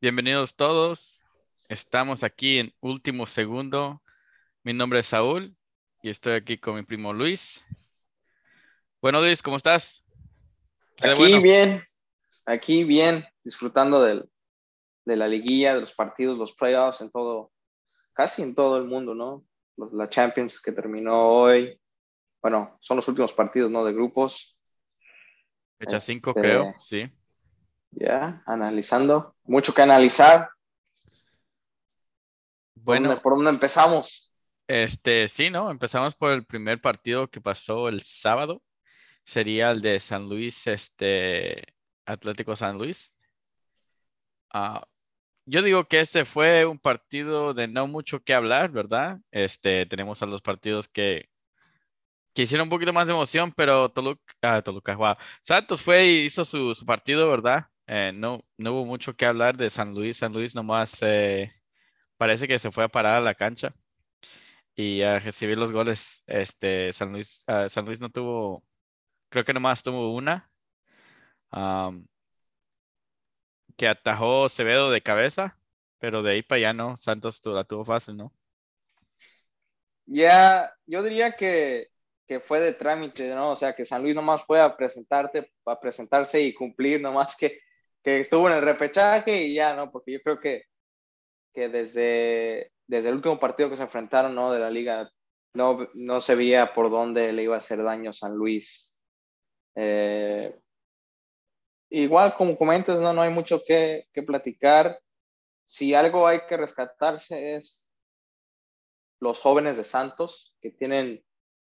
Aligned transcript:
Bienvenidos 0.00 0.54
todos. 0.54 1.24
Estamos 1.68 2.22
aquí 2.22 2.58
en 2.58 2.72
último 2.78 3.26
segundo. 3.26 4.00
Mi 4.62 4.72
nombre 4.72 5.00
es 5.00 5.06
Saúl 5.06 5.56
y 6.02 6.10
estoy 6.10 6.34
aquí 6.34 6.56
con 6.56 6.76
mi 6.76 6.84
primo 6.84 7.12
Luis. 7.12 7.64
Bueno, 9.02 9.20
Luis, 9.20 9.42
¿cómo 9.42 9.56
estás? 9.56 10.04
Aquí 11.00 11.42
bien, 11.42 11.82
aquí 12.46 12.84
bien, 12.84 13.26
disfrutando 13.42 14.00
del, 14.00 14.30
de 15.04 15.16
la 15.16 15.26
liguilla, 15.26 15.74
de 15.74 15.80
los 15.80 15.92
partidos, 15.92 16.38
los 16.38 16.52
playoffs, 16.52 17.00
en 17.00 17.10
todo, 17.10 17.50
casi 18.12 18.42
en 18.42 18.54
todo 18.54 18.76
el 18.76 18.84
mundo, 18.84 19.16
¿no? 19.16 19.44
La 19.92 20.08
Champions 20.08 20.60
que 20.60 20.70
terminó 20.70 21.28
hoy. 21.28 21.76
Bueno, 22.40 22.78
son 22.80 22.98
los 22.98 23.08
últimos 23.08 23.32
partidos, 23.32 23.68
¿no? 23.68 23.84
De 23.84 23.92
grupos. 23.92 24.56
Fecha 25.76 25.98
5, 25.98 26.30
este, 26.30 26.40
creo, 26.40 26.74
sí. 26.78 27.10
Ya, 27.90 28.42
analizando. 28.46 29.34
Mucho 29.44 29.74
que 29.74 29.82
analizar. 29.82 30.50
Bueno. 32.74 33.16
¿Por 33.20 33.34
dónde, 33.34 33.50
empezamos? 33.50 34.32
Este, 34.66 35.28
sí, 35.28 35.50
¿no? 35.50 35.70
Empezamos 35.70 36.14
por 36.14 36.32
el 36.32 36.44
primer 36.44 36.80
partido 36.80 37.28
que 37.28 37.40
pasó 37.40 37.88
el 37.88 38.02
sábado. 38.02 38.62
Sería 39.24 39.70
el 39.70 39.80
de 39.80 39.98
San 39.98 40.28
Luis, 40.28 40.66
este, 40.66 41.62
Atlético 42.06 42.56
San 42.56 42.78
Luis. 42.78 43.14
Ah, 44.50 44.82
yo 45.46 45.62
digo 45.62 45.84
que 45.84 46.00
este 46.00 46.24
fue 46.24 46.66
un 46.66 46.78
partido 46.78 47.54
de 47.54 47.68
no 47.68 47.86
mucho 47.86 48.20
que 48.22 48.34
hablar, 48.34 48.70
¿verdad? 48.70 49.18
Este, 49.30 49.86
tenemos 49.86 50.22
a 50.22 50.26
los 50.26 50.42
partidos 50.42 50.88
que, 50.88 51.28
que 52.34 52.42
hicieron 52.42 52.66
un 52.66 52.70
poquito 52.70 52.92
más 52.92 53.08
de 53.08 53.14
emoción, 53.14 53.52
pero 53.56 53.90
Toluca, 53.90 54.22
ah, 54.42 54.62
Toluca, 54.62 54.94
wow. 54.96 55.16
Santos 55.42 55.82
fue 55.82 56.06
y 56.06 56.24
hizo 56.24 56.44
su, 56.44 56.74
su 56.74 56.84
partido, 56.86 57.28
¿verdad? 57.30 57.66
Eh, 57.88 58.12
no, 58.14 58.44
no 58.58 58.72
hubo 58.74 58.84
mucho 58.84 59.14
que 59.16 59.24
hablar 59.26 59.56
de 59.56 59.70
San 59.70 59.94
Luis. 59.94 60.18
San 60.18 60.32
Luis 60.32 60.54
nomás 60.54 60.98
eh, 61.02 61.52
parece 62.18 62.46
que 62.48 62.58
se 62.58 62.70
fue 62.70 62.84
a 62.84 62.88
parar 62.88 63.16
a 63.16 63.20
la 63.22 63.34
cancha 63.34 63.74
y 64.74 65.02
a 65.02 65.18
recibir 65.18 65.58
los 65.58 65.72
goles. 65.72 66.22
Este, 66.26 66.92
San 66.92 67.12
Luis, 67.12 67.44
ah, 67.46 67.68
San 67.68 67.86
Luis 67.86 68.00
no 68.00 68.10
tuvo, 68.10 68.64
creo 69.30 69.44
que 69.44 69.54
nomás 69.54 69.82
tuvo 69.82 70.14
una. 70.14 70.50
que 73.76 73.88
atajó 73.88 74.48
Cebedo 74.48 74.90
de 74.90 75.00
cabeza, 75.02 75.58
pero 75.98 76.22
de 76.22 76.32
ahí 76.32 76.42
para 76.42 76.58
allá 76.58 76.72
no. 76.74 76.96
Santos 76.96 77.40
la 77.46 77.64
tuvo 77.64 77.84
fácil, 77.86 78.16
¿no? 78.16 78.32
Ya, 80.06 80.74
yo 80.86 81.02
diría 81.02 81.32
que, 81.36 81.90
que, 82.26 82.40
fue 82.40 82.60
de 82.60 82.72
trámite, 82.74 83.34
¿no? 83.34 83.52
O 83.52 83.56
sea, 83.56 83.74
que 83.74 83.84
San 83.84 84.02
Luis 84.02 84.14
nomás 84.14 84.44
fue 84.44 84.60
a 84.60 84.66
a 84.66 85.80
presentarse 85.80 86.42
y 86.42 86.54
cumplir, 86.54 87.00
nomás 87.00 87.36
que 87.36 87.60
estuvo 88.16 88.48
en 88.48 88.56
el 88.56 88.62
repechaje 88.62 89.44
y 89.44 89.54
ya, 89.54 89.74
¿no? 89.74 89.90
Porque 89.90 90.12
yo 90.12 90.22
creo 90.22 90.40
que, 90.40 90.64
que 91.54 91.68
desde, 91.68 92.72
desde 92.86 93.08
el 93.08 93.16
último 93.16 93.38
partido 93.38 93.70
que 93.70 93.76
se 93.76 93.82
enfrentaron, 93.82 94.34
¿no? 94.34 94.52
De 94.52 94.58
la 94.58 94.70
liga, 94.70 95.10
no, 95.54 95.88
no 95.94 96.20
se 96.20 96.34
veía 96.34 96.74
por 96.74 96.90
dónde 96.90 97.32
le 97.32 97.42
iba 97.44 97.54
a 97.54 97.58
hacer 97.58 97.82
daño 97.82 98.12
San 98.12 98.34
Luis. 98.34 99.00
Eh, 99.74 100.58
igual, 101.90 102.34
como 102.34 102.56
comentas, 102.56 103.00
¿no? 103.00 103.12
No 103.12 103.22
hay 103.22 103.30
mucho 103.30 103.62
que, 103.66 104.06
que 104.12 104.22
platicar. 104.22 105.00
Si 105.66 105.94
algo 105.94 106.26
hay 106.26 106.40
que 106.48 106.56
rescatarse 106.56 107.56
es 107.56 107.88
los 109.20 109.40
jóvenes 109.40 109.76
de 109.76 109.84
Santos, 109.84 110.56
que 110.60 110.70
tienen, 110.70 111.24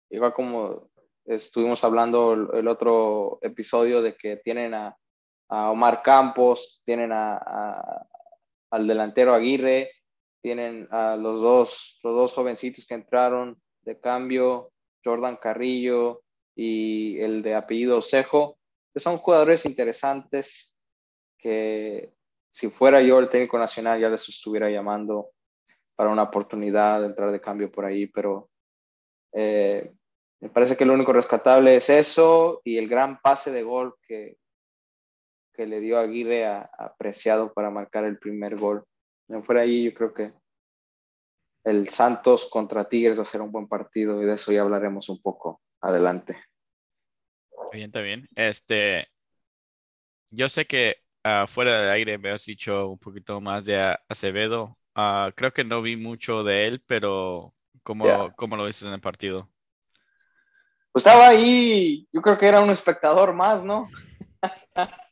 igual 0.09 0.33
como 0.33 0.89
estuvimos 1.25 1.83
hablando 1.83 2.33
el 2.53 2.67
otro 2.67 3.39
episodio, 3.41 4.01
de 4.01 4.15
que 4.15 4.37
tienen 4.37 4.73
a 4.73 4.97
a 5.49 5.71
Omar 5.71 6.01
Campos, 6.01 6.81
tienen 6.85 7.11
a, 7.13 8.05
al 8.71 8.87
delantero 8.87 9.33
Aguirre, 9.33 9.91
tienen 10.41 10.87
a 10.91 11.15
los 11.15 11.41
dos, 11.41 11.99
los 12.03 12.15
dos 12.15 12.33
jovencitos 12.33 12.85
que 12.85 12.95
entraron 12.95 13.61
de 13.81 13.99
cambio, 13.99 14.71
Jordan 15.03 15.37
Carrillo 15.37 16.23
y 16.55 17.19
el 17.19 17.41
de 17.41 17.55
apellido 17.55 18.01
Cejo, 18.01 18.57
que 18.93 18.99
son 18.99 19.17
jugadores 19.17 19.65
interesantes 19.65 20.75
que 21.37 22.13
si 22.51 22.69
fuera 22.69 23.01
yo 23.01 23.19
el 23.19 23.29
técnico 23.29 23.57
nacional 23.57 23.99
ya 23.99 24.09
les 24.09 24.27
estuviera 24.27 24.69
llamando 24.69 25.29
para 25.95 26.09
una 26.09 26.23
oportunidad 26.23 27.01
de 27.01 27.07
entrar 27.07 27.31
de 27.31 27.41
cambio 27.41 27.71
por 27.71 27.85
ahí, 27.85 28.07
pero 28.07 28.49
eh, 29.33 29.93
me 30.39 30.49
parece 30.49 30.75
que 30.75 30.85
lo 30.85 30.93
único 30.93 31.13
rescatable 31.13 31.75
es 31.75 31.89
eso 31.89 32.61
y 32.63 32.77
el 32.77 32.87
gran 32.87 33.19
pase 33.21 33.51
de 33.51 33.63
gol 33.63 33.95
que, 34.07 34.37
que 35.57 35.65
le 35.65 35.79
dio 35.79 35.97
Aguirre 35.97 36.45
a, 36.45 36.69
apreciado 36.77 37.51
para 37.51 37.71
marcar 37.71 38.05
el 38.05 38.19
primer 38.19 38.55
gol. 38.55 38.85
No 39.27 39.43
fuera 39.43 39.61
ahí, 39.61 39.85
yo 39.85 39.93
creo 39.93 40.13
que 40.13 40.33
el 41.65 41.89
Santos 41.89 42.45
contra 42.49 42.87
Tigres 42.87 43.17
va 43.17 43.23
a 43.23 43.25
ser 43.25 43.41
un 43.41 43.51
buen 43.51 43.67
partido 43.67 44.21
y 44.21 44.25
de 44.25 44.33
eso 44.33 44.51
ya 44.53 44.61
hablaremos 44.61 45.09
un 45.09 45.21
poco 45.21 45.61
adelante. 45.81 46.37
Bien, 47.73 47.87
está 47.87 48.01
bien. 48.01 48.27
Este, 48.35 49.07
yo 50.29 50.47
sé 50.47 50.65
que 50.65 50.97
uh, 51.25 51.47
fuera 51.47 51.81
del 51.81 51.89
aire 51.89 52.17
me 52.17 52.31
has 52.31 52.45
dicho 52.45 52.87
un 52.87 52.99
poquito 52.99 53.41
más 53.41 53.65
de 53.65 53.97
Acevedo. 54.07 54.77
Ah, 54.95 55.31
creo 55.35 55.51
que 55.51 55.63
no 55.63 55.81
vi 55.81 55.95
mucho 55.95 56.43
de 56.43 56.67
él, 56.67 56.83
pero 56.85 57.53
¿cómo, 57.83 58.05
lo 58.57 58.65
viste 58.65 58.85
en 58.85 58.93
el 58.93 59.01
partido? 59.01 59.49
Pues 60.91 61.05
estaba 61.05 61.27
ahí, 61.27 62.07
yo 62.11 62.21
creo 62.21 62.37
que 62.37 62.47
era 62.47 62.61
un 62.61 62.69
espectador 62.69 63.33
más, 63.33 63.63
¿no? 63.63 63.87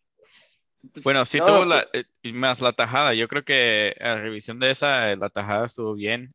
Pues, 0.93 1.03
bueno, 1.03 1.25
sí 1.25 1.39
tuvo 1.39 1.65
la, 1.65 1.87
pues 1.91 2.05
eh, 2.23 2.33
más 2.33 2.61
la 2.61 2.73
tajada. 2.73 3.13
Yo 3.13 3.27
creo 3.27 3.43
que 3.43 3.95
a 3.99 4.15
revisión 4.15 4.59
de 4.59 4.71
esa, 4.71 5.11
eh, 5.11 5.17
la 5.17 5.29
tajada 5.29 5.65
estuvo 5.65 5.93
bien. 5.93 6.33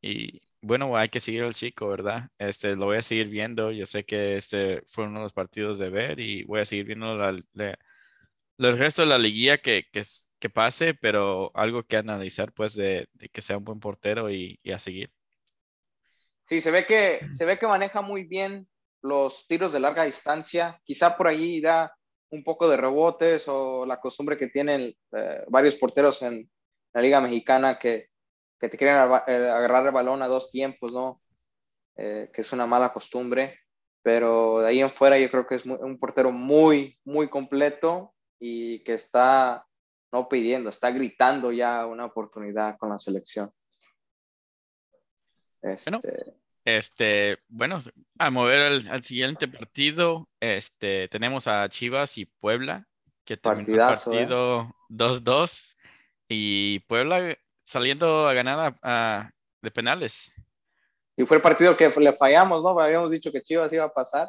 Y 0.00 0.42
bueno, 0.60 0.96
hay 0.96 1.08
que 1.08 1.20
seguir 1.20 1.42
al 1.42 1.54
chico, 1.54 1.88
¿verdad? 1.88 2.28
Este, 2.38 2.76
lo 2.76 2.86
voy 2.86 2.98
a 2.98 3.02
seguir 3.02 3.28
viendo. 3.28 3.70
Yo 3.72 3.86
sé 3.86 4.04
que 4.04 4.36
este 4.36 4.82
fue 4.88 5.04
uno 5.04 5.20
de 5.20 5.24
los 5.24 5.32
partidos 5.32 5.78
de 5.78 5.90
ver 5.90 6.20
y 6.20 6.44
voy 6.44 6.60
a 6.60 6.64
seguir 6.64 6.86
viendo 6.86 7.16
la, 7.16 7.28
el 8.58 8.78
resto 8.78 9.02
de 9.02 9.08
la 9.08 9.18
liguilla 9.18 9.58
que, 9.58 9.86
que, 9.92 10.02
que, 10.38 10.50
pase, 10.50 10.94
pero 10.94 11.50
algo 11.54 11.82
que 11.84 11.96
analizar, 11.96 12.52
pues, 12.52 12.74
de, 12.74 13.08
de 13.12 13.28
que 13.28 13.42
sea 13.42 13.58
un 13.58 13.64
buen 13.64 13.80
portero 13.80 14.30
y, 14.30 14.58
y, 14.62 14.72
a 14.72 14.78
seguir. 14.78 15.10
Sí, 16.46 16.60
se 16.60 16.70
ve 16.70 16.86
que, 16.86 17.20
se 17.32 17.44
ve 17.44 17.58
que 17.58 17.66
maneja 17.66 18.02
muy 18.02 18.24
bien 18.24 18.68
los 19.02 19.46
tiros 19.46 19.72
de 19.72 19.80
larga 19.80 20.04
distancia. 20.04 20.80
Quizá 20.84 21.16
por 21.16 21.28
ahí 21.28 21.60
da 21.60 21.92
un 22.30 22.42
poco 22.44 22.68
de 22.68 22.76
rebotes 22.76 23.46
o 23.48 23.86
la 23.86 24.00
costumbre 24.00 24.36
que 24.36 24.48
tienen 24.48 24.94
eh, 25.12 25.44
varios 25.48 25.76
porteros 25.76 26.22
en 26.22 26.50
la 26.92 27.00
Liga 27.00 27.20
Mexicana 27.20 27.78
que, 27.78 28.08
que 28.58 28.68
te 28.68 28.76
quieren 28.76 28.96
eh, 28.96 29.50
agarrar 29.50 29.86
el 29.86 29.92
balón 29.92 30.22
a 30.22 30.28
dos 30.28 30.50
tiempos, 30.50 30.92
¿no? 30.92 31.20
Eh, 31.96 32.30
que 32.32 32.42
es 32.42 32.52
una 32.52 32.66
mala 32.66 32.92
costumbre, 32.92 33.60
pero 34.02 34.60
de 34.60 34.68
ahí 34.68 34.80
en 34.80 34.90
fuera 34.90 35.18
yo 35.18 35.30
creo 35.30 35.46
que 35.46 35.54
es 35.54 35.64
un 35.64 35.98
portero 35.98 36.30
muy, 36.30 36.98
muy 37.04 37.28
completo 37.28 38.14
y 38.38 38.82
que 38.84 38.94
está 38.94 39.66
no 40.12 40.28
pidiendo, 40.28 40.70
está 40.70 40.90
gritando 40.90 41.52
ya 41.52 41.86
una 41.86 42.06
oportunidad 42.06 42.76
con 42.78 42.90
la 42.90 42.98
selección. 42.98 43.50
Este... 45.62 46.36
Este, 46.66 47.38
bueno, 47.46 47.78
a 48.18 48.30
mover 48.32 48.60
al, 48.90 49.04
siguiente 49.04 49.46
partido, 49.46 50.28
este, 50.40 51.06
tenemos 51.06 51.46
a 51.46 51.68
Chivas 51.68 52.18
y 52.18 52.24
Puebla, 52.24 52.88
que 53.24 53.36
terminó 53.36 53.74
el 53.74 53.80
¿eh? 53.80 53.82
partido 53.86 54.74
2-2 54.90 55.76
y 56.28 56.80
Puebla 56.80 57.38
saliendo 57.62 58.26
a 58.26 58.34
ganar 58.34 59.30
de 59.62 59.70
penales. 59.70 60.32
Y 61.16 61.24
fue 61.24 61.36
el 61.36 61.42
partido 61.42 61.76
que 61.76 61.88
le 61.88 62.12
fallamos, 62.14 62.64
¿no? 62.64 62.80
Habíamos 62.80 63.12
dicho 63.12 63.30
que 63.30 63.42
Chivas 63.42 63.72
iba 63.72 63.84
a 63.84 63.92
pasar. 63.92 64.28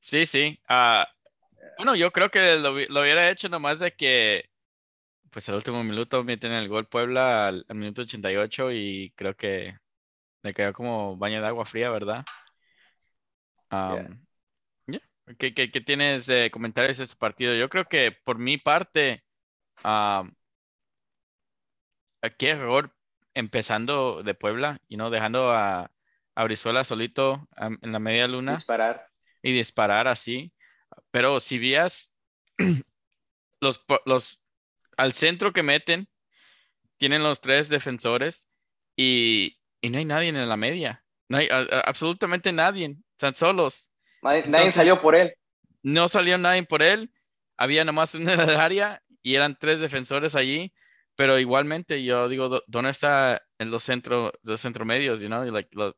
Sí, 0.00 0.26
sí. 0.26 0.58
Ah, 0.68 1.06
bueno, 1.76 1.94
yo 1.94 2.10
creo 2.10 2.32
que 2.32 2.56
lo, 2.56 2.72
hubiera 2.72 3.30
hecho 3.30 3.48
nomás 3.48 3.78
de 3.78 3.92
que, 3.92 4.50
pues 5.30 5.48
al 5.48 5.54
último 5.54 5.84
minuto 5.84 6.24
meten 6.24 6.50
el 6.50 6.68
gol 6.68 6.88
Puebla 6.88 7.46
al, 7.46 7.64
al 7.68 7.76
minuto 7.76 8.02
88 8.02 8.72
y 8.72 9.12
creo 9.14 9.36
que 9.36 9.76
le 10.42 10.54
quedó 10.54 10.72
como 10.72 11.16
baño 11.16 11.40
de 11.40 11.46
agua 11.46 11.64
fría, 11.64 11.90
¿verdad? 11.90 12.24
¿Qué, 15.38 15.50
tienes 15.84 16.26
de 16.26 16.50
comentarios 16.50 16.98
de 16.98 17.04
este 17.04 17.16
partido? 17.16 17.54
Yo 17.54 17.68
creo 17.68 17.86
que 17.86 18.12
por 18.12 18.38
mi 18.38 18.58
parte, 18.58 19.24
qué 22.38 22.50
error 22.50 22.94
empezando 23.34 24.22
de 24.22 24.34
Puebla 24.34 24.78
y 24.88 24.96
no 24.96 25.10
dejando 25.10 25.50
a, 25.50 25.90
a 26.34 26.44
Brizuela 26.44 26.84
solito 26.84 27.48
en 27.58 27.92
la 27.92 27.98
media 27.98 28.28
luna. 28.28 28.54
Disparar. 28.54 29.08
Y 29.42 29.52
disparar 29.52 30.06
así. 30.06 30.52
Pero 31.10 31.40
si 31.40 31.58
vías 31.58 32.12
los, 33.60 33.84
los 34.04 34.42
al 34.96 35.12
centro 35.12 35.52
que 35.52 35.62
meten, 35.62 36.08
tienen 36.98 37.22
los 37.22 37.40
tres 37.40 37.68
defensores 37.68 38.48
y, 38.96 39.58
y 39.86 39.90
no 39.90 39.98
hay 39.98 40.04
nadie 40.04 40.28
en 40.28 40.48
la 40.48 40.56
media. 40.56 41.04
No 41.28 41.38
hay 41.38 41.48
absolutamente 41.50 42.52
nadie. 42.52 42.96
Están 43.12 43.34
solos. 43.34 43.92
Nadie, 44.22 44.72
salió 44.72 45.00
por 45.00 45.14
él. 45.14 45.34
No 45.82 46.08
salió 46.08 46.36
nadie 46.38 46.64
por 46.64 46.82
él. 46.82 47.12
Había 47.56 47.84
nomás 47.84 48.14
en 48.14 48.28
el 48.28 48.50
área 48.50 49.02
y 49.22 49.36
eran 49.36 49.56
tres 49.58 49.80
defensores 49.80 50.34
allí, 50.34 50.74
pero 51.14 51.38
igualmente 51.38 52.02
yo 52.02 52.28
digo, 52.28 52.62
¿dónde 52.66 52.90
está 52.90 53.42
en 53.58 53.70
los 53.70 53.84
centros, 53.84 54.32
los 54.42 54.60
centromedios, 54.60 55.20
you 55.20 55.28
know? 55.28 55.44
Like, 55.44 55.70
los, 55.72 55.94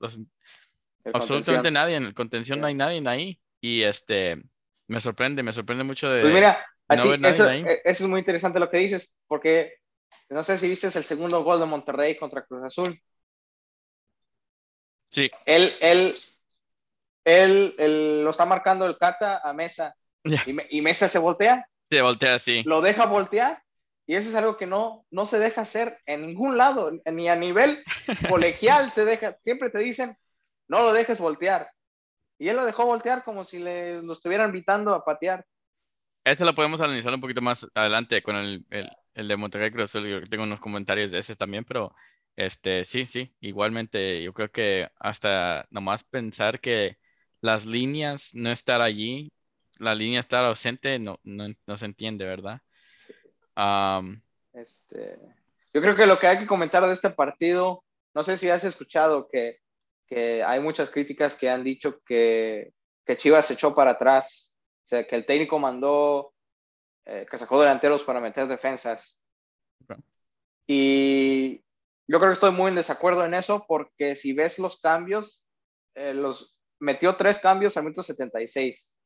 absolutamente 1.13 1.71
nadie, 1.71 1.97
en 1.97 2.05
el 2.05 2.15
contención 2.15 2.61
no 2.61 2.67
hay 2.67 2.75
nadie 2.75 3.03
ahí. 3.07 3.41
Y 3.61 3.83
este, 3.83 4.41
me 4.87 5.01
sorprende, 5.01 5.43
me 5.43 5.53
sorprende 5.53 5.83
mucho 5.83 6.11
de... 6.11 6.21
Pues 6.21 6.35
mira, 6.35 6.65
así, 6.87 7.09
eso, 7.09 7.51
e, 7.51 7.81
eso 7.85 8.05
es 8.05 8.11
muy 8.11 8.21
interesante 8.21 8.61
lo 8.61 8.71
que 8.71 8.79
dices, 8.79 9.17
porque 9.27 9.79
no 10.29 10.45
sé 10.45 10.59
si 10.59 10.69
viste 10.69 10.87
el 10.87 11.05
segundo 11.05 11.43
gol 11.43 11.59
de 11.59 11.67
Monterrey 11.67 12.17
contra 12.17 12.45
Cruz 12.45 12.63
Azul. 12.65 13.01
Sí. 15.11 15.31
Él, 15.47 15.73
él, 15.81 16.15
él, 17.25 18.25
lo 18.25 18.31
está 18.31 18.47
marcando 18.47 18.87
el 18.87 18.99
Cata 18.99 19.41
a 19.43 19.53
Mesa. 19.53 19.95
Y, 20.71 20.83
Mesa 20.83 21.09
se 21.09 21.19
voltea. 21.19 21.69
Se 21.91 22.03
voltea, 22.03 22.39
sí. 22.39 22.63
Lo 22.65 22.81
deja 22.81 23.07
voltear. 23.07 23.63
Y 24.07 24.15
eso 24.15 24.31
es 24.31 24.35
algo 24.35 24.57
que 24.57 24.67
no, 24.67 25.05
no 25.11 25.27
se 25.27 25.39
deja 25.39 25.63
hacer 25.63 25.99
en 26.07 26.27
ningún 26.27 26.57
lado, 26.57 26.91
ni 27.13 27.29
a 27.29 27.37
nivel 27.37 27.85
colegial 28.31 28.91
se 28.91 29.05
deja. 29.05 29.37
Siempre 29.43 29.69
te 29.69 29.81
dicen, 29.81 30.17
no 30.67 30.83
lo 30.83 30.93
dejes 30.93 31.19
voltear. 31.19 31.71
Y 32.39 32.49
él 32.49 32.57
lo 32.57 32.65
dejó 32.65 32.87
voltear 32.87 33.23
como 33.23 33.45
si 33.45 33.59
le, 33.59 34.01
lo 34.03 34.13
estuvieran 34.13 34.49
invitando 34.49 34.95
a 34.95 35.05
patear. 35.05 35.45
Eso 36.25 36.45
lo 36.45 36.55
podemos 36.55 36.81
analizar 36.81 37.13
un 37.13 37.21
poquito 37.21 37.41
más 37.43 37.67
adelante 37.75 38.23
con 38.23 38.37
el, 38.37 38.65
el, 38.71 38.91
el 39.19 39.29
de 39.29 39.37
Monterrey 39.37 39.71
Cruz 39.71 39.93
tengo 39.93 40.45
unos 40.45 40.61
comentarios 40.61 41.11
de 41.11 41.19
ese 41.19 41.35
también, 41.35 41.65
pero 41.65 41.95
este, 42.39 42.85
sí, 42.85 43.05
sí, 43.05 43.35
igualmente 43.41 44.23
yo 44.23 44.33
creo 44.33 44.49
que 44.53 44.89
hasta 45.01 45.67
nomás 45.71 46.05
pensar 46.05 46.61
que 46.61 46.97
las 47.41 47.67
líneas 47.67 48.33
no 48.33 48.53
estar 48.53 48.81
allí, 48.81 49.33
la 49.79 49.97
línea 49.97 50.21
estar 50.21 50.45
ausente, 50.45 51.01
no, 51.01 51.19
no, 51.25 51.77
se 51.77 51.85
entiende, 51.85 52.25
¿verdad? 52.27 52.61
este, 54.53 55.19
yo 55.75 55.83
creo 55.83 55.97
que 55.97 56.07
lo 56.07 56.21
que 56.21 56.29
hay 56.29 56.39
que 56.39 56.47
comentar 56.47 56.87
de 56.87 56.93
este 56.93 57.11
partido, 57.11 57.83
no 58.15 58.23
sé 58.23 58.39
si 58.39 58.49
has 58.49 58.63
escuchado 58.63 59.27
que, 59.27 59.59
que 60.07 60.45
hay 60.45 60.61
muchas 60.61 60.91
críticas 60.91 61.37
que 61.37 61.51
han 61.51 61.65
dicho 61.65 62.01
que, 62.07 62.73
que 63.05 63.17
Chivas 63.17 63.47
se 63.47 63.55
echó 63.55 63.75
para 63.75 63.93
atrás, 63.93 64.55
o 64.85 64.87
sea, 64.87 65.05
que 65.05 65.17
el 65.17 65.27
técnico 65.27 65.59
mandó, 65.59 66.33
eh, 67.05 67.27
que 67.29 67.37
sacó 67.37 67.59
delanteros 67.59 68.05
para 68.05 68.21
meter 68.21 68.47
defensas. 68.47 69.21
Y 70.69 71.65
yo 72.09 72.19
creo 72.19 72.31
que 72.31 72.35
estoy 72.35 72.53
muy 72.53 72.69
en 72.69 72.75
desacuerdo 72.75 73.25
en 73.25 73.35
eso 73.35 73.67
porque 73.69 74.17
si 74.17 74.33
ves 74.33 74.59
los 74.59 74.81
cambios, 74.81 75.45
eh, 75.95 76.15
los 76.15 76.57
metió 76.81 77.17
tres 77.17 77.39
cambios 77.39 77.77
al 77.77 77.85
minuto 77.85 78.03
76. 78.03 78.97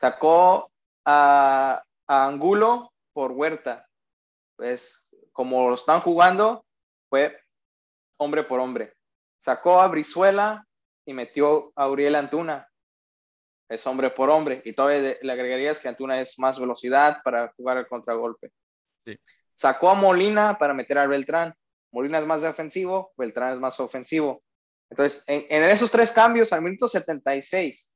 Sacó 0.00 0.72
a, 1.04 1.82
Angulo 2.06 2.92
por 3.12 3.32
Huerta. 3.32 3.86
Pues 4.56 5.08
como 5.32 5.68
lo 5.68 5.74
están 5.74 6.00
jugando, 6.00 6.66
fue 7.08 7.38
hombre 8.18 8.42
por 8.42 8.60
hombre. 8.60 8.92
Sacó 9.38 9.80
a 9.80 9.88
Brizuela 9.88 10.66
y 11.06 11.14
metió 11.14 11.72
a 11.76 11.88
Uriel 11.88 12.16
Antuna. 12.16 12.68
Es 13.68 13.86
hombre 13.86 14.10
por 14.10 14.30
hombre. 14.30 14.62
Y 14.64 14.72
todavía 14.72 15.16
le 15.20 15.32
agregarías 15.32 15.78
que 15.78 15.88
Antuna 15.88 16.20
es 16.20 16.38
más 16.38 16.58
velocidad 16.58 17.18
para 17.22 17.52
jugar 17.56 17.78
el 17.78 17.86
contragolpe. 17.86 18.52
Sacó 19.56 19.90
a 19.90 19.94
Molina 19.94 20.58
para 20.58 20.74
meter 20.74 20.98
a 20.98 21.06
Beltrán. 21.06 21.54
Molina 21.94 22.18
es 22.18 22.26
más 22.26 22.42
defensivo, 22.42 23.12
Beltrán 23.16 23.54
es 23.54 23.60
más 23.60 23.78
ofensivo. 23.78 24.42
Entonces, 24.90 25.22
en, 25.28 25.62
esos 25.62 25.92
tres 25.92 26.10
cambios, 26.10 26.52
al 26.52 26.60
minuto 26.60 26.88
76, 26.88 27.94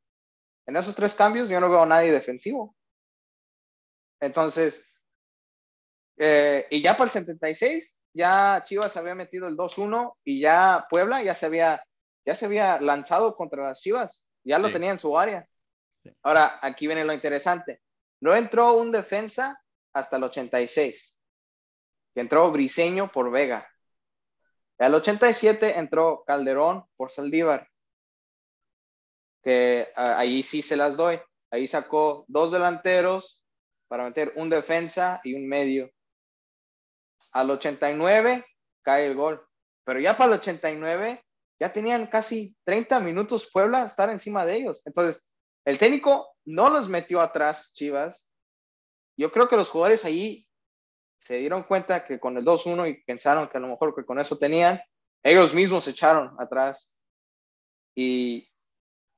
en 0.67 0.77
esos 0.77 0.95
tres 0.95 1.15
cambios 1.15 1.49
yo 1.49 1.59
no 1.61 1.69
veo 1.69 1.83
a 1.83 1.87
nadie 1.87 2.13
defensivo. 2.13 2.77
Entonces, 4.21 4.95
eh, 6.17 6.69
y 6.71 6.81
ya 6.81 6.93
para 6.93 7.07
el 7.07 7.11
76, 7.11 8.01
ya 8.15 8.63
Chivas 8.65 8.97
había 8.97 9.17
metido 9.17 9.49
el 9.49 9.57
2-1 9.57 10.15
y 10.23 10.41
ya 10.41 10.87
Puebla 10.89 11.21
ya 11.25 11.35
se 11.35 11.47
había, 11.47 11.85
ya 12.25 12.37
se 12.37 12.47
había 12.47 12.81
lanzado 12.81 13.35
contra 13.35 13.65
las 13.65 13.81
Chivas, 13.81 14.25
ya 14.45 14.61
lo 14.61 14.71
tenía 14.71 14.93
en 14.93 14.99
su 14.99 15.19
área. 15.19 15.45
Ahora, 16.23 16.61
aquí 16.63 16.87
viene 16.87 17.05
lo 17.05 17.13
interesante. 17.13 17.83
No 18.21 18.37
entró 18.37 18.75
un 18.75 18.93
defensa 18.93 19.61
hasta 19.93 20.19
el 20.19 20.23
86, 20.23 21.19
que 22.15 22.21
entró 22.21 22.53
Briseño 22.53 23.11
por 23.11 23.33
Vega. 23.33 23.69
Al 24.79 24.95
87 24.95 25.79
entró 25.79 26.23
Calderón 26.25 26.85
por 26.97 27.11
Saldívar, 27.11 27.69
que 29.43 29.89
ahí 29.97 30.43
sí 30.43 30.63
se 30.63 30.77
las 30.77 30.97
doy. 30.97 31.21
Ahí 31.51 31.67
sacó 31.67 32.25
dos 32.29 32.53
delanteros 32.53 33.43
para 33.89 34.05
meter 34.05 34.33
un 34.37 34.51
defensa 34.51 35.21
y 35.25 35.35
un 35.35 35.49
medio. 35.49 35.91
Al 37.33 37.51
89 37.51 38.45
cae 38.83 39.07
el 39.07 39.15
gol. 39.15 39.45
Pero 39.85 40.01
ya 40.01 40.17
para 40.17 40.35
el 40.35 40.41
89 40.41 41.25
ya 41.61 41.73
tenían 41.73 42.07
casi 42.07 42.57
30 42.65 43.01
minutos 43.01 43.51
Puebla 43.53 43.85
estar 43.85 44.11
encima 44.11 44.45
de 44.45 44.57
ellos. 44.57 44.83
Entonces, 44.85 45.23
el 45.65 45.79
técnico 45.79 46.37
no 46.45 46.71
los 46.71 46.89
metió 46.89 47.21
atrás, 47.21 47.73
Chivas. 47.73 48.31
Yo 49.19 49.33
creo 49.33 49.49
que 49.49 49.57
los 49.57 49.71
jugadores 49.71 50.05
ahí 50.05 50.48
se 51.19 51.39
dieron 51.39 51.65
cuenta 51.65 52.05
que 52.05 52.19
con 52.19 52.37
el 52.39 52.45
2-1 52.45 52.89
y 52.89 53.03
pensaron 53.03 53.49
que 53.49 53.59
a 53.59 53.61
lo 53.61 53.69
mejor 53.69 53.95
que 53.95 54.05
con 54.05 54.19
eso 54.19 54.39
tenían, 54.39 54.81
ellos 55.23 55.53
mismos 55.53 55.85
se 55.85 55.91
echaron 55.91 56.35
atrás 56.39 56.97
y, 57.95 58.49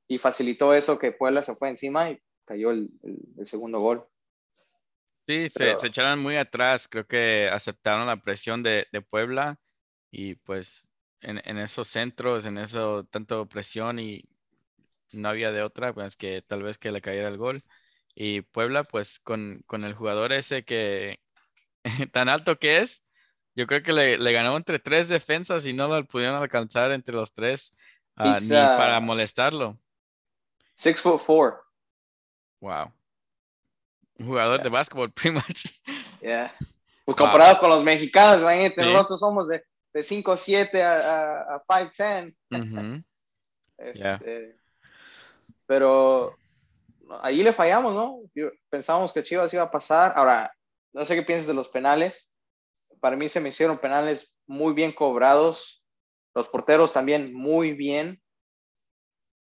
y 0.08 0.19
facilitó 0.19 0.75
eso 0.75 0.99
que 0.99 1.12
Puebla 1.12 1.43
se 1.43 1.55
fue 1.55 1.69
encima 1.69 2.11
y 2.11 2.20
cayó 2.44 2.70
el, 2.70 2.88
el, 3.38 3.47
segundo 3.47 3.79
gol. 3.79 4.06
Sí, 5.26 5.49
se, 5.50 5.79
se, 5.79 5.87
echaron 5.87 6.19
muy 6.19 6.37
atrás, 6.37 6.88
creo 6.88 7.06
que 7.06 7.49
aceptaron 7.52 8.06
la 8.06 8.20
presión 8.20 8.62
de, 8.62 8.88
de 8.91 9.02
Puebla 9.02 9.61
y 10.11 10.35
pues 10.35 10.88
en, 11.20 11.41
en, 11.44 11.58
esos 11.58 11.87
centros, 11.87 12.47
en 12.47 12.58
eso 12.58 13.05
tanto 13.05 13.47
presión 13.47 13.99
y 13.99 14.25
no 15.12 15.29
había 15.29 15.52
de 15.52 15.62
otra, 15.62 15.93
pues 15.93 16.17
que 16.17 16.43
tal 16.43 16.62
vez 16.62 16.79
que 16.79 16.91
le 16.91 17.00
cayera 17.00 17.29
el 17.29 17.37
gol. 17.37 17.62
Y 18.14 18.43
Puebla, 18.43 18.85
pues 18.85 19.20
con, 19.20 19.62
con 19.67 19.85
el 19.85 19.94
jugador 19.94 20.32
ese 20.32 20.64
que, 20.64 21.20
tan 22.12 22.29
alto 22.29 22.59
que 22.59 22.79
es, 22.79 23.05
yo 23.55 23.67
creo 23.67 23.82
que 23.82 23.93
le, 23.93 24.32
ganó 24.32 24.56
entre 24.56 24.79
tres 24.79 25.09
defensas 25.09 25.67
y 25.67 25.73
no 25.73 25.88
lo 25.88 26.05
pudieron 26.06 26.41
alcanzar 26.41 26.93
entre 26.93 27.15
los 27.15 27.32
tres 27.32 27.73
ah, 28.17 28.38
ni 28.41 28.49
para 28.49 29.00
molestarlo. 29.00 29.79
Six 30.75 31.00
foot 31.00 31.21
four. 31.21 31.62
Wow. 32.61 32.93
Jugador 34.19 34.62
de 34.62 34.69
básquetbol, 34.69 35.11
pretty 35.12 35.31
much. 35.31 35.66
Yeah. 36.21 36.52
Pues 37.04 37.16
comparado 37.16 37.59
con 37.59 37.71
los 37.71 37.83
mexicanos, 37.83 38.40
nosotros 38.76 39.19
somos 39.19 39.49
de, 39.49 39.64
de 39.93 40.00
5'7 40.00 40.81
a, 40.81 41.57
a, 41.57 41.64
5'10. 41.66 42.35
este, 43.78 44.57
Pero 45.66 46.37
ahí 47.23 47.43
le 47.43 47.52
fallamos, 47.52 47.95
¿no? 47.95 48.21
Pensábamos 48.69 49.12
que 49.12 49.25
Chivas 49.25 49.52
iba 49.52 49.64
a 49.64 49.71
pasar. 49.71 50.12
Ahora, 50.14 50.52
no 50.92 51.04
sé 51.04 51.14
qué 51.14 51.23
piensas 51.23 51.47
de 51.47 51.54
los 51.54 51.68
penales. 51.68 52.32
Para 53.00 53.16
mí 53.16 53.28
se 53.28 53.40
me 53.40 53.50
hicieron 53.50 53.78
penales 53.78 54.32
muy 54.47 54.75
bien 54.75 54.92
cobrados. 54.92 55.85
Los 56.35 56.49
porteros 56.49 56.92
también 56.92 57.32
muy 57.35 57.73
bien. 57.73 58.20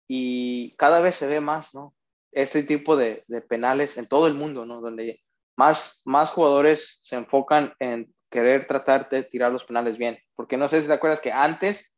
Y 0.08 0.74
cada 0.76 1.00
vez 1.00 1.16
se 1.16 1.26
ve 1.26 1.40
más, 1.40 1.74
¿no? 1.74 1.94
Este 2.32 2.62
tipo 2.62 2.96
de, 2.96 3.24
penales 3.48 3.98
en 3.98 4.08
todo 4.08 4.26
el 4.26 4.34
mundo, 4.34 4.64
¿no? 4.66 4.80
Donde 4.80 5.20
más, 5.56 6.02
más 6.04 6.30
jugadores 6.30 6.98
se 7.02 7.16
enfocan 7.16 7.74
en 7.78 8.14
querer 8.30 8.66
tratar 8.66 9.08
de 9.10 9.22
tirar 9.22 9.52
los 9.52 9.64
penales 9.64 9.98
bien. 9.98 10.18
Porque 10.34 10.56
no 10.56 10.68
sé 10.68 10.80
si 10.80 10.86
te 10.86 10.92
acuerdas 10.92 11.20
que 11.20 11.32
antes 11.32 11.94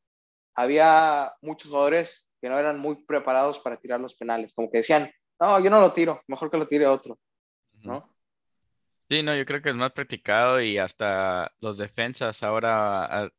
había 0.54 1.32
muchos 1.40 1.70
jugadores 1.70 2.28
que 2.40 2.48
no 2.48 2.58
eran 2.58 2.78
muy 2.78 3.04
preparados 3.04 3.58
para 3.58 3.76
tirar 3.76 4.00
los 4.00 4.14
penales. 4.14 4.54
Como 4.54 4.70
que 4.70 4.78
decían, 4.78 5.10
no, 5.40 5.60
yo 5.60 5.70
no 5.70 5.80
lo 5.80 5.92
tiro, 5.92 6.22
mejor 6.26 6.50
que 6.50 6.58
lo 6.58 6.68
tire 6.68 6.86
otro, 6.86 7.18
¿no? 7.82 8.13
Sí, 9.08 9.22
no, 9.22 9.36
yo 9.36 9.44
creo 9.44 9.60
que 9.60 9.70
es 9.70 9.76
más 9.76 9.92
practicado 9.92 10.60
y 10.60 10.78
hasta 10.78 11.52
los 11.60 11.76
defensas 11.76 12.42
ahora 12.42 13.04
ah, 13.04 13.30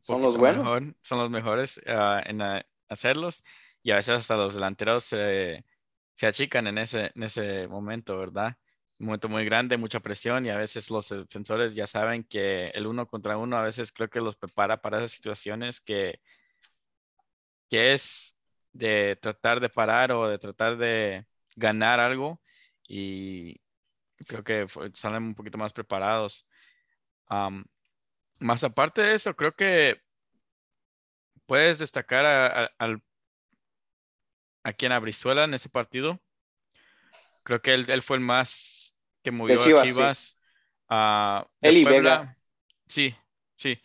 son 0.00 0.22
los 0.22 0.36
buenos. 0.36 0.64
Mejor, 0.64 0.94
son 1.02 1.18
los 1.18 1.30
mejores 1.30 1.80
ah, 1.86 2.22
en 2.24 2.40
ah, 2.42 2.64
hacerlos 2.88 3.44
y 3.82 3.90
a 3.90 3.96
veces 3.96 4.20
hasta 4.20 4.36
los 4.36 4.54
delanteros 4.54 5.04
se 5.04 6.26
achican 6.26 6.66
en 6.66 6.78
ese, 6.78 7.12
en 7.14 7.22
ese 7.22 7.66
momento, 7.68 8.18
¿verdad? 8.18 8.56
Un 8.98 9.06
momento 9.06 9.28
muy 9.28 9.44
grande, 9.44 9.76
mucha 9.78 10.00
presión 10.00 10.44
y 10.44 10.50
a 10.50 10.56
veces 10.56 10.90
los 10.90 11.08
defensores 11.08 11.74
ya 11.74 11.86
saben 11.86 12.24
que 12.24 12.68
el 12.68 12.86
uno 12.86 13.06
contra 13.06 13.38
uno 13.38 13.56
a 13.56 13.62
veces 13.62 13.92
creo 13.92 14.10
que 14.10 14.20
los 14.20 14.36
prepara 14.36 14.82
para 14.82 14.98
esas 14.98 15.12
situaciones 15.12 15.80
que, 15.80 16.20
que 17.70 17.94
es 17.94 18.38
de 18.72 19.16
tratar 19.16 19.60
de 19.60 19.68
parar 19.68 20.12
o 20.12 20.28
de 20.28 20.38
tratar 20.38 20.76
de 20.76 21.26
ganar 21.56 22.00
algo 22.00 22.40
y 22.86 23.60
creo 24.26 24.44
que 24.44 24.66
salen 24.94 25.22
un 25.22 25.34
poquito 25.34 25.58
más 25.58 25.72
preparados. 25.72 26.46
más 28.38 28.64
aparte 28.64 29.02
de 29.02 29.14
eso, 29.14 29.34
creo 29.34 29.52
que 29.54 30.00
puedes 31.46 31.78
destacar 31.78 32.24
a, 32.24 32.70
al, 32.78 33.02
a 34.62 34.72
quien 34.72 34.98
Brizuela 35.00 35.44
en 35.44 35.54
ese 35.54 35.68
partido. 35.68 36.20
Creo 37.42 37.62
que 37.62 37.74
él, 37.74 37.88
él, 37.88 38.02
fue 38.02 38.16
el 38.16 38.22
más 38.22 38.98
que 39.22 39.30
movió 39.30 39.62
a 39.62 39.82
Chivas. 39.82 40.38
Ah, 40.88 41.46
de 41.60 41.68
Él 41.68 41.76
y 41.78 41.82
Puebla, 41.84 42.18
Vega. 42.18 42.38
Sí, 42.86 43.14
sí. 43.54 43.80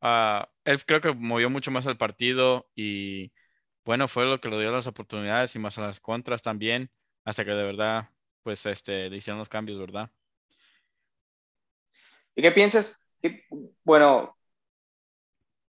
Ah, 0.00 0.48
él 0.64 0.84
creo 0.84 1.00
que 1.00 1.12
movió 1.12 1.50
mucho 1.50 1.70
más 1.70 1.86
al 1.86 1.96
partido 1.96 2.68
y 2.74 3.32
bueno, 3.84 4.08
fue 4.08 4.24
lo 4.24 4.40
que 4.40 4.48
le 4.48 4.58
dio 4.58 4.72
las 4.72 4.86
oportunidades 4.86 5.54
y 5.54 5.58
más 5.58 5.78
a 5.78 5.82
las 5.82 6.00
contras 6.00 6.42
también, 6.42 6.90
hasta 7.24 7.44
que 7.44 7.52
de 7.52 7.62
verdad, 7.62 8.10
pues, 8.46 8.64
este, 8.66 9.10
le 9.10 9.16
hicieron 9.16 9.40
los 9.40 9.48
cambios, 9.48 9.76
¿verdad? 9.80 10.08
¿Y 12.36 12.42
qué 12.42 12.52
piensas? 12.52 13.02
¿Qué- 13.20 13.42
bueno, 13.84 14.36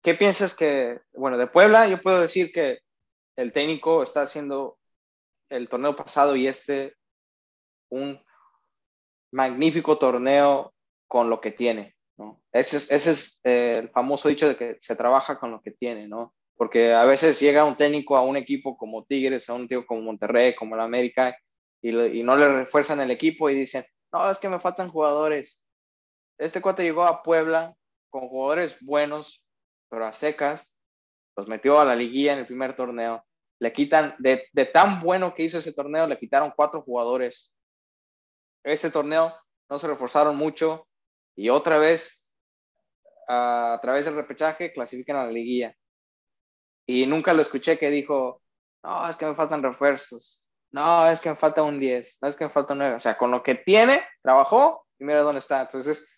¿qué 0.04 0.14
piensas 0.14 0.56
que, 0.56 1.00
bueno, 1.14 1.38
de 1.38 1.48
Puebla 1.48 1.88
yo 1.88 2.02
puedo 2.02 2.22
decir 2.22 2.52
que 2.52 2.80
el 3.38 3.54
técnico 3.54 4.04
está 4.04 4.24
haciendo 4.24 4.78
el 5.50 5.70
torneo 5.70 5.96
pasado 5.96 6.36
y 6.36 6.48
este 6.48 6.96
un 7.90 8.20
magnífico 9.32 9.98
torneo 9.98 10.74
con 11.08 11.30
lo 11.30 11.42
que 11.42 11.52
tiene, 11.52 11.96
¿no? 12.18 12.42
Ese 12.52 12.78
es, 12.78 12.92
ese 12.92 13.12
es 13.12 13.40
eh, 13.44 13.80
el 13.80 13.90
famoso 13.90 14.30
dicho 14.30 14.48
de 14.48 14.58
que 14.58 14.78
se 14.80 14.96
trabaja 14.96 15.40
con 15.40 15.52
lo 15.52 15.62
que 15.62 15.72
tiene, 15.72 16.08
¿no? 16.08 16.34
Porque 16.56 16.94
a 16.94 17.06
veces 17.06 17.40
llega 17.40 17.66
un 17.66 17.78
técnico 17.78 18.18
a 18.18 18.22
un 18.22 18.38
equipo 18.38 18.78
como 18.78 19.06
Tigres, 19.06 19.50
a 19.50 19.54
un 19.54 19.64
equipo 19.66 19.86
como 19.86 20.02
Monterrey, 20.02 20.56
como 20.56 20.76
el 20.76 20.82
América, 20.82 21.38
y, 21.82 22.24
no 22.24 22.36
le 22.36 22.48
refuerzan 22.48 23.02
el 23.02 23.12
equipo 23.12 23.50
y 23.50 23.56
dicen, 23.56 23.86
no, 24.12 24.30
es 24.30 24.40
que 24.40 24.50
me 24.50 24.60
faltan 24.60 24.90
jugadores. 24.90 25.64
Este 26.38 26.62
cuate 26.62 26.84
llegó 26.84 27.04
a 27.04 27.22
Puebla 27.22 27.76
con 28.10 28.28
jugadores 28.28 28.78
buenos, 28.82 29.46
pero 29.90 30.06
a 30.06 30.14
secas, 30.14 30.74
los 31.36 31.48
metió 31.48 31.80
a 31.80 31.86
la 31.86 31.96
liguilla 31.96 32.34
en 32.34 32.40
el 32.40 32.48
primer 32.48 32.76
torneo. 32.76 33.24
Le 33.60 33.74
quitan, 33.74 34.16
de, 34.20 34.48
de 34.52 34.66
tan 34.66 35.02
bueno 35.02 35.34
que 35.34 35.44
hizo 35.44 35.58
ese 35.58 35.74
torneo, 35.74 36.08
le 36.08 36.18
quitaron 36.18 36.54
cuatro 36.56 36.82
jugadores. 36.82 37.54
Ese 38.64 38.92
torneo 38.92 39.36
no 39.70 39.80
se 39.80 39.88
reforzaron 39.88 40.36
mucho 40.36 40.88
y 41.36 41.50
otra 41.50 41.78
vez, 41.78 42.28
a, 43.28 43.74
a 43.74 43.82
través 43.82 44.06
del 44.06 44.16
repechaje, 44.16 44.74
clasifican 44.74 45.18
a 45.18 45.26
la 45.26 45.32
liguilla. 45.32 45.76
Y 46.88 47.06
nunca 47.06 47.34
lo 47.34 47.42
escuché 47.42 47.78
que 47.78 47.90
dijo, 47.90 48.42
no, 48.84 49.10
es 49.10 49.16
que 49.18 49.26
me 49.26 49.36
faltan 49.36 49.62
refuerzos. 49.62 50.47
No, 50.72 51.10
es 51.10 51.22
que 51.22 51.30
me 51.30 51.36
falta 51.36 51.64
un 51.64 51.80
10. 51.80 52.20
No, 52.22 52.28
es 52.28 52.36
que 52.36 52.46
me 52.46 52.52
falta 52.52 52.74
un 52.74 52.80
9. 52.80 52.96
O 52.96 53.00
sea, 53.00 53.18
con 53.18 53.32
lo 53.32 53.42
que 53.42 53.56
tiene, 53.56 54.02
trabajó 54.22 54.86
y 55.00 55.06
mira 55.06 55.22
dónde 55.22 55.40
está. 55.40 55.62
Entonces, 55.62 56.12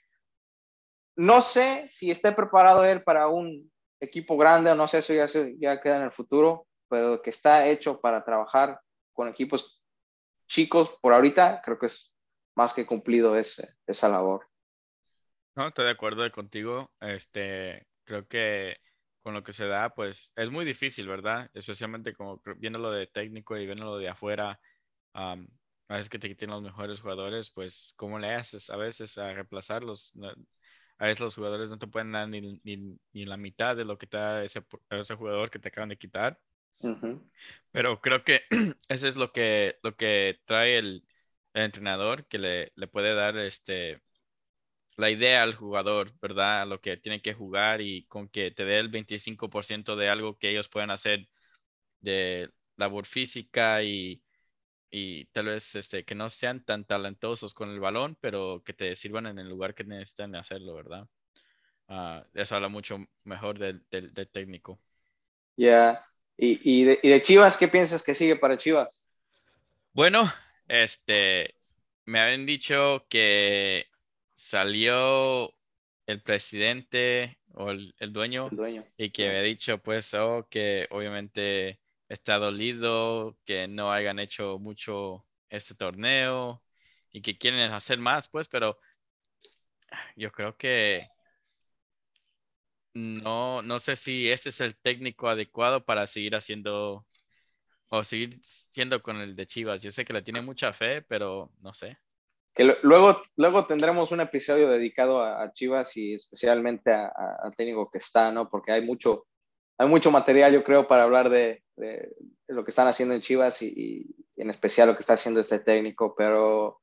no 1.15 1.41
sé 1.41 1.87
si 1.89 2.11
esté 2.11 2.31
preparado 2.31 2.85
él 2.85 3.03
para 3.03 3.27
un 3.27 3.71
equipo 3.99 4.37
grande 4.37 4.71
o 4.71 4.75
no 4.75 4.87
sé, 4.87 4.99
eso 4.99 5.13
ya, 5.13 5.25
ya 5.57 5.81
queda 5.81 5.97
en 5.97 6.03
el 6.03 6.11
futuro, 6.11 6.67
pero 6.87 7.21
que 7.21 7.29
está 7.29 7.67
hecho 7.67 7.99
para 7.99 8.23
trabajar 8.23 8.79
con 9.13 9.27
equipos 9.27 9.83
chicos 10.47 10.97
por 11.01 11.13
ahorita, 11.13 11.61
creo 11.63 11.77
que 11.77 11.87
es 11.87 12.13
más 12.55 12.73
que 12.73 12.85
cumplido 12.85 13.37
ese, 13.37 13.75
esa 13.85 14.09
labor. 14.09 14.47
No, 15.55 15.67
estoy 15.67 15.85
de 15.85 15.91
acuerdo 15.91 16.29
contigo. 16.31 16.91
Este, 16.99 17.85
creo 18.05 18.27
que 18.27 18.77
con 19.23 19.33
lo 19.33 19.43
que 19.43 19.53
se 19.53 19.67
da, 19.67 19.89
pues 19.93 20.31
es 20.35 20.49
muy 20.51 20.65
difícil, 20.65 21.07
¿verdad? 21.07 21.49
Especialmente 21.53 22.13
como 22.13 22.41
viéndolo 22.57 22.91
de 22.91 23.07
técnico 23.07 23.57
y 23.57 23.65
viéndolo 23.65 23.97
de 23.97 24.09
afuera, 24.09 24.59
am, 25.13 25.47
a 25.89 25.95
veces 25.95 26.09
que 26.09 26.19
te 26.19 26.29
quiten 26.29 26.51
los 26.51 26.61
mejores 26.61 27.01
jugadores, 27.01 27.51
pues 27.51 27.93
¿cómo 27.97 28.19
le 28.19 28.33
haces 28.33 28.69
a 28.69 28.77
veces 28.77 29.17
a 29.17 29.33
reemplazarlos? 29.33 30.13
A 30.99 31.05
veces 31.05 31.19
los 31.21 31.35
jugadores 31.35 31.69
no 31.71 31.79
te 31.79 31.87
pueden 31.87 32.11
dar 32.11 32.27
ni, 32.29 32.41
ni, 32.63 32.99
ni 33.13 33.25
la 33.25 33.37
mitad 33.37 33.75
de 33.75 33.85
lo 33.85 33.97
que 33.97 34.07
te 34.07 34.17
da 34.17 34.43
ese, 34.43 34.63
ese 34.89 35.15
jugador 35.15 35.49
que 35.49 35.59
te 35.59 35.69
acaban 35.69 35.89
de 35.89 35.97
quitar. 35.97 36.39
Pero 37.71 38.01
creo 38.01 38.23
que 38.23 38.41
eso 38.89 39.07
es 39.07 39.15
lo 39.15 39.31
que, 39.31 39.77
lo 39.83 39.95
que 39.95 40.39
trae 40.45 40.77
el, 40.77 41.05
el 41.53 41.63
entrenador, 41.63 42.27
que 42.27 42.39
le, 42.39 42.71
le 42.75 42.87
puede 42.87 43.13
dar 43.15 43.37
este 43.37 44.01
la 44.99 45.11
idea 45.11 45.43
al 45.43 45.55
jugador, 45.55 46.11
¿verdad? 46.21 46.67
Lo 46.67 46.81
que 46.81 46.97
tiene 46.97 47.21
que 47.21 47.33
jugar 47.33 47.81
y 47.81 48.05
con 48.07 48.29
que 48.29 48.51
te 48.51 48.65
dé 48.65 48.79
el 48.79 48.89
25% 48.89 49.95
de 49.95 50.09
algo 50.09 50.37
que 50.37 50.51
ellos 50.51 50.69
pueden 50.69 50.91
hacer 50.91 51.29
de 52.01 52.51
labor 52.77 53.05
física 53.07 53.83
y, 53.83 54.23
y 54.91 55.25
tal 55.27 55.47
vez 55.47 55.75
este, 55.75 56.05
que 56.05 56.15
no 56.15 56.29
sean 56.29 56.63
tan 56.65 56.85
talentosos 56.85 57.53
con 57.55 57.69
el 57.71 57.79
balón, 57.81 58.17
pero 58.21 58.63
que 58.65 58.73
te 58.73 58.95
sirvan 58.95 59.27
en 59.27 59.39
el 59.39 59.49
lugar 59.49 59.75
que 59.75 59.83
necesitan 59.85 60.35
hacerlo, 60.35 60.75
¿verdad? 60.75 61.07
Ah, 61.89 62.25
eso 62.35 62.55
habla 62.55 62.69
mucho 62.69 62.99
mejor 63.25 63.59
del, 63.59 63.85
del- 63.91 64.13
del 64.13 64.29
técnico. 64.29 64.79
Ya. 65.57 66.05
Y, 66.37 66.59
y, 66.63 66.83
de, 66.85 66.99
y 67.03 67.09
de 67.09 67.21
Chivas, 67.21 67.57
¿qué 67.57 67.67
piensas 67.67 68.03
que 68.03 68.15
sigue 68.15 68.35
para 68.37 68.57
Chivas? 68.57 69.07
Bueno, 69.93 70.31
este, 70.67 71.55
me 72.05 72.19
habían 72.19 72.45
dicho 72.45 73.05
que 73.09 73.87
salió 74.39 75.53
el 76.05 76.21
presidente 76.23 77.39
o 77.53 77.71
el, 77.71 77.93
el 77.99 78.13
dueño 78.13 78.47
El 78.51 78.57
dueño. 78.57 78.85
y 78.97 79.11
que 79.11 79.27
había 79.29 79.41
dicho 79.41 79.81
pues 79.81 80.13
oh, 80.13 80.47
que 80.49 80.87
obviamente 80.91 81.79
está 82.09 82.37
dolido 82.37 83.37
que 83.45 83.67
no 83.67 83.91
hayan 83.91 84.19
hecho 84.19 84.59
mucho 84.59 85.25
este 85.49 85.75
torneo 85.75 86.63
y 87.11 87.21
que 87.21 87.37
quieren 87.37 87.71
hacer 87.71 87.99
más 87.99 88.29
pues 88.29 88.47
pero 88.47 88.79
yo 90.15 90.31
creo 90.31 90.57
que 90.57 91.07
no 92.93 93.61
no 93.61 93.79
sé 93.79 93.95
si 93.95 94.29
este 94.29 94.49
es 94.49 94.61
el 94.61 94.75
técnico 94.77 95.29
adecuado 95.29 95.85
para 95.85 96.07
seguir 96.07 96.35
haciendo 96.35 97.05
o 97.89 98.03
seguir 98.03 98.39
siendo 98.43 99.01
con 99.03 99.17
el 99.17 99.35
de 99.35 99.47
Chivas. 99.47 99.81
Yo 99.83 99.91
sé 99.91 100.05
que 100.05 100.13
le 100.13 100.21
tiene 100.23 100.41
mucha 100.41 100.73
fe 100.73 101.01
pero 101.03 101.51
no 101.61 101.73
sé 101.73 101.97
Que 102.53 102.75
luego, 102.81 103.21
luego 103.35 103.65
tendremos 103.65 104.11
un 104.11 104.21
episodio 104.21 104.69
dedicado 104.69 105.23
a, 105.23 105.51
Chivas 105.53 105.95
y 105.95 106.13
especialmente 106.15 106.91
al 106.91 107.55
técnico 107.55 107.89
que 107.89 107.99
está, 107.99 108.31
¿no? 108.31 108.49
Porque 108.49 108.71
hay 108.71 108.81
mucho, 108.81 109.27
hay 109.77 109.87
mucho 109.87 110.11
material, 110.11 110.53
yo 110.53 110.63
creo, 110.63 110.87
para 110.87 111.03
hablar 111.03 111.29
de, 111.29 111.63
lo 112.47 112.63
que 112.63 112.71
están 112.71 112.87
haciendo 112.87 113.15
en 113.15 113.21
Chivas 113.21 113.61
y, 113.61 113.73
y 114.35 114.41
en 114.41 114.49
especial 114.49 114.89
lo 114.89 114.95
que 114.95 115.01
está 115.01 115.13
haciendo 115.13 115.39
este 115.39 115.59
técnico. 115.59 116.15
Pero 116.15 116.79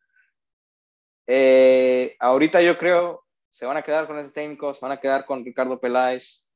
eh, 1.27 2.17
ahorita 2.21 2.63
yo 2.63 2.79
creo 2.79 3.27
se 3.57 3.65
van 3.65 3.79
a 3.79 3.83
quedar 3.83 4.07
con 4.07 4.19
ese 4.19 4.29
técnico, 4.29 4.75
se 4.75 4.85
van 4.85 4.93
a 4.93 5.01
quedar 5.01 5.25
con 5.25 5.43
Ricardo 5.43 5.81
Peláez. 5.81 6.53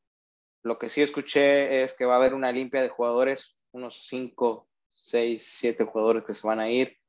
Lo 0.62 0.78
que 0.78 0.90
sí 0.90 1.00
escuché 1.00 1.82
es 1.82 1.94
que 1.94 2.04
va 2.04 2.12
a 2.12 2.16
haber 2.18 2.34
una 2.34 2.52
limpia 2.52 2.82
de 2.82 2.90
jugadores, 2.90 3.56
unos 3.72 4.06
5, 4.06 4.68
6, 4.92 5.42
7 5.42 5.84
jugadores 5.84 6.24
que 6.24 6.34
se 6.34 6.46
van 6.46 6.60
a 6.60 6.70
ir. 6.70 6.99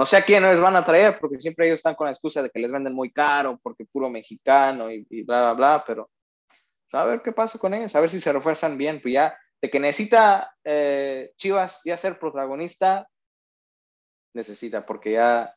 No 0.00 0.06
sé 0.06 0.16
a 0.16 0.22
quiénes 0.22 0.58
van 0.58 0.76
a 0.76 0.82
traer, 0.82 1.18
porque 1.20 1.38
siempre 1.38 1.66
ellos 1.66 1.80
están 1.80 1.94
con 1.94 2.06
la 2.06 2.12
excusa 2.12 2.42
de 2.42 2.48
que 2.48 2.58
les 2.58 2.72
venden 2.72 2.94
muy 2.94 3.12
caro, 3.12 3.60
porque 3.62 3.84
puro 3.84 4.08
mexicano 4.08 4.90
y, 4.90 5.06
y 5.10 5.24
bla, 5.24 5.52
bla, 5.52 5.52
bla, 5.52 5.84
pero 5.86 6.10
a 6.94 7.04
ver 7.04 7.20
qué 7.20 7.32
pasa 7.32 7.58
con 7.58 7.74
ellos, 7.74 7.94
a 7.94 8.00
ver 8.00 8.08
si 8.08 8.18
se 8.18 8.32
refuerzan 8.32 8.78
bien, 8.78 9.02
pues 9.02 9.12
ya, 9.12 9.38
de 9.60 9.68
que 9.68 9.78
necesita 9.78 10.56
eh, 10.64 11.32
Chivas 11.36 11.82
ya 11.84 11.98
ser 11.98 12.18
protagonista, 12.18 13.06
necesita, 14.32 14.86
porque 14.86 15.12
ya 15.12 15.54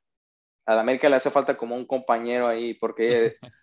a 0.66 0.76
la 0.76 0.82
América 0.82 1.08
le 1.08 1.16
hace 1.16 1.32
falta 1.32 1.56
como 1.56 1.78
un 1.78 1.86
compañero 1.86 2.46
ahí, 2.46 2.74
porque 2.74 3.38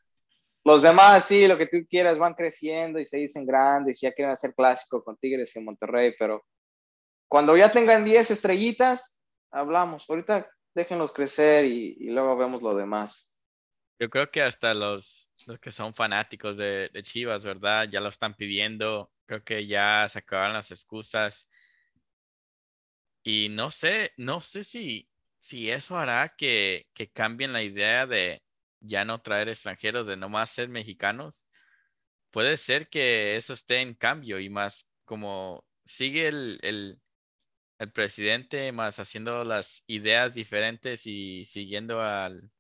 los 0.65 0.81
demás, 0.81 1.27
sí, 1.27 1.47
lo 1.47 1.59
que 1.59 1.67
tú 1.67 1.77
quieras, 1.91 2.17
van 2.17 2.33
creciendo 2.33 2.99
y 2.99 3.05
se 3.05 3.19
dicen 3.19 3.45
grandes, 3.45 4.01
ya 4.01 4.13
quieren 4.13 4.33
hacer 4.33 4.55
clásico 4.55 5.05
con 5.05 5.19
Tigres 5.19 5.55
y 5.57 5.61
Monterrey, 5.61 6.15
pero 6.19 6.43
cuando 7.29 7.55
ya 7.55 7.71
tengan 7.71 8.03
10 8.03 8.31
estrellitas, 8.31 9.19
hablamos. 9.51 10.09
Ahorita 10.09 10.49
déjenlos 10.75 11.13
crecer 11.13 11.65
y, 11.65 11.97
y 11.99 12.11
luego 12.11 12.37
vemos 12.37 12.63
lo 12.63 12.75
demás. 12.75 13.31
Yo 14.01 14.09
creo 14.09 14.31
que 14.31 14.41
hasta 14.43 14.73
los, 14.73 15.31
los 15.47 15.59
que 15.59 15.71
son 15.71 15.95
fanáticos 15.95 16.57
de, 16.57 16.91
Chivas, 17.03 17.45
¿verdad? 17.45 17.87
Ya 17.91 18.01
lo 18.01 18.09
están 18.09 18.35
pidiendo. 18.35 19.13
Creo 19.27 19.45
que 19.45 19.67
ya 19.67 20.09
se 20.09 20.21
acabaron 20.21 20.55
las 20.55 20.71
excusas. 20.71 21.47
Y 23.23 23.49
no 23.51 23.71
sé, 23.71 24.13
no 24.17 24.41
sé 24.41 24.65
si, 24.65 25.07
si 25.39 25.71
eso 25.71 25.99
hará 25.99 26.31
que, 26.31 26.87
que 26.95 27.11
cambien 27.11 27.53
la 27.53 27.63
idea 27.63 28.07
de 28.07 28.43
ya 28.81 29.05
no 29.05 29.21
traer 29.21 29.51
extranjeros, 29.51 30.07
de 30.07 30.17
nomás 30.17 30.51
ser 30.51 30.69
mexicanos. 30.71 31.47
Puede 32.31 32.57
ser 32.57 32.89
que 32.89 33.37
eso 33.37 33.53
esté 33.53 33.81
en 33.81 33.95
cambio 33.95 34.41
y 34.41 34.49
más 34.49 34.87
como 35.05 35.65
sigue 35.85 36.29
el, 36.29 36.99
el 37.81 37.91
presidente 37.93 38.71
más 38.73 39.01
haciendo 39.01 39.43
las 39.43 39.83
ideas 39.89 40.35
diferentes 40.35 41.07
y 41.07 41.45
siguiendo 41.45 42.01
al, 42.01 42.53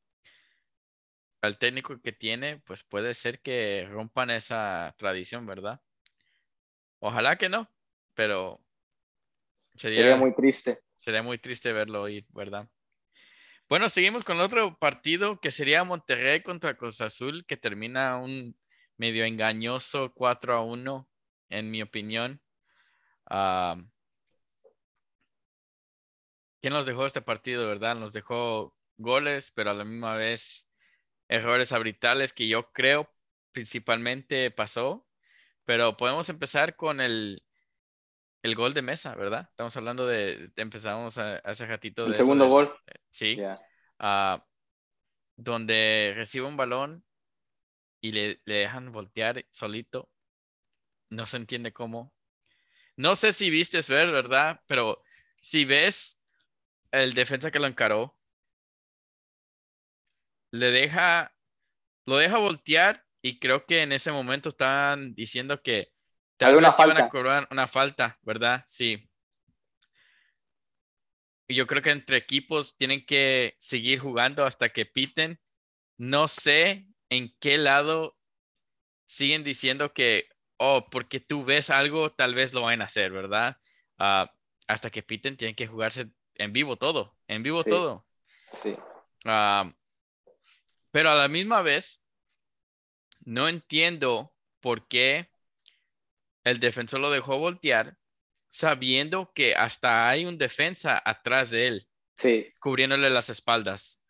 al 1.42 1.58
técnico 1.58 2.00
que 2.00 2.12
tiene, 2.12 2.60
pues 2.60 2.82
puede 2.84 3.12
ser 3.12 3.40
que 3.42 3.86
rompan 3.90 4.30
esa 4.30 4.94
tradición, 4.96 5.44
¿verdad? 5.46 5.82
Ojalá 7.00 7.36
que 7.36 7.48
no, 7.48 7.68
pero 8.14 8.58
Sería 9.74 10.14
sería, 10.14 10.16
muy 10.16 10.34
triste. 10.34 10.78
sería 10.96 11.22
muy 11.22 11.38
triste 11.38 11.72
verlo 11.72 12.08
ir, 12.08 12.26
¿verdad? 12.30 12.68
Bueno, 13.68 13.88
seguimos 13.88 14.24
con 14.24 14.40
otro 14.40 14.76
partido 14.78 15.40
que 15.40 15.50
sería 15.50 15.84
Monterrey 15.84 16.42
contra 16.42 16.76
Cruz 16.76 17.00
Azul, 17.00 17.46
que 17.46 17.56
termina 17.56 18.18
un 18.18 18.56
medio 18.96 19.24
engañoso 19.24 20.12
4 20.14 20.54
a 20.54 20.64
1, 20.64 21.08
en 21.48 21.70
mi 21.70 21.82
opinión. 21.82 22.42
Ah, 23.26 23.76
¿Quién 26.60 26.74
nos 26.74 26.86
dejó 26.86 27.06
este 27.06 27.22
partido, 27.22 27.66
verdad? 27.66 27.96
Nos 27.96 28.12
dejó 28.12 28.76
goles, 28.98 29.50
pero 29.54 29.70
a 29.70 29.74
la 29.74 29.84
misma 29.84 30.14
vez 30.14 30.68
errores 31.28 31.72
arbitrales 31.72 32.32
que 32.32 32.48
yo 32.48 32.70
creo 32.72 33.10
principalmente 33.52 34.50
pasó, 34.50 35.06
pero 35.64 35.96
podemos 35.96 36.28
empezar 36.28 36.76
con 36.76 37.00
el, 37.00 37.42
el 38.42 38.54
gol 38.54 38.74
de 38.74 38.82
mesa, 38.82 39.14
¿verdad? 39.14 39.48
Estamos 39.50 39.76
hablando 39.76 40.06
de, 40.06 40.50
empezamos 40.56 41.18
hace 41.18 41.66
ratito. 41.66 42.06
El 42.06 42.14
segundo 42.14 42.48
gol. 42.48 42.74
Sí. 43.10 43.38
Ah, 43.98 44.44
donde 45.36 46.12
recibe 46.16 46.46
un 46.46 46.56
balón 46.56 47.04
y 48.02 48.12
le, 48.12 48.40
le, 48.44 48.54
dejan 48.54 48.92
voltear 48.92 49.44
solito. 49.50 50.10
No 51.08 51.26
se 51.26 51.38
entiende 51.38 51.72
cómo. 51.72 52.12
No 52.96 53.16
sé 53.16 53.32
si 53.32 53.50
viste 53.50 53.80
ver, 53.88 54.10
¿verdad? 54.10 54.60
Pero 54.66 55.02
si 55.36 55.64
ves 55.64 56.19
el 56.92 57.14
defensa 57.14 57.50
que 57.50 57.58
lo 57.58 57.66
encaró, 57.66 58.16
le 60.52 60.70
deja, 60.70 61.34
lo 62.06 62.16
deja 62.16 62.38
voltear 62.38 63.04
y 63.22 63.38
creo 63.38 63.66
que 63.66 63.82
en 63.82 63.92
ese 63.92 64.10
momento 64.10 64.48
estaban 64.48 65.14
diciendo 65.14 65.62
que 65.62 65.92
tal 66.36 66.56
vez 66.56 66.74
iban 66.78 66.96
a 66.96 67.08
cobrar 67.08 67.48
una 67.50 67.66
falta, 67.66 68.18
¿verdad? 68.22 68.64
Sí. 68.66 69.08
Y 71.48 71.54
yo 71.54 71.66
creo 71.66 71.82
que 71.82 71.90
entre 71.90 72.16
equipos 72.16 72.76
tienen 72.76 73.04
que 73.04 73.56
seguir 73.58 73.98
jugando 73.98 74.44
hasta 74.44 74.70
que 74.70 74.86
piten. 74.86 75.40
No 75.98 76.28
sé 76.28 76.86
en 77.10 77.34
qué 77.40 77.58
lado 77.58 78.16
siguen 79.06 79.42
diciendo 79.42 79.92
que, 79.92 80.28
oh, 80.58 80.88
porque 80.90 81.20
tú 81.20 81.44
ves 81.44 81.68
algo, 81.68 82.12
tal 82.12 82.34
vez 82.34 82.52
lo 82.54 82.62
van 82.62 82.80
a 82.80 82.84
hacer, 82.84 83.10
¿verdad? 83.10 83.56
Ah, 83.98 84.32
hasta 84.68 84.90
que 84.90 85.02
piten 85.02 85.36
tienen 85.36 85.56
que 85.56 85.66
jugarse 85.66 86.10
en 86.40 86.52
vivo 86.54 86.76
todo, 86.76 87.14
en 87.28 87.42
vivo 87.42 87.62
todo. 87.62 88.06
Sí. 88.54 88.74
Ah, 89.26 89.70
pero 90.90 91.10
a 91.10 91.14
la 91.14 91.28
misma 91.28 91.60
vez, 91.60 92.00
no 93.20 93.46
entiendo 93.48 94.32
por 94.60 94.88
qué 94.88 95.30
el 96.44 96.58
defensor 96.58 97.00
lo 97.00 97.10
dejó 97.10 97.38
voltear 97.38 97.98
sabiendo 98.48 99.32
que 99.34 99.54
hasta 99.54 100.08
hay 100.08 100.24
un 100.24 100.38
defensa 100.38 101.00
atrás 101.04 101.50
de 101.50 101.68
él. 101.68 101.88
Sí. 102.16 102.50
Cubriéndole 102.58 103.10
las 103.10 103.28
espaldas. 103.28 104.02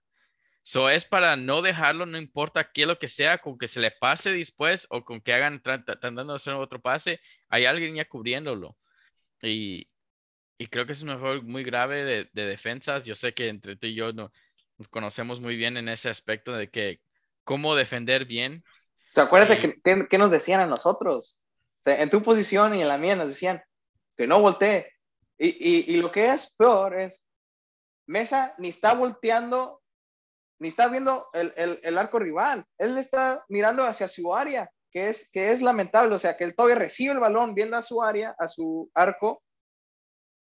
So 0.62 0.88
es 0.88 1.04
para 1.04 1.36
no 1.36 1.62
dejarlo, 1.62 2.06
no 2.06 2.16
importa 2.16 2.70
qué 2.72 2.86
lo 2.86 2.98
que 2.98 3.08
sea, 3.08 3.38
con 3.38 3.58
que 3.58 3.66
se 3.66 3.80
le 3.80 3.90
pase 3.90 4.32
después 4.32 4.86
o 4.90 5.04
con 5.04 5.20
que 5.20 5.32
hagan 5.32 5.62
tratando 5.62 6.24
de 6.24 6.34
hacer 6.34 6.54
otro 6.54 6.80
pase, 6.80 7.20
hay 7.48 7.64
alguien 7.64 7.96
ya 7.96 8.04
cubriéndolo. 8.04 8.76
Y, 9.42 9.89
creo 10.68 10.84
que 10.84 10.92
es 10.92 11.02
un 11.02 11.08
error 11.08 11.42
muy 11.42 11.64
grave 11.64 12.28
de, 12.32 12.44
defensas. 12.44 13.06
Yo 13.06 13.14
sé 13.14 13.32
que 13.32 13.48
entre 13.48 13.76
tú 13.76 13.86
y 13.86 13.94
yo 13.94 14.12
no, 14.12 14.30
nos 14.76 14.88
conocemos 14.88 15.40
muy 15.40 15.56
bien 15.56 15.76
en 15.78 15.88
ese 15.88 16.10
aspecto 16.10 16.52
de 16.52 16.68
que 16.68 17.00
cómo 17.44 17.74
defender 17.74 18.26
bien. 18.26 18.62
O 19.16 19.20
acuérdate 19.20 19.80
que, 19.82 20.18
nos 20.18 20.30
decían 20.30 20.60
a 20.60 20.66
nosotros. 20.66 21.40
en 21.86 22.10
tu 22.10 22.22
posición 22.22 22.74
y 22.74 22.82
en 22.82 22.88
la 22.88 22.98
mía 22.98 23.16
nos 23.16 23.28
decían 23.28 23.62
que 24.16 24.26
no 24.26 24.40
voltee. 24.40 24.92
Y, 25.38 25.94
y, 25.94 25.96
lo 25.96 26.12
que 26.12 26.26
es 26.26 26.54
peor 26.58 27.00
es, 27.00 27.24
Mesa 28.06 28.54
ni 28.58 28.68
está 28.68 28.92
volteando, 28.92 29.80
ni 30.58 30.68
está 30.68 30.88
viendo 30.88 31.26
el, 31.32 31.54
el, 31.56 31.80
el, 31.82 31.96
arco 31.96 32.18
rival. 32.18 32.66
Él 32.76 32.98
está 32.98 33.44
mirando 33.48 33.84
hacia 33.84 34.08
su 34.08 34.34
área, 34.34 34.70
que 34.90 35.08
es, 35.08 35.30
que 35.30 35.52
es 35.52 35.62
lamentable. 35.62 36.14
O 36.14 36.18
sea, 36.18 36.36
que 36.36 36.44
él 36.44 36.54
todavía 36.54 36.78
recibe 36.78 37.14
el 37.14 37.20
balón 37.20 37.54
viendo 37.54 37.78
a 37.78 37.82
su 37.82 38.02
área, 38.02 38.34
a 38.38 38.48
su 38.48 38.90
arco. 38.92 39.42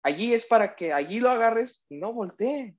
Allí 0.05 0.33
es 0.33 0.47
para 0.47 0.77
que 0.77 0.93
allí 0.93 1.19
lo 1.19 1.31
agarres 1.31 1.85
y 1.89 1.99
no 1.99 2.13
voltee. 2.13 2.77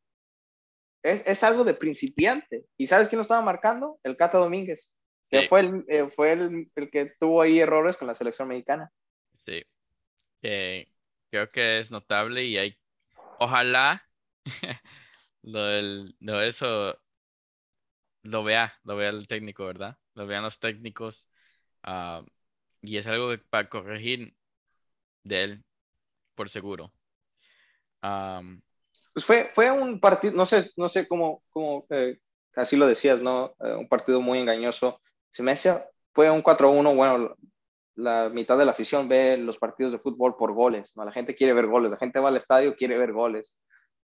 Es, 1.03 1.27
es 1.27 1.43
algo 1.43 1.65
de 1.65 1.73
principiante. 1.73 2.65
¿Y 2.77 2.87
sabes 2.87 3.09
quién 3.09 3.17
lo 3.17 3.23
estaba 3.23 3.41
marcando? 3.41 3.99
El 4.03 4.15
Cata 4.15 4.37
Domínguez, 4.37 4.93
que 5.29 5.47
fue, 5.49 5.59
el, 5.61 5.85
eh, 5.89 6.07
fue 6.09 6.31
el, 6.31 6.71
el 6.75 6.89
que 6.89 7.11
tuvo 7.19 7.41
ahí 7.41 7.59
errores 7.59 7.97
con 7.97 8.07
la 8.07 8.15
selección 8.15 8.47
mexicana. 8.47 8.89
Sí 9.45 9.61
creo 11.35 11.51
que 11.51 11.79
es 11.79 11.91
notable 11.91 12.45
y 12.45 12.57
hay, 12.57 12.77
ojalá 13.39 14.07
lo, 15.43 15.63
del, 15.65 16.15
lo 16.21 16.41
eso 16.41 16.97
lo 18.23 18.43
vea, 18.43 18.79
lo 18.83 18.95
vea 18.95 19.09
el 19.09 19.27
técnico, 19.27 19.65
¿verdad? 19.65 19.97
Lo 20.13 20.27
vean 20.27 20.43
los 20.43 20.59
técnicos 20.59 21.27
ah, 21.83 22.23
y 22.81 22.95
es 22.95 23.07
algo 23.07 23.33
para 23.49 23.67
corregir 23.67 24.33
de 25.23 25.43
él, 25.43 25.65
por 26.35 26.49
seguro. 26.49 26.93
Pues 29.13 29.25
fue, 29.25 29.51
fue 29.53 29.71
un 29.71 29.99
partido, 29.99 30.33
no 30.33 30.45
sé, 30.45 30.69
no 30.75 30.89
sé 30.89 31.07
cómo, 31.07 31.41
cómo 31.49 31.85
eh, 31.89 32.19
así 32.55 32.75
lo 32.75 32.87
decías, 32.87 33.21
¿no? 33.21 33.55
Eh, 33.59 33.75
un 33.75 33.87
partido 33.87 34.21
muy 34.21 34.39
engañoso. 34.39 34.99
Se 35.29 35.43
me 35.43 35.51
hacía, 35.51 35.81
fue 36.13 36.29
un 36.29 36.43
4-1, 36.43 36.95
bueno, 36.95 37.35
la 37.95 38.29
mitad 38.29 38.57
de 38.57 38.65
la 38.65 38.71
afición 38.71 39.07
ve 39.07 39.37
los 39.37 39.57
partidos 39.57 39.93
de 39.93 39.99
fútbol 39.99 40.35
por 40.35 40.53
goles, 40.53 40.91
¿no? 40.95 41.05
La 41.05 41.11
gente 41.11 41.35
quiere 41.35 41.53
ver 41.53 41.67
goles, 41.67 41.91
la 41.91 41.97
gente 41.97 42.19
va 42.19 42.29
al 42.29 42.37
estadio, 42.37 42.75
quiere 42.75 42.97
ver 42.97 43.13
goles. 43.13 43.55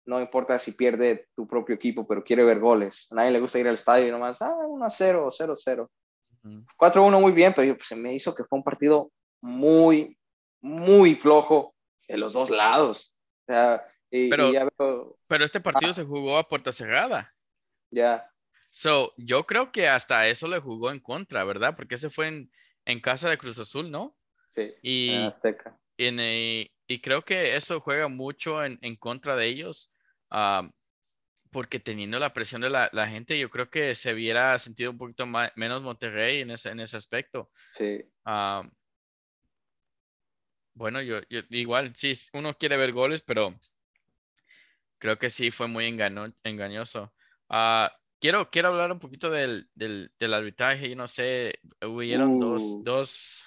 No 0.05 0.21
importa 0.21 0.59
si 0.59 0.73
pierde 0.73 1.29
tu 1.35 1.47
propio 1.47 1.75
equipo, 1.75 2.07
pero 2.07 2.25
quiere 2.25 2.45
ver 2.45 2.59
goles. 2.59 3.07
A 3.11 3.15
nadie 3.17 3.31
le 3.31 3.41
gusta 3.41 3.59
ir 3.59 3.69
al 3.69 3.75
estadio 3.77 4.09
y 4.09 4.11
nomás, 4.11 4.43
ah, 4.43 4.55
1 4.67 4.91
0, 4.91 5.29
0 5.31 5.55
0. 5.57 5.91
4-1 6.77 7.21
muy 7.21 7.33
bien, 7.33 7.53
pero 7.55 7.75
pues, 7.75 7.89
se 7.89 7.97
me 7.97 8.15
hizo 8.15 8.35
que 8.35 8.45
fue 8.45 8.59
un 8.59 8.65
partido 8.65 9.11
muy, 9.41 10.17
muy 10.61 11.15
flojo 11.15 11.75
de 12.09 12.19
los 12.19 12.33
dos 12.33 12.51
lados. 12.51 13.15
Pero, 14.11 15.17
pero 15.27 15.45
este 15.45 15.61
partido 15.61 15.93
se 15.93 16.05
jugó 16.05 16.39
a 16.39 16.49
puerta 16.49 16.73
cerrada. 16.73 17.35
Ya. 17.91 18.31
So, 18.71 19.13
yo 19.17 19.45
creo 19.45 19.73
que 19.73 19.89
hasta 19.89 20.29
eso 20.29 20.47
le 20.47 20.61
jugó 20.61 20.91
en 20.91 21.01
contra, 21.01 21.45
¿verdad? 21.45 21.75
Porque 21.77 21.97
ese 21.97 22.11
fue 22.11 22.29
en, 22.29 22.53
en 22.85 23.01
casa 23.01 23.29
de 23.29 23.39
Cruz 23.39 23.59
Azul, 23.59 23.91
¿no? 23.91 24.17
Sí, 24.49 24.73
y, 24.83 25.11
en 25.11 25.23
Azteca. 25.23 25.79
Eh, 25.99 26.71
y 26.87 27.01
creo 27.01 27.23
que 27.23 27.55
eso 27.57 27.81
juega 27.81 28.09
mucho 28.09 28.65
en, 28.65 28.97
contra 28.97 29.37
de 29.37 29.47
ellos, 29.47 29.93
porque 31.51 31.79
teniendo 31.79 32.19
la 32.19 32.33
presión 32.33 32.61
de 32.61 32.71
la, 32.71 33.07
gente, 33.07 33.39
yo 33.39 33.51
creo 33.51 33.71
que 33.71 33.95
se 33.95 34.15
hubiera 34.15 34.59
sentido 34.59 34.91
un 34.91 34.99
poquito 34.99 35.27
más, 35.27 35.53
menos 35.57 35.83
Monterrey 35.83 36.41
en 36.41 36.51
ese, 36.51 36.71
en 36.71 36.81
ese 36.81 36.97
aspecto. 36.97 37.51
Sí. 37.73 38.03
Bueno, 40.81 41.03
yo, 41.03 41.19
igual, 41.51 41.95
sí, 41.95 42.15
uno 42.33 42.55
quiere 42.55 42.79
ver 42.79 42.93
goles, 42.93 43.21
pero 43.21 43.55
creo 44.99 45.19
que 45.19 45.29
sí 45.29 45.51
fue 45.51 45.69
muy 45.69 45.85
engañoso. 45.85 47.13
Ah, 47.51 47.93
quiero, 48.19 48.51
quiero 48.51 48.69
hablar 48.69 48.91
un 48.91 48.99
poquito 48.99 49.29
del, 49.29 49.69
del, 49.75 50.11
del 50.19 50.33
arbitraje. 50.33 50.89
Yo 50.89 50.97
no 50.97 51.07
sé, 51.07 51.61
hubieron 51.83 52.41
dos, 52.41 52.63
uh. 52.63 52.83
dos, 52.83 53.45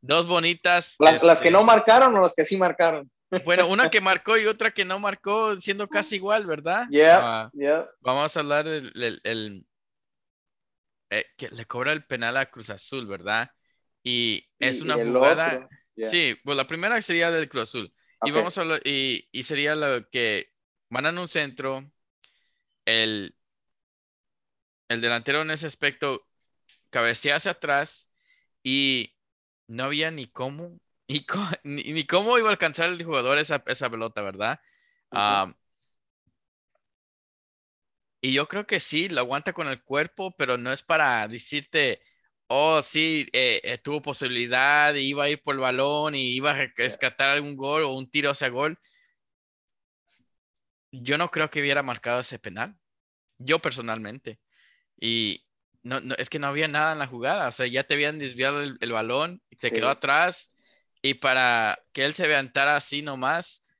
dos 0.00 0.26
bonitas. 0.26 0.96
Las, 0.98 1.22
las, 1.22 1.40
que 1.40 1.52
no 1.52 1.60
este, 1.60 1.66
marcaron 1.66 2.16
o 2.16 2.22
las 2.22 2.34
que 2.34 2.44
sí 2.44 2.56
marcaron. 2.56 3.08
Bueno, 3.44 3.68
una 3.68 3.88
que 3.88 4.00
marcó 4.00 4.36
y 4.36 4.46
otra 4.46 4.72
que 4.72 4.84
no 4.84 4.98
marcó, 4.98 5.54
siendo 5.60 5.86
casi 5.86 6.16
igual, 6.16 6.44
¿verdad? 6.44 6.88
Yeah, 6.90 7.50
yeah. 7.52 7.88
Vamos 8.00 8.36
a 8.36 8.40
hablar 8.40 8.64
del 8.64 9.20
el, 9.22 9.64
eh, 11.10 11.24
que 11.36 11.50
le 11.50 11.66
cobra 11.66 11.92
el 11.92 12.04
penal 12.04 12.36
a 12.36 12.50
Cruz 12.50 12.68
Azul, 12.70 13.06
¿verdad? 13.06 13.48
Y 14.02 14.44
es 14.58 14.82
una 14.82 14.94
jugada. 14.94 15.68
Sí, 15.96 16.36
pues 16.44 16.56
la 16.56 16.66
primera 16.66 17.00
sería 17.02 17.30
del 17.30 17.48
Cruz 17.48 17.68
Azul. 17.68 17.94
Y 18.24 18.30
vamos 18.30 18.56
a 18.58 18.64
y, 18.84 19.28
y 19.32 19.42
sería 19.42 19.74
lo 19.74 20.08
que 20.10 20.50
mandan 20.88 21.18
un 21.18 21.28
centro, 21.28 21.90
el 22.84 23.34
el 24.88 25.00
delantero 25.00 25.42
en 25.42 25.50
ese 25.50 25.66
aspecto 25.66 26.26
cabecea 26.90 27.36
hacia 27.36 27.52
atrás 27.52 28.10
y 28.62 29.16
no 29.66 29.84
había 29.84 30.10
ni 30.10 30.26
cómo, 30.26 30.78
ni, 31.64 32.06
cómo 32.06 32.38
iba 32.38 32.48
a 32.48 32.52
alcanzar 32.52 32.90
el 32.90 33.04
jugador 33.04 33.38
esa, 33.38 33.62
esa 33.66 33.90
pelota, 33.90 34.22
¿verdad? 34.22 34.60
y 38.20 38.32
yo 38.32 38.48
creo 38.48 38.66
que 38.66 38.80
sí, 38.80 39.08
lo 39.08 39.20
aguanta 39.20 39.52
con 39.52 39.68
el 39.68 39.82
cuerpo, 39.82 40.34
pero 40.36 40.56
no 40.56 40.72
es 40.72 40.82
para 40.82 41.28
decirte, 41.28 42.00
oh, 42.48 42.82
sí, 42.82 43.26
eh, 43.32 43.60
eh, 43.64 43.78
tuvo 43.78 44.02
posibilidad, 44.02 44.94
iba 44.94 45.24
a 45.24 45.28
ir 45.28 45.42
por 45.42 45.54
el 45.54 45.60
balón 45.60 46.14
y 46.14 46.34
iba 46.34 46.52
a 46.52 46.66
rescatar 46.76 47.30
algún 47.30 47.56
gol 47.56 47.82
o 47.84 47.94
un 47.94 48.10
tiro 48.10 48.30
hacia 48.30 48.48
gol. 48.48 48.78
Yo 50.92 51.18
no 51.18 51.30
creo 51.30 51.50
que 51.50 51.60
hubiera 51.60 51.82
marcado 51.82 52.20
ese 52.20 52.38
penal. 52.38 52.76
Yo 53.38 53.58
personalmente. 53.58 54.38
Y 55.00 55.44
no, 55.82 56.00
no, 56.00 56.14
es 56.16 56.30
que 56.30 56.38
no 56.38 56.46
había 56.46 56.68
nada 56.68 56.92
en 56.92 56.98
la 56.98 57.06
jugada, 57.06 57.48
o 57.48 57.52
sea, 57.52 57.66
ya 57.66 57.84
te 57.84 57.94
habían 57.94 58.18
desviado 58.18 58.62
el, 58.62 58.92
balón 58.92 59.42
te 59.58 59.70
quedó 59.70 59.90
atrás. 59.90 60.50
Y 61.02 61.14
para 61.14 61.78
que 61.92 62.06
él 62.06 62.14
se 62.14 62.26
levantara 62.26 62.76
así 62.76 63.02
nomás, 63.02 63.76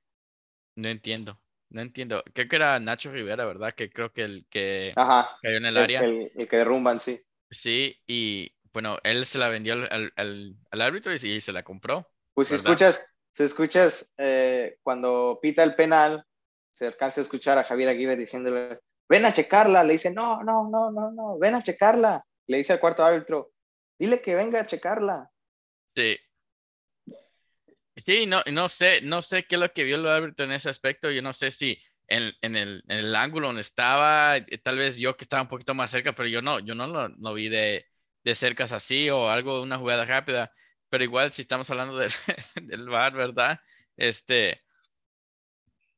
no 0.76 0.88
entiendo, 0.88 1.40
no 1.70 1.80
entiendo. 1.80 2.22
Creo 2.34 2.48
que 2.48 2.56
era 2.56 2.78
Nacho 2.78 3.10
Rivera, 3.10 3.46
¿verdad? 3.46 3.72
Que 3.72 3.88
creo 3.88 4.12
que 4.12 4.22
el 4.22 4.46
que 4.50 4.92
cayó 4.94 5.56
en 5.56 5.64
el, 5.64 5.76
área. 5.78 6.04
El, 6.04 6.30
que 6.46 6.56
derrumban, 6.56 7.00
sí. 7.00 7.22
Sí, 7.54 7.96
y 8.06 8.54
bueno, 8.72 8.98
él 9.04 9.24
se 9.24 9.38
la 9.38 9.48
vendió 9.48 9.74
al, 9.74 10.12
al, 10.16 10.56
al 10.70 10.80
árbitro 10.82 11.14
y, 11.14 11.40
se 11.40 11.52
la 11.52 11.62
compró. 11.62 12.10
Pues 12.34 12.48
si 12.48 12.56
escuchas, 12.56 13.06
si 13.32 13.44
escuchas 13.44 14.12
eh, 14.18 14.78
cuando 14.82 15.38
pita 15.40 15.62
el 15.62 15.74
penal, 15.74 16.26
se 16.72 16.86
alcanza 16.86 17.20
a 17.20 17.22
escuchar 17.22 17.56
a 17.56 17.64
Javier 17.64 17.88
Aguirre 17.88 18.16
diciéndole, 18.16 18.80
ven 19.08 19.24
a 19.24 19.32
checarla. 19.32 19.84
Le 19.84 19.92
dice, 19.92 20.12
no, 20.12 20.42
no, 20.42 20.68
no, 20.68 20.90
no, 20.90 21.12
no, 21.12 21.38
ven 21.38 21.54
a 21.54 21.62
checarla. 21.62 22.26
Le 22.48 22.58
dice 22.58 22.72
al 22.72 22.80
cuarto 22.80 23.04
árbitro, 23.04 23.52
dile 23.98 24.20
que 24.20 24.34
venga 24.34 24.60
a 24.60 24.66
checarla. 24.66 25.30
Sí. 25.94 26.18
Sí, 27.96 28.26
no, 28.26 28.42
no 28.50 28.68
sé, 28.68 29.00
no 29.02 29.22
sé 29.22 29.44
qué 29.44 29.54
es 29.54 29.60
lo 29.60 29.72
que 29.72 29.84
vio 29.84 29.96
el 29.96 30.06
árbitro 30.08 30.46
en 30.46 30.52
ese 30.52 30.68
aspecto. 30.68 31.12
Yo 31.12 31.22
no 31.22 31.32
sé 31.32 31.52
si 31.52 31.78
en, 32.08 32.32
en, 32.42 32.56
el, 32.56 32.84
en 32.88 32.98
el 32.98 33.16
ángulo 33.16 33.48
donde 33.48 33.62
estaba, 33.62 34.36
eh, 34.36 34.58
tal 34.62 34.78
vez 34.78 34.96
yo 34.96 35.16
que 35.16 35.24
estaba 35.24 35.42
un 35.42 35.48
poquito 35.48 35.74
más 35.74 35.90
cerca, 35.90 36.14
pero 36.14 36.28
yo 36.28 36.42
no, 36.42 36.60
yo 36.60 36.74
no 36.74 36.86
lo 36.86 37.08
no 37.10 37.34
vi 37.34 37.48
de, 37.48 37.86
de 38.24 38.34
cercas 38.34 38.72
así 38.72 39.10
o 39.10 39.30
algo, 39.30 39.62
una 39.62 39.78
jugada 39.78 40.04
rápida. 40.04 40.52
Pero 40.88 41.04
igual 41.04 41.32
si 41.32 41.42
estamos 41.42 41.70
hablando 41.70 41.96
del, 41.96 42.12
del 42.62 42.88
VAR, 42.88 43.14
¿verdad? 43.14 43.60
Este 43.96 44.62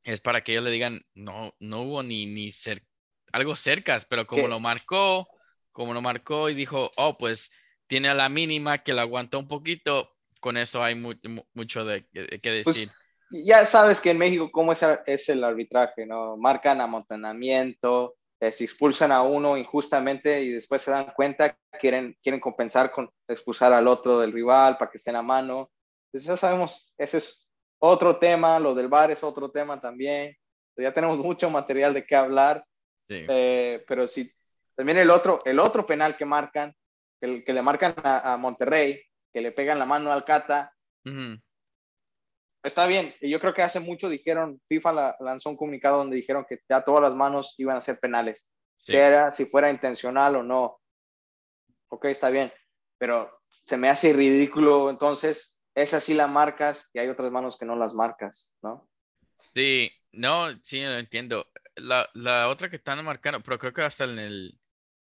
es 0.03 0.21
para 0.21 0.41
que 0.41 0.53
ellos 0.53 0.63
le 0.63 0.71
digan, 0.71 1.01
no, 1.15 1.53
no 1.59 1.81
hubo 1.81 2.03
ni, 2.03 2.25
ni 2.25 2.51
cer 2.51 2.83
algo 3.33 3.55
cercas, 3.55 4.05
pero 4.05 4.25
como 4.25 4.47
lo 4.47 4.59
marcó, 4.59 5.27
como 5.71 5.93
lo 5.93 6.01
marcó 6.01 6.49
y 6.49 6.55
dijo, 6.55 6.91
oh, 6.95 7.17
pues 7.17 7.51
tiene 7.87 8.09
a 8.09 8.13
la 8.13 8.29
mínima 8.29 8.79
que 8.79 8.93
la 8.93 9.01
aguantó 9.03 9.39
un 9.39 9.47
poquito, 9.47 10.15
con 10.39 10.57
eso 10.57 10.83
hay 10.83 10.95
mucho 10.95 11.85
de, 11.85 12.07
que 12.07 12.61
pues, 12.63 12.75
decir. 12.75 12.91
Ya 13.29 13.65
sabes 13.65 14.01
que 14.01 14.11
en 14.11 14.17
México 14.17 14.49
cómo 14.51 14.71
es, 14.71 14.85
es 15.05 15.29
el 15.29 15.43
arbitraje, 15.43 16.05
¿no? 16.05 16.37
Marcan 16.37 16.81
amontonamiento, 16.81 18.15
se 18.39 18.63
expulsan 18.63 19.11
a 19.11 19.23
uno 19.23 19.57
injustamente 19.57 20.41
y 20.41 20.51
después 20.51 20.81
se 20.81 20.91
dan 20.91 21.11
cuenta, 21.15 21.57
quieren, 21.79 22.15
quieren 22.21 22.39
compensar 22.39 22.91
con 22.91 23.09
expulsar 23.27 23.73
al 23.73 23.87
otro 23.87 24.19
del 24.19 24.31
rival 24.31 24.77
para 24.77 24.91
que 24.91 24.97
esté 24.97 25.09
en 25.09 25.15
la 25.15 25.21
mano. 25.23 25.71
Entonces 26.05 26.27
ya 26.27 26.37
sabemos, 26.37 26.93
ese 26.97 27.17
es 27.17 27.49
otro 27.79 28.17
tema, 28.17 28.59
lo 28.59 28.75
del 28.75 28.87
bar 28.87 29.11
es 29.11 29.23
otro 29.23 29.49
tema 29.49 29.81
también. 29.81 30.35
Ya 30.77 30.93
tenemos 30.93 31.17
mucho 31.17 31.49
material 31.49 31.93
de 31.93 32.05
qué 32.05 32.15
hablar. 32.15 32.63
Eh, 33.09 33.83
pero 33.87 34.05
sí, 34.07 34.31
también 34.75 34.99
el 34.99 35.09
otro, 35.09 35.39
el 35.45 35.59
otro 35.59 35.85
penal 35.85 36.15
que 36.15 36.25
marcan, 36.25 36.75
el 37.21 37.43
que 37.43 37.53
le 37.53 37.61
marcan 37.63 37.95
a, 38.03 38.37
Monterrey, 38.37 39.01
que 39.33 39.41
le 39.41 39.51
pegan 39.51 39.79
la 39.79 39.85
mano 39.85 40.11
al 40.11 40.23
Cata, 40.23 40.71
está 42.67 42.85
bien. 42.85 43.15
Yo 43.21 43.39
creo 43.39 43.53
que 43.53 43.63
hace 43.63 43.79
mucho 43.79 44.09
dijeron, 44.09 44.61
FIFA 44.67 45.17
lanzó 45.19 45.49
un 45.49 45.57
comunicado 45.57 45.97
donde 45.97 46.15
dijeron 46.15 46.45
que 46.47 46.59
ya 46.69 46.81
todas 46.81 47.01
las 47.01 47.15
manos 47.15 47.55
iban 47.57 47.77
a 47.77 47.81
ser 47.81 47.99
penales, 47.99 48.49
sea 48.77 49.31
si 49.31 49.45
fuera 49.45 49.71
intencional 49.71 50.35
o 50.35 50.43
no. 50.43 50.79
Ok, 51.89 52.05
está 52.05 52.29
bien, 52.29 52.51
pero 52.97 53.41
se 53.65 53.77
me 53.77 53.89
hace 53.89 54.13
ridículo 54.13 54.89
entonces 54.89 55.57
esa 55.73 56.01
sí 56.01 56.13
la 56.13 56.27
marcas 56.27 56.89
y 56.93 56.99
hay 56.99 57.07
otras 57.07 57.31
manos 57.31 57.57
que 57.57 57.65
no 57.65 57.75
las 57.75 57.93
marcas, 57.93 58.51
¿no? 58.61 58.89
Sí, 59.53 59.91
no, 60.11 60.47
sí, 60.63 60.81
lo 60.81 60.97
entiendo. 60.97 61.47
La, 61.75 62.09
la 62.13 62.49
otra 62.49 62.69
que 62.69 62.77
están 62.77 63.03
marcando, 63.05 63.41
pero 63.41 63.59
creo 63.59 63.73
que 63.73 63.83
hasta 63.83 64.03
en 64.03 64.19
el... 64.19 64.59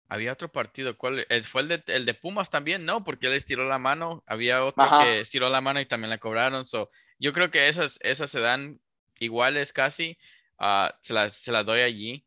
Había 0.08 0.34
otro 0.34 0.52
partido, 0.52 0.98
¿cuál? 0.98 1.26
¿Fue 1.44 1.62
el 1.64 1.68
de, 1.68 1.84
el 1.88 2.06
de 2.06 2.14
Pumas 2.14 2.52
también? 2.52 2.86
No, 2.86 3.04
porque 3.04 3.26
él 3.26 3.34
estiró 3.34 3.68
la 3.68 3.80
mano. 3.80 4.24
Había 4.28 4.64
otro 4.64 4.86
que 5.02 5.22
estiró 5.22 5.50
la 5.50 5.62
mano 5.62 5.82
y 5.82 5.88
también 5.88 6.12
la 6.12 6.20
cobraron. 6.20 6.68
So, 6.68 6.90
yo 7.20 7.34
creo 7.34 7.52
que 7.52 7.68
esas, 7.68 8.00
esas 8.02 8.30
se 8.30 8.40
dan 8.40 8.80
iguales 9.20 9.74
casi. 9.74 10.18
Uh, 10.60 10.90
se, 11.02 11.14
las, 11.14 11.34
se 11.34 11.52
las 11.52 11.66
doy 11.66 11.82
allí. 11.82 12.26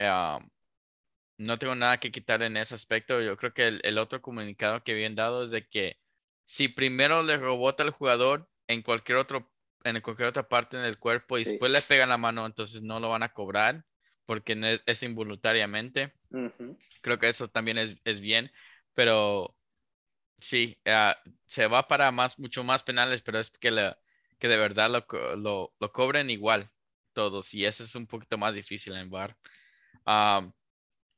Uh, 0.00 0.40
no 1.38 1.58
tengo 1.58 1.74
nada 1.74 1.98
que 1.98 2.10
quitar 2.10 2.42
en 2.42 2.56
ese 2.56 2.74
aspecto. 2.74 3.20
Yo 3.20 3.36
creo 3.36 3.54
que 3.54 3.68
el, 3.68 3.80
el 3.84 3.98
otro 3.98 4.20
comunicado 4.22 4.82
que 4.82 4.92
habían 4.92 5.14
dado 5.14 5.44
es 5.44 5.50
de 5.50 5.66
que 5.66 5.98
si 6.46 6.68
primero 6.68 7.22
le 7.22 7.36
rebota 7.36 7.82
al 7.82 7.90
jugador 7.90 8.48
en 8.66 8.82
cualquier 8.82 9.18
otro 9.18 9.50
en 9.84 10.00
cualquier 10.00 10.28
otra 10.28 10.48
parte 10.48 10.76
del 10.76 10.98
cuerpo 10.98 11.38
y 11.38 11.44
después 11.44 11.70
le 11.70 11.82
pegan 11.82 12.08
la 12.08 12.18
mano, 12.18 12.44
entonces 12.46 12.82
no 12.82 13.00
lo 13.00 13.10
van 13.10 13.22
a 13.22 13.32
cobrar 13.32 13.84
porque 14.26 14.80
es, 14.84 15.02
involuntariamente. 15.02 16.12
Creo 17.00 17.18
que 17.18 17.28
eso 17.28 17.48
también 17.48 17.78
es, 17.78 18.20
bien, 18.20 18.50
pero 18.94 19.56
sí, 20.38 20.78
ah, 20.86 21.16
se 21.46 21.66
va 21.66 21.88
para 21.88 22.10
más, 22.12 22.38
mucho 22.38 22.64
más 22.64 22.82
penales, 22.82 23.22
pero 23.22 23.38
es 23.38 23.50
que, 23.50 23.94
que 24.38 24.48
de 24.48 24.56
verdad 24.56 24.90
lo, 24.90 25.74
lo, 25.78 25.92
cobren 25.92 26.30
igual 26.30 26.70
todos 27.12 27.52
y 27.54 27.64
eso 27.64 27.82
es 27.84 27.94
un 27.94 28.06
poquito 28.06 28.38
más 28.38 28.54
difícil 28.54 28.94
en 28.96 29.10
VAR. 29.10 29.36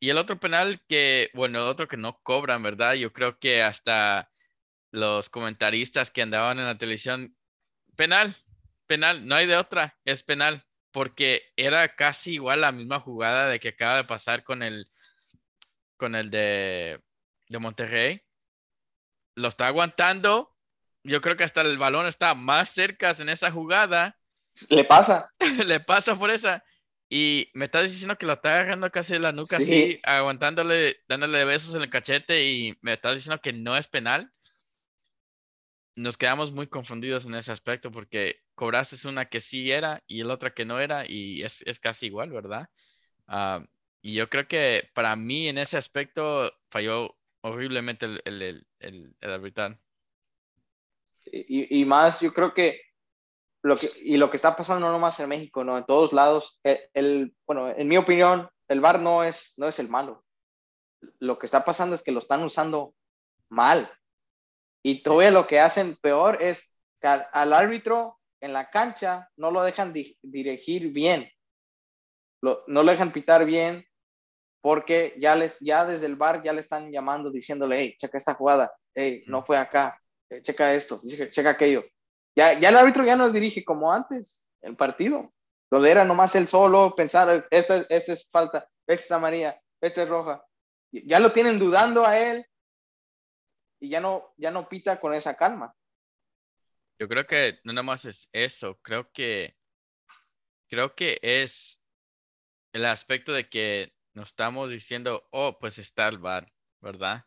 y 0.01 0.11
el 0.11 0.19
otro 0.19 0.39
penal 0.41 0.81
que, 0.89 1.31
bueno, 1.35 1.61
el 1.61 1.67
otro 1.67 1.87
que 1.89 1.97
no 1.97 2.21
cobran, 2.23 2.63
¿verdad? 2.63 2.95
Yo 2.95 3.13
creo 3.13 3.39
que 3.39 3.63
hasta 3.63 4.31
los 4.93 5.29
comentaristas 5.31 6.11
que 6.11 6.23
andaban 6.23 6.59
en 6.59 6.67
la 6.67 6.79
televisión, 6.79 7.37
penal, 7.97 8.35
penal, 8.87 9.27
no 9.27 9.37
hay 9.37 9.47
de 9.47 9.57
otra, 9.57 9.99
es 10.05 10.23
penal, 10.23 10.65
porque 10.91 11.43
era 11.57 11.95
casi 11.95 12.35
igual 12.35 12.63
la 12.63 12.73
misma 12.73 13.01
jugada 13.01 13.49
de 13.49 13.61
que 13.61 13.69
acaba 13.71 13.99
de 13.99 14.05
pasar 14.05 14.43
con 14.45 14.63
el, 14.63 14.91
con 15.97 16.15
el 16.15 16.31
de, 16.31 17.01
de 17.49 17.59
Monterrey. 17.59 18.23
Lo 19.35 19.49
está 19.49 19.67
aguantando. 19.67 20.55
Yo 21.03 21.21
creo 21.21 21.37
que 21.37 21.45
hasta 21.45 21.63
el 21.63 21.79
balón 21.79 22.07
está 22.07 22.35
más 22.35 22.71
cerca 22.71 23.15
en 23.19 23.29
esa 23.29 23.51
jugada. 23.51 24.19
Le 24.69 24.85
pasa. 24.85 25.33
Le 25.65 25.81
pasa 25.81 26.17
por 26.17 26.31
esa. 26.31 26.65
Y 27.09 27.51
me 27.55 27.65
está 27.65 27.83
diciendo 27.83 28.17
que 28.17 28.27
lo 28.27 28.35
está 28.35 28.51
agarrando 28.51 28.89
casi 28.89 29.15
de 29.15 29.19
la 29.19 29.33
nuca, 29.33 29.57
así, 29.57 29.99
aguantándole, 30.05 31.01
dándole 31.09 31.45
besos 31.45 31.75
en 31.75 31.83
el 31.83 31.91
cachete 31.91 32.45
y 32.45 32.79
me 32.83 32.93
está 32.93 33.13
diciendo 33.13 33.41
que 33.41 33.53
no 33.53 33.77
es 33.77 33.89
penal 33.89 34.33
nos 36.01 36.17
quedamos 36.17 36.53
muy 36.53 36.67
confundidos 36.67 37.27
en 37.27 37.35
ese 37.35 37.53
aspecto 37.53 37.91
porque 37.91 38.43
cobraste 38.55 39.07
una 39.09 39.27
que 39.27 39.41
sí 39.41 39.71
era 39.71 40.03
y 40.07 40.23
la 40.23 40.35
otra 40.35 40.51
que 40.51 40.65
no 40.65 40.81
era 40.81 41.05
y 41.07 41.43
es, 41.43 41.63
casi 41.81 42.07
igual, 42.07 42.31
¿verdad? 42.31 42.69
Ah, 43.27 43.65
y 44.03 44.15
yo 44.15 44.29
creo 44.31 44.49
que 44.49 44.91
para 44.95 45.15
mí 45.17 45.49
en 45.49 45.59
ese 45.59 45.77
aspecto 45.77 46.53
falló 46.71 47.17
horriblemente 47.43 48.07
el, 48.07 48.23
el, 48.25 48.43
el, 48.43 48.67
arbitral. 49.21 49.79
Y, 51.33 51.85
más, 51.85 52.21
yo 52.21 52.33
creo 52.33 52.55
que 52.55 52.81
lo 53.63 53.77
que, 53.77 53.89
y 54.03 54.17
lo 54.17 54.31
que 54.31 54.37
está 54.37 54.57
pasando 54.57 54.87
no 54.87 54.93
nomás 54.93 55.21
en 55.21 55.29
México, 55.29 55.63
no, 55.63 55.79
en 55.79 55.85
todos 55.85 56.13
lados, 56.13 56.59
el, 56.65 57.35
bueno, 57.47 57.69
en 57.69 57.87
mi 57.87 57.97
opinión, 57.97 58.49
el 58.69 58.81
VAR 58.81 59.01
no 59.01 59.23
es, 59.23 59.55
no 59.59 59.69
es 59.69 59.79
el 59.79 59.89
malo. 59.89 60.25
Lo 61.19 61.39
que 61.39 61.47
está 61.47 61.65
pasando 61.65 61.95
es 61.95 62.03
que 62.03 62.13
lo 62.13 62.19
están 62.19 62.43
usando 62.43 62.95
mal. 63.49 63.91
Y 64.83 65.03
todavía 65.03 65.31
lo 65.31 65.47
que 65.47 65.61
hacen 65.61 65.97
peor 65.97 66.43
es 66.43 66.77
que 67.01 67.09
al, 67.09 67.53
árbitro 67.53 68.19
en 68.41 68.53
la 68.53 68.71
cancha 68.71 69.31
no 69.37 69.51
lo 69.51 69.63
dejan 69.63 69.93
dirigir 69.93 70.91
bien, 70.93 71.31
no 72.43 72.63
lo 72.67 72.85
dejan 72.85 73.13
pitar 73.13 73.45
bien 73.45 73.87
porque 74.61 75.15
ya, 75.19 75.37
les, 75.37 75.59
ya 75.61 75.85
desde 75.85 76.07
el 76.07 76.17
bar 76.17 76.43
ya 76.43 76.53
le 76.53 76.61
están 76.61 76.91
llamando 76.91 77.31
diciéndole, 77.31 77.79
hey, 77.79 77.97
checa 77.99 78.19
esta 78.19 78.35
jugada, 78.35 78.73
hey, 78.95 79.23
no 79.27 79.45
fue 79.45 79.57
acá, 79.57 80.01
eh, 80.29 80.43
checa 80.43 80.75
esto, 80.75 81.01
checa, 81.31 81.51
aquello. 81.51 81.85
Ya, 82.37 82.59
ya 82.59 82.69
el 82.69 82.77
árbitro 82.77 83.05
ya 83.05 83.17
no 83.17 83.31
dirige 83.31 83.65
como 83.65 83.93
antes 83.93 84.47
el 84.63 84.77
partido, 84.77 85.33
donde 85.71 85.91
era 85.91 86.05
nomás 86.05 86.35
él 86.35 86.47
solo 86.47 86.95
pensar, 86.95 87.47
esta, 87.51 87.87
esta 87.89 88.13
es 88.13 88.29
falta, 88.31 88.69
esta 88.87 89.05
es 89.05 89.13
amarilla, 89.13 89.61
esta 89.81 90.03
es 90.03 90.09
roja. 90.09 90.45
Ya 90.93 91.21
lo 91.21 91.33
tienen 91.33 91.59
dudando 91.59 92.05
a 92.05 92.19
él 92.19 92.45
y 93.81 93.89
ya 93.89 94.01
no, 94.01 94.33
ya 94.37 94.51
no 94.51 94.69
pita 94.69 95.01
con 95.01 95.15
esa 95.15 95.35
calma. 95.37 95.75
Yo 96.99 97.09
creo 97.09 97.27
que 97.27 97.61
no 97.65 97.73
nada 97.73 97.83
más 97.83 98.05
es 98.05 98.29
eso, 98.33 98.79
creo 98.83 99.11
que 99.11 99.57
creo 100.69 100.95
que 100.95 101.19
es 101.23 101.85
el 102.73 102.85
aspecto 102.85 103.33
de 103.33 103.49
que 103.49 103.93
nos 104.15 104.29
estamos 104.29 104.71
diciendo, 104.71 105.27
oh, 105.31 105.59
pues 105.59 105.79
está 105.79 106.09
el 106.09 106.19
bar, 106.19 106.53
¿verdad? 106.81 107.25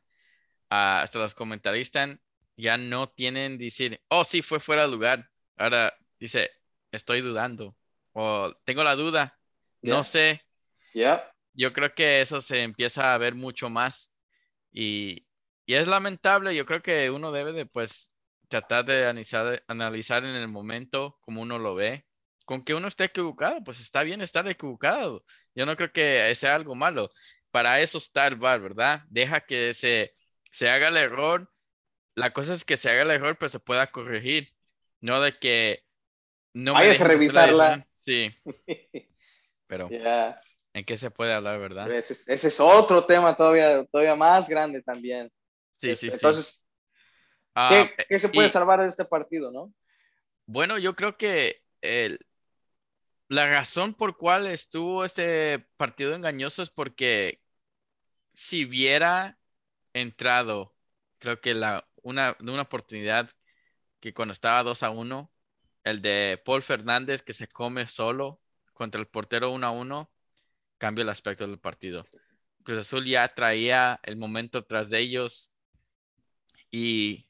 Ah, 0.69 1.02
hasta 1.02 1.19
los 1.19 1.36
comentaristas 1.36 2.17
ya 2.56 2.78
no 2.78 3.10
tienen 3.10 3.58
decir, 3.58 4.02
oh, 4.10 4.24
sí, 4.24 4.41
fue 4.41 4.60
fuera 4.60 4.84
de 4.84 4.91
lugar. 4.91 5.30
Ahora 5.58 5.93
dice, 6.19 6.52
estoy 6.91 7.22
dudando 7.22 7.76
o 8.13 8.54
tengo 8.63 8.84
la 8.84 8.96
duda, 8.96 9.39
no 9.82 10.04
sé. 10.04 10.41
Ya. 10.93 11.32
Yo 11.54 11.74
creo 11.74 11.93
que 11.93 12.22
eso 12.22 12.41
se 12.41 12.62
empieza 12.62 13.13
a 13.13 13.17
ver 13.17 13.36
mucho 13.36 13.69
más 13.69 14.15
y 14.72 15.28
y 15.65 15.76
es 15.76 15.88
lamentable, 15.88 16.56
yo 16.56 16.65
creo 16.65 16.82
que 16.82 17.10
uno 17.10 17.32
debe 17.32 17.54
de 17.54 17.65
pues 17.65 18.15
tratar 18.50 18.86
de 18.86 19.04
analizar, 19.04 19.63
analizar 19.67 20.26
en 20.26 20.36
el 20.36 20.48
momento 20.48 21.17
como 21.22 21.41
uno 21.41 21.58
lo 21.58 21.76
ve. 21.76 22.06
Con 22.46 22.64
que 22.64 22.74
uno 22.74 22.88
esté 22.88 23.06
equivocado, 23.06 23.64
pues 23.64 23.80
está 23.80 24.04
bien 24.04 24.22
estar 24.22 24.48
equivocado. 24.48 25.24
Yo 25.56 25.66
no 25.66 25.76
creo 25.76 25.92
que 25.92 26.34
sea 26.36 26.56
algo 26.56 26.76
malo. 26.76 27.10
Para 27.52 27.82
eso 27.82 27.98
está 27.98 28.28
el 28.28 28.36
bar, 28.36 28.60
¿verdad? 28.60 29.04
Deja 29.10 29.42
que 29.42 29.74
se, 29.74 30.14
se 30.52 30.70
haga 30.70 30.90
el 30.90 30.98
error. 30.98 31.50
La 32.16 32.34
cosa 32.34 32.54
es 32.54 32.66
que 32.66 32.78
se 32.78 32.90
haga 32.90 33.04
el 33.04 33.12
error, 33.12 33.38
pero 33.38 33.50
se 33.50 33.60
pueda 33.60 33.92
corregir. 33.92 34.50
No 35.00 35.22
de 35.22 35.38
que 35.38 35.84
no 36.54 36.76
Hay 36.76 36.96
que 36.98 37.04
revisarla. 37.04 37.86
Sí. 37.92 38.32
Pero 39.68 39.90
¿en 39.90 40.86
qué 40.86 40.98
se 40.98 41.10
puede 41.10 41.34
hablar, 41.34 41.60
verdad? 41.60 41.90
Ese, 41.92 42.14
ese, 42.32 42.48
es 42.48 42.60
otro 42.60 43.06
tema 43.06 43.36
todavía, 43.36 43.84
todavía 43.86 44.16
más 44.16 44.48
grande 44.48 44.84
también. 44.84 45.32
Este, 45.82 46.12
entonces, 46.12 46.62
ah, 47.56 47.88
¿qué, 48.08 48.20
se 48.20 48.30
puede 48.30 48.50
salvar 48.50 48.82
de 48.82 48.88
este 48.88 49.06
partido, 49.06 49.52
no? 49.52 49.74
Bueno, 50.46 50.78
yo 50.78 50.96
creo 50.96 51.18
que 51.18 51.62
el, 51.82 52.20
la 53.34 53.50
razón 53.50 53.93
por 53.96 54.17
cual 54.17 54.48
estuvo 54.48 55.04
este 55.06 55.60
partido 55.78 56.13
engañoso 56.13 56.62
es 56.62 56.69
porque 56.69 57.41
si 58.34 58.65
hubiera 58.65 59.39
entrado, 59.93 60.76
creo 61.19 61.41
que 61.41 61.54
la, 61.54 61.88
una, 62.04 62.38
una 62.41 62.62
oportunidad 62.63 63.30
que 64.00 64.13
cuando 64.13 64.34
estaba 64.34 64.63
2 64.63 64.84
a 64.84 64.89
1, 64.91 65.32
el 65.84 66.02
de 66.02 66.41
Paul 66.46 66.62
Fernández 66.63 67.24
que 67.24 67.34
se 67.34 67.48
come 67.48 67.88
solo 67.88 68.41
contra 68.74 69.02
el 69.02 69.08
portero 69.08 69.52
1 69.52 69.65
a 69.67 69.72
1, 69.72 70.12
cambia 70.78 71.04
el 71.04 71.10
aspecto 71.10 71.48
del 71.48 71.60
partido. 71.60 72.04
Cruz 72.63 72.80
Azul 72.80 73.06
ya 73.06 73.34
traía 73.34 74.00
el 74.04 74.17
momento 74.17 74.65
tras 74.65 74.89
de 74.89 75.00
ellos 75.00 75.54
y 76.72 77.28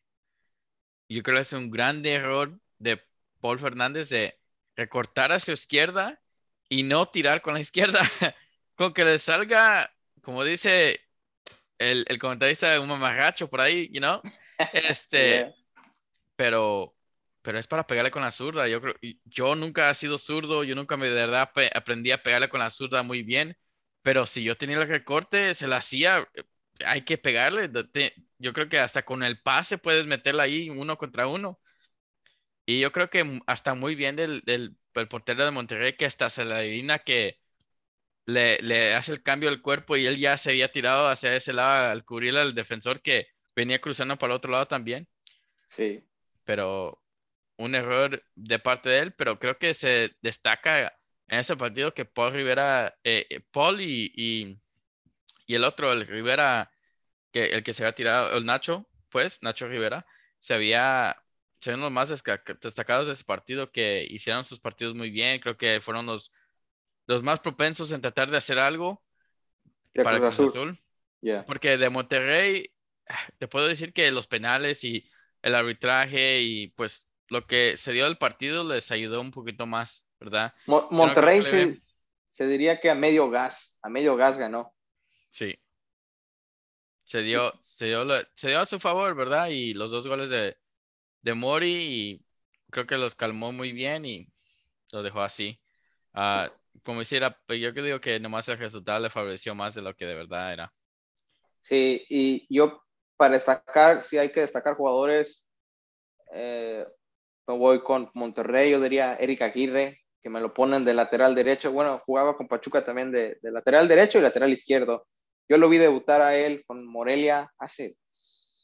yo 1.10 1.24
creo 1.24 1.38
que 1.38 1.42
es 1.42 1.54
un 1.54 1.72
gran 1.72 2.06
error 2.06 2.60
de 2.80 3.02
Paul 3.40 3.60
Fernández 3.60 4.10
de 4.10 4.43
recortar 4.76 5.32
a 5.32 5.40
su 5.40 5.52
izquierda 5.52 6.22
y 6.70 6.84
no 6.84 7.08
tirar 7.08 7.42
con 7.42 7.54
la 7.54 7.60
izquierda. 7.60 8.00
con 8.76 8.94
que 8.94 9.06
le 9.06 9.20
salga, 9.20 9.94
como 10.22 10.44
dice 10.44 11.02
el, 11.78 12.06
el 12.08 12.20
comentarista, 12.20 12.80
un 12.80 12.88
mamarracho 12.88 13.50
por 13.50 13.62
ahí, 13.62 13.90
you 13.92 14.00
know? 14.00 14.22
Este, 14.74 15.54
pero, 16.36 16.96
pero 17.42 17.60
es 17.60 17.68
para 17.68 17.88
pegarle 17.88 18.12
con 18.12 18.24
la 18.24 18.32
zurda. 18.32 18.68
Yo 18.68 18.82
creo, 18.82 18.96
yo 19.26 19.56
nunca 19.56 19.90
he 19.90 19.96
sido 19.96 20.18
zurdo, 20.18 20.64
yo 20.64 20.76
nunca 20.76 20.98
me 20.98 21.08
de 21.08 21.14
verdad 21.14 21.52
aprendí 21.74 22.12
a 22.12 22.24
pegarle 22.24 22.50
con 22.50 22.60
la 22.60 22.70
zurda 22.70 23.04
muy 23.04 23.24
bien, 23.24 23.58
pero 24.02 24.26
si 24.26 24.44
yo 24.44 24.58
tenía 24.58 24.78
el 24.78 24.88
recorte, 24.88 25.54
se 25.54 25.68
la 25.68 25.78
hacía, 25.78 26.28
hay 26.86 27.04
que 27.04 27.18
pegarle. 27.18 27.70
Yo 28.38 28.54
creo 28.54 28.70
que 28.70 28.80
hasta 28.80 29.04
con 29.04 29.24
el 29.24 29.42
pase 29.42 29.78
puedes 29.78 30.08
meterla 30.08 30.44
ahí 30.44 30.70
uno 30.70 30.98
contra 30.98 31.28
uno. 31.28 31.60
Y 32.66 32.80
yo 32.80 32.92
creo 32.92 33.10
que 33.10 33.42
hasta 33.46 33.74
muy 33.74 33.96
bien 33.96 34.16
del, 34.16 34.42
del, 34.46 34.76
portero 35.10 35.44
de 35.44 35.52
Monterrey 35.52 35.96
que 35.98 36.06
hasta 36.06 36.30
se 36.30 36.46
le 36.46 36.54
adivina 36.54 37.00
que 37.00 37.40
le, 38.26 38.60
le, 38.62 38.94
hace 38.94 39.12
el 39.12 39.24
cambio 39.24 39.50
del 39.50 39.62
cuerpo 39.62 39.98
y 39.98 40.06
él 40.06 40.18
ya 40.18 40.38
se 40.38 40.52
había 40.52 40.72
tirado 40.72 41.08
hacia 41.10 41.36
ese 41.36 41.52
lado 41.52 41.92
al 41.92 42.06
cubrir 42.06 42.38
al 42.38 42.56
defensor 42.56 43.02
que 43.02 43.28
venía 43.56 43.82
cruzando 43.82 44.18
para 44.18 44.34
el 44.34 44.38
otro 44.38 44.52
lado 44.52 44.68
también. 44.68 45.08
Sí. 45.68 46.06
Pero 46.46 47.02
un 47.58 47.76
error 47.76 48.24
de 48.36 48.60
parte 48.60 48.90
de 48.90 49.00
él, 49.00 49.14
pero 49.14 49.40
creo 49.40 49.58
que 49.58 49.74
se 49.74 50.16
destaca 50.22 50.98
en 51.28 51.40
ese 51.40 51.56
partido 51.56 51.94
que 51.94 52.06
Paul 52.06 52.34
Rivera, 52.34 52.96
eh, 53.04 53.26
eh, 53.30 53.42
Paul 53.52 53.82
y, 53.82 54.12
y, 54.16 54.60
y, 55.48 55.56
el 55.56 55.64
otro, 55.64 55.92
el 55.92 56.06
Rivera, 56.08 56.72
que 57.32 57.46
el 57.48 57.64
que 57.64 57.74
se 57.74 57.84
había 57.84 57.96
tirado, 57.96 58.38
el 58.38 58.46
Nacho, 58.46 58.88
pues, 59.10 59.42
Nacho 59.44 59.68
Rivera, 59.68 60.06
se 60.40 60.54
había 60.54 61.23
son 61.64 61.80
los 61.80 61.92
más 61.92 62.10
destacados 62.10 63.08
de 63.08 63.14
ese 63.14 63.24
partido 63.24 63.72
que 63.72 64.06
hicieron 64.10 64.46
sus 64.46 64.60
partidos 64.60 64.96
muy 64.96 65.10
bien. 65.10 65.40
Creo 65.40 65.58
que 65.58 65.80
fueron 65.82 66.06
los, 66.06 66.32
los 67.08 67.24
más 67.24 67.40
propensos 67.40 67.92
en 67.92 68.02
tratar 68.02 68.30
de 68.30 68.38
hacer 68.38 68.60
algo 68.60 69.02
para 69.94 70.20
Cruz 70.20 70.40
Azul. 70.40 70.80
Porque 71.48 71.78
de 71.78 71.90
Monterrey, 71.90 72.72
te 73.38 73.48
puedo 73.48 73.68
decir 73.68 73.94
que 73.94 74.12
los 74.12 74.28
penales 74.28 74.84
y 74.84 75.10
el 75.42 75.56
arbitraje 75.56 76.42
y 76.42 76.68
pues 76.70 77.10
lo 77.30 77.48
que 77.48 77.78
se 77.78 77.94
dio 77.94 78.06
del 78.06 78.18
partido 78.18 78.64
les 78.64 78.92
ayudó 78.92 79.22
un 79.22 79.32
poquito 79.32 79.66
más, 79.66 80.06
¿verdad? 80.20 80.54
Monterrey 80.66 81.44
se, 81.44 81.80
se, 82.32 82.48
diría 82.48 82.80
que 82.80 82.90
a 82.90 82.96
medio 82.96 83.30
gas, 83.30 83.80
a 83.82 83.90
medio 83.90 84.16
gas 84.16 84.38
ganó. 84.38 84.74
Sí. 85.30 85.58
Se 87.06 87.22
dio, 87.22 87.54
se 87.62 87.88
dio, 87.88 88.06
se 88.34 88.50
dio 88.50 88.60
a 88.60 88.66
su 88.66 88.80
favor, 88.80 89.16
¿verdad? 89.16 89.48
Y 89.50 89.74
los 89.74 89.92
dos 89.92 90.08
goles 90.08 90.30
de, 90.30 90.58
de 91.24 91.34
Mori 91.34 91.74
y 91.74 92.26
creo 92.70 92.86
que 92.86 92.98
los 92.98 93.16
calmó 93.16 93.52
muy 93.52 93.72
bien 93.72 94.06
y 94.06 94.28
lo 94.92 95.02
dejó 95.02 95.22
así. 95.22 95.60
Uh, 96.14 96.50
como 96.84 97.00
decía, 97.00 97.36
pues, 97.48 97.60
yo 97.60 97.74
creo 97.74 98.00
que 98.00 98.20
nomás 98.20 98.48
el 98.50 98.58
resultado 98.58 99.00
le 99.00 99.10
favoreció 99.10 99.56
más 99.56 99.74
de 99.74 99.82
lo 99.82 99.96
que 99.96 100.06
de 100.06 100.16
verdad 100.16 100.54
era. 100.54 100.74
Sí, 101.62 102.06
y 102.10 102.46
yo 102.56 102.84
para 103.18 103.36
destacar, 103.36 104.04
si 104.04 104.18
hay 104.18 104.32
que 104.32 104.42
destacar 104.42 104.76
jugadores, 104.76 105.48
eh, 106.34 106.86
me 107.48 107.58
voy 107.58 107.82
con 107.82 108.12
Monterrey, 108.14 108.72
yo 108.72 108.82
diría 108.82 109.16
Eric 109.16 109.42
Aguirre, 109.42 110.02
que 110.22 110.30
me 110.30 110.42
lo 110.42 110.54
ponen 110.54 110.84
de 110.84 110.94
lateral 110.94 111.36
derecho. 111.36 111.72
Bueno, 111.72 112.02
jugaba 112.06 112.36
con 112.36 112.48
Pachuca 112.48 112.84
también 112.84 113.12
de, 113.12 113.38
de 113.42 113.52
lateral 113.52 113.88
derecho 113.88 114.20
y 114.20 114.22
lateral 114.22 114.52
izquierdo. 114.52 115.08
Yo 115.48 115.58
lo 115.58 115.70
vi 115.70 115.78
debutar 115.78 116.22
a 116.22 116.36
él 116.36 116.64
con 116.66 116.86
Morelia 116.86 117.52
hace, 117.58 117.98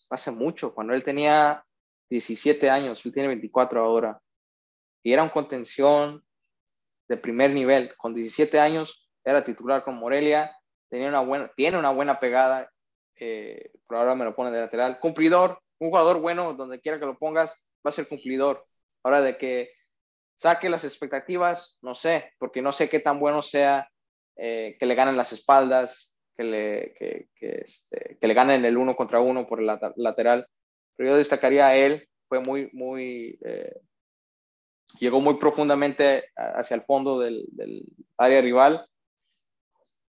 hace 0.09 0.31
mucho, 0.31 0.73
cuando 0.73 0.93
él 0.93 1.03
tenía 1.03 1.63
17 2.09 2.69
años, 2.69 3.05
él 3.05 3.13
tiene 3.13 3.27
24 3.27 3.81
ahora, 3.83 4.19
y 5.03 5.13
era 5.13 5.23
un 5.23 5.29
contención 5.29 6.23
de 7.07 7.17
primer 7.17 7.51
nivel. 7.51 7.95
Con 7.97 8.13
17 8.13 8.59
años 8.59 9.09
era 9.23 9.43
titular 9.43 9.83
con 9.83 9.95
Morelia, 9.95 10.55
tenía 10.89 11.07
una 11.07 11.21
buena, 11.21 11.51
tiene 11.55 11.77
una 11.77 11.91
buena 11.91 12.19
pegada, 12.19 12.71
eh, 13.15 13.71
por 13.87 13.97
ahora 13.97 14.15
me 14.15 14.25
lo 14.25 14.35
pone 14.35 14.51
de 14.51 14.59
lateral. 14.59 14.99
Cumplidor, 14.99 15.59
un 15.79 15.89
jugador 15.89 16.19
bueno, 16.19 16.53
donde 16.53 16.79
quiera 16.79 16.99
que 16.99 17.05
lo 17.05 17.17
pongas, 17.17 17.61
va 17.85 17.89
a 17.89 17.91
ser 17.91 18.07
cumplidor. 18.07 18.65
Ahora 19.03 19.21
de 19.21 19.37
que 19.37 19.71
saque 20.35 20.69
las 20.69 20.83
expectativas, 20.83 21.77
no 21.81 21.95
sé, 21.95 22.33
porque 22.37 22.61
no 22.61 22.71
sé 22.71 22.89
qué 22.89 22.99
tan 22.99 23.19
bueno 23.19 23.43
sea 23.43 23.89
eh, 24.35 24.77
que 24.79 24.85
le 24.85 24.95
ganen 24.95 25.17
las 25.17 25.33
espaldas, 25.33 26.15
que 26.35 26.43
le, 26.43 26.95
este, 27.41 28.17
que 28.19 28.27
le 28.27 28.33
ganen 28.33 28.63
el 28.63 28.77
uno 28.77 28.95
contra 28.95 29.19
uno 29.19 29.45
por 29.45 29.59
el 29.59 29.69
lateral 29.97 30.47
pero 30.99 31.11
yo 31.11 31.17
destacaría 31.17 31.65
a 31.65 31.77
él, 31.77 32.09
fue 32.27 32.41
muy, 32.41 32.69
muy, 32.73 33.39
eh, 33.45 33.73
llegó 34.99 35.21
muy 35.21 35.35
profundamente 35.35 36.25
hacia 36.35 36.75
el 36.75 36.81
fondo 36.81 37.21
del, 37.21 37.45
del 37.53 37.85
área 38.17 38.41
rival. 38.41 38.85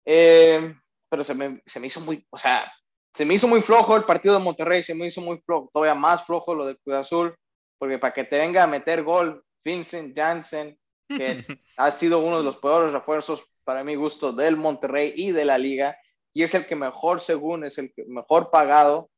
Eh, 0.03 0.73
pero 1.07 1.23
se 1.23 1.35
me, 1.35 1.61
se 1.63 1.79
me, 1.79 1.85
hizo 1.85 2.01
muy, 2.01 2.25
o 2.31 2.39
sea, 2.39 2.73
se 3.13 3.23
me 3.23 3.35
hizo 3.35 3.47
muy 3.47 3.61
flojo 3.61 3.95
el 3.95 4.03
partido 4.03 4.33
de 4.33 4.39
Monterrey, 4.39 4.81
se 4.81 4.95
me 4.95 5.05
hizo 5.05 5.21
muy 5.21 5.37
flojo, 5.45 5.69
todavía 5.71 5.93
más 5.93 6.25
flojo 6.25 6.55
lo 6.55 6.65
de 6.65 6.75
Cruz 6.77 6.95
Azul, 6.95 7.35
porque 7.77 7.99
para 7.99 8.15
que 8.15 8.23
te 8.23 8.39
venga 8.39 8.63
a 8.63 8.67
meter 8.67 9.03
gol 9.03 9.43
Vincent 9.63 10.17
Janssen, 10.17 10.75
que 11.07 11.45
ha 11.77 11.91
sido 11.91 12.17
uno 12.17 12.39
de 12.39 12.43
los 12.43 12.57
peores 12.57 12.91
refuerzos 12.93 13.43
para 13.63 13.83
mi 13.83 13.93
gusto 13.93 14.33
del 14.33 14.57
Monterrey 14.57 15.13
y 15.15 15.33
de 15.33 15.45
la 15.45 15.59
liga, 15.59 15.99
y 16.33 16.41
es 16.41 16.55
el 16.55 16.65
que 16.65 16.75
mejor, 16.75 17.21
según, 17.21 17.63
es 17.63 17.77
el 17.77 17.93
que 17.93 18.05
mejor 18.05 18.49
pagado, 18.49 19.11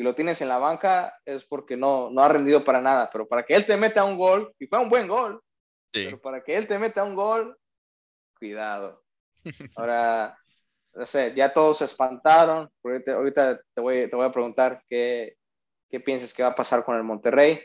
y 0.00 0.02
lo 0.02 0.14
tienes 0.14 0.40
en 0.40 0.48
la 0.48 0.56
banca 0.56 1.14
es 1.26 1.44
porque 1.44 1.76
no, 1.76 2.08
no 2.08 2.22
ha 2.22 2.28
rendido 2.30 2.64
para 2.64 2.80
nada, 2.80 3.10
pero 3.12 3.28
para 3.28 3.44
que 3.44 3.54
él 3.54 3.66
te 3.66 3.76
meta 3.76 4.02
un 4.02 4.16
gol, 4.16 4.50
y 4.58 4.66
fue 4.66 4.78
un 4.78 4.88
buen 4.88 5.06
gol, 5.06 5.42
pero 5.92 6.18
para 6.18 6.42
que 6.42 6.56
él 6.56 6.66
te 6.66 6.78
meta 6.78 7.04
un 7.04 7.14
gol, 7.14 7.54
cuidado. 8.38 9.02
Ahora, 9.76 10.38
no 10.94 11.04
sé, 11.04 11.34
ya 11.36 11.52
todos 11.52 11.76
se 11.76 11.84
espantaron, 11.84 12.70
ahorita, 12.82 13.60
te, 13.74 13.80
voy, 13.82 14.08
te 14.08 14.16
voy 14.16 14.24
a 14.24 14.32
preguntar 14.32 14.82
qué, 14.88 15.36
qué 15.90 16.00
piensas 16.00 16.32
que 16.32 16.44
va 16.44 16.48
a 16.48 16.54
pasar 16.54 16.82
con 16.82 16.96
el 16.96 17.02
Monterrey, 17.02 17.60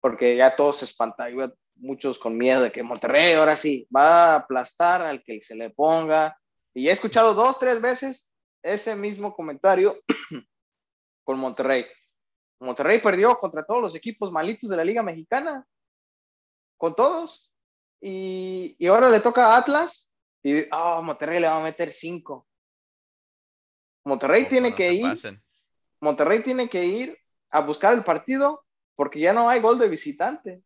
porque 0.00 0.36
ya 0.36 0.54
todos 0.54 0.76
se 0.76 0.84
espantaron, 0.84 1.52
muchos 1.74 2.20
con 2.20 2.38
miedo 2.38 2.62
de 2.62 2.70
que 2.70 2.84
Monterrey 2.84 3.32
ahora 3.32 3.56
sí 3.56 3.88
va 3.94 4.34
a 4.34 4.36
aplastar 4.36 5.02
al 5.02 5.24
que 5.24 5.42
se 5.42 5.56
le 5.56 5.70
ponga. 5.70 6.38
Y 6.74 6.86
he 6.86 6.92
escuchado 6.92 7.34
dos, 7.34 7.58
tres 7.58 7.80
veces 7.80 8.32
ese 8.62 8.94
mismo 8.94 9.34
comentario 9.34 9.98
con 11.24 11.38
Monterrey. 11.38 11.86
Monterrey 12.60 13.00
perdió 13.00 13.38
contra 13.38 13.64
todos 13.64 13.80
los 13.80 13.94
equipos 13.94 14.30
malitos 14.30 14.68
de 14.68 14.76
la 14.76 14.84
Liga 14.84 15.02
Mexicana, 15.02 15.66
con 16.76 16.94
todos. 16.94 17.50
Y, 18.00 18.76
y 18.78 18.86
ahora 18.86 19.10
le 19.10 19.20
toca 19.20 19.46
a 19.46 19.56
Atlas 19.58 20.10
y 20.42 20.62
oh, 20.72 21.02
Monterrey 21.02 21.40
le 21.40 21.48
va 21.48 21.60
a 21.60 21.64
meter 21.64 21.92
cinco. 21.92 22.46
Monterrey 24.04 24.48
tiene 24.48 24.74
que 24.74 24.92
ir. 24.92 25.06
Monterrey 26.00 26.42
tiene 26.42 26.68
que 26.68 26.84
ir 26.84 27.18
a 27.50 27.60
buscar 27.60 27.92
el 27.92 28.04
partido 28.04 28.64
porque 28.96 29.20
ya 29.20 29.32
no 29.32 29.48
hay 29.48 29.60
gol 29.60 29.78
de 29.78 29.88
visitante. 29.88 30.62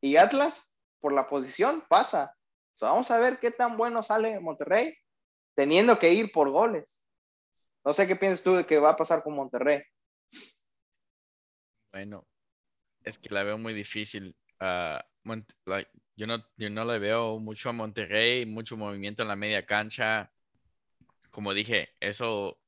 Y 0.00 0.16
Atlas, 0.16 0.74
por 1.00 1.12
la 1.12 1.26
posición, 1.28 1.84
pasa. 1.88 2.34
vamos 2.80 3.10
a 3.10 3.18
ver 3.18 3.38
qué 3.40 3.50
tan 3.50 3.76
bueno 3.76 4.02
sale 4.02 4.38
Monterrey 4.40 4.94
teniendo 5.54 5.98
que 5.98 6.12
ir 6.12 6.30
por 6.30 6.50
goles. 6.50 7.02
No 7.84 7.92
sé 7.92 8.06
qué 8.06 8.16
piensas 8.16 8.42
tú 8.42 8.54
de 8.54 8.66
que 8.66 8.78
va 8.78 8.90
a 8.90 8.96
pasar 8.96 9.22
con 9.22 9.34
Monterrey. 9.34 9.82
Bueno, 11.92 12.26
es 13.02 13.18
que 13.18 13.30
la 13.30 13.42
veo 13.42 13.58
muy 13.58 13.74
difícil. 13.74 14.36
Ah, 14.60 15.04
yo, 16.16 16.26
no, 16.26 16.44
yo 16.56 16.70
no 16.70 16.84
le 16.84 16.98
veo 16.98 17.38
mucho 17.38 17.70
a 17.70 17.72
Monterrey, 17.72 18.46
mucho 18.46 18.76
movimiento 18.76 19.22
en 19.22 19.28
la 19.28 19.36
media 19.36 19.64
cancha. 19.64 20.30
Como 21.30 21.54
dije, 21.54 21.90
eso, 22.00 22.60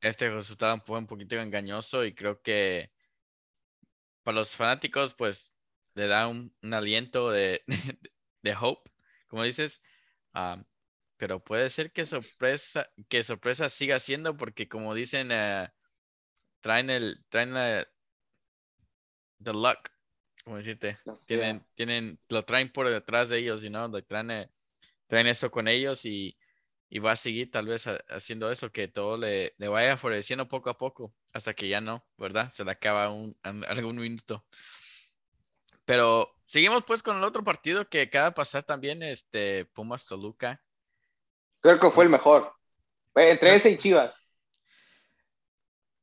este 0.00 0.30
resultado 0.30 0.80
fue 0.84 0.98
un 0.98 1.06
poquito 1.06 1.36
engañoso 1.36 2.04
y 2.04 2.14
creo 2.14 2.40
que 2.42 2.90
para 4.22 4.38
los 4.38 4.54
fanáticos, 4.54 5.14
pues 5.14 5.56
le 5.94 6.06
da 6.06 6.28
un, 6.28 6.54
aliento 6.62 7.30
de, 7.30 7.62
de, 8.42 8.54
hope, 8.60 8.90
como 9.28 9.44
dices. 9.44 9.82
Ah, 10.32 10.62
pero 11.20 11.44
puede 11.44 11.68
ser 11.68 11.92
que 11.92 12.06
sorpresa, 12.06 12.88
que 13.10 13.22
sorpresa 13.22 13.68
siga 13.68 13.98
siendo 14.00 14.38
porque 14.38 14.68
como 14.70 14.94
dicen, 14.94 15.28
eh, 15.32 15.68
traen 16.60 16.90
el, 16.90 17.24
traen 17.30 17.54
la, 17.54 17.86
the 19.42 19.52
luck, 19.52 19.90
como 20.44 20.56
decirte, 20.56 20.98
tienen, 21.26 21.64
tienen, 21.74 22.18
lo 22.28 22.44
traen 22.44 22.72
por 22.72 22.88
detrás 22.88 23.28
de 23.28 23.38
ellos, 23.38 23.64
y 23.64 23.70
no, 23.70 23.88
Lo 23.88 24.02
traen, 24.04 24.30
eh, 24.30 24.50
traen 25.08 25.26
eso 25.28 25.50
con 25.50 25.68
ellos 25.68 26.04
y, 26.06 26.38
y 26.90 26.98
va 27.00 27.12
a 27.12 27.16
seguir 27.16 27.50
tal 27.50 27.66
vez 27.66 27.86
ha- 27.86 28.00
haciendo 28.10 28.50
eso, 28.52 28.72
que 28.72 28.88
todo 28.88 29.18
le, 29.18 29.54
le 29.58 29.68
vaya 29.68 29.96
favoreciendo 29.98 30.48
poco 30.48 30.70
a 30.70 30.78
poco, 30.78 31.14
hasta 31.32 31.54
que 31.54 31.68
ya 31.68 31.80
no, 31.80 32.06
¿verdad? 32.18 32.52
Se 32.52 32.64
le 32.64 32.72
acaba 32.72 33.10
un, 33.10 33.36
algún 33.44 33.96
minuto. 33.98 34.46
Pero 35.84 36.36
seguimos 36.44 36.84
pues 36.84 37.02
con 37.02 37.16
el 37.18 37.24
otro 37.24 37.44
partido 37.44 37.88
que 37.88 38.02
acaba 38.02 38.26
de 38.26 38.32
pasar 38.32 38.64
también, 38.64 39.02
este, 39.02 39.66
Pumas 39.66 40.06
Toluca. 40.06 40.62
Creo 41.60 41.78
que 41.80 41.90
fue 41.90 42.04
el 42.04 42.10
mejor. 42.10 42.52
Entre 43.14 43.54
ese 43.54 43.70
y 43.70 43.78
Chivas. 43.78 44.22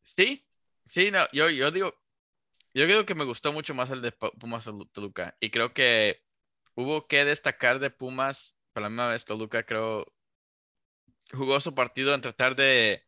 Sí, 0.01 0.45
sí, 0.85 1.11
no, 1.11 1.19
yo, 1.33 1.49
yo 1.49 1.71
digo, 1.71 1.93
yo 2.73 2.85
digo 2.87 3.05
que 3.05 3.15
me 3.15 3.25
gustó 3.25 3.53
mucho 3.53 3.73
más 3.75 3.89
el 3.91 4.01
de 4.01 4.13
Pu- 4.17 4.37
Pumas 4.39 4.67
Tolu- 4.67 4.89
Toluca 4.93 5.35
y 5.39 5.51
creo 5.51 5.73
que 5.73 6.21
hubo 6.75 7.07
que 7.07 7.25
destacar 7.25 7.79
de 7.79 7.91
Pumas, 7.91 8.57
por 8.73 8.83
la 8.83 8.89
misma 8.89 9.09
vez 9.09 9.25
Toluca 9.25 9.63
creo 9.65 10.05
jugó 11.31 11.59
su 11.61 11.73
partido 11.75 12.13
en 12.13 12.21
tratar 12.21 12.55
de, 12.55 13.03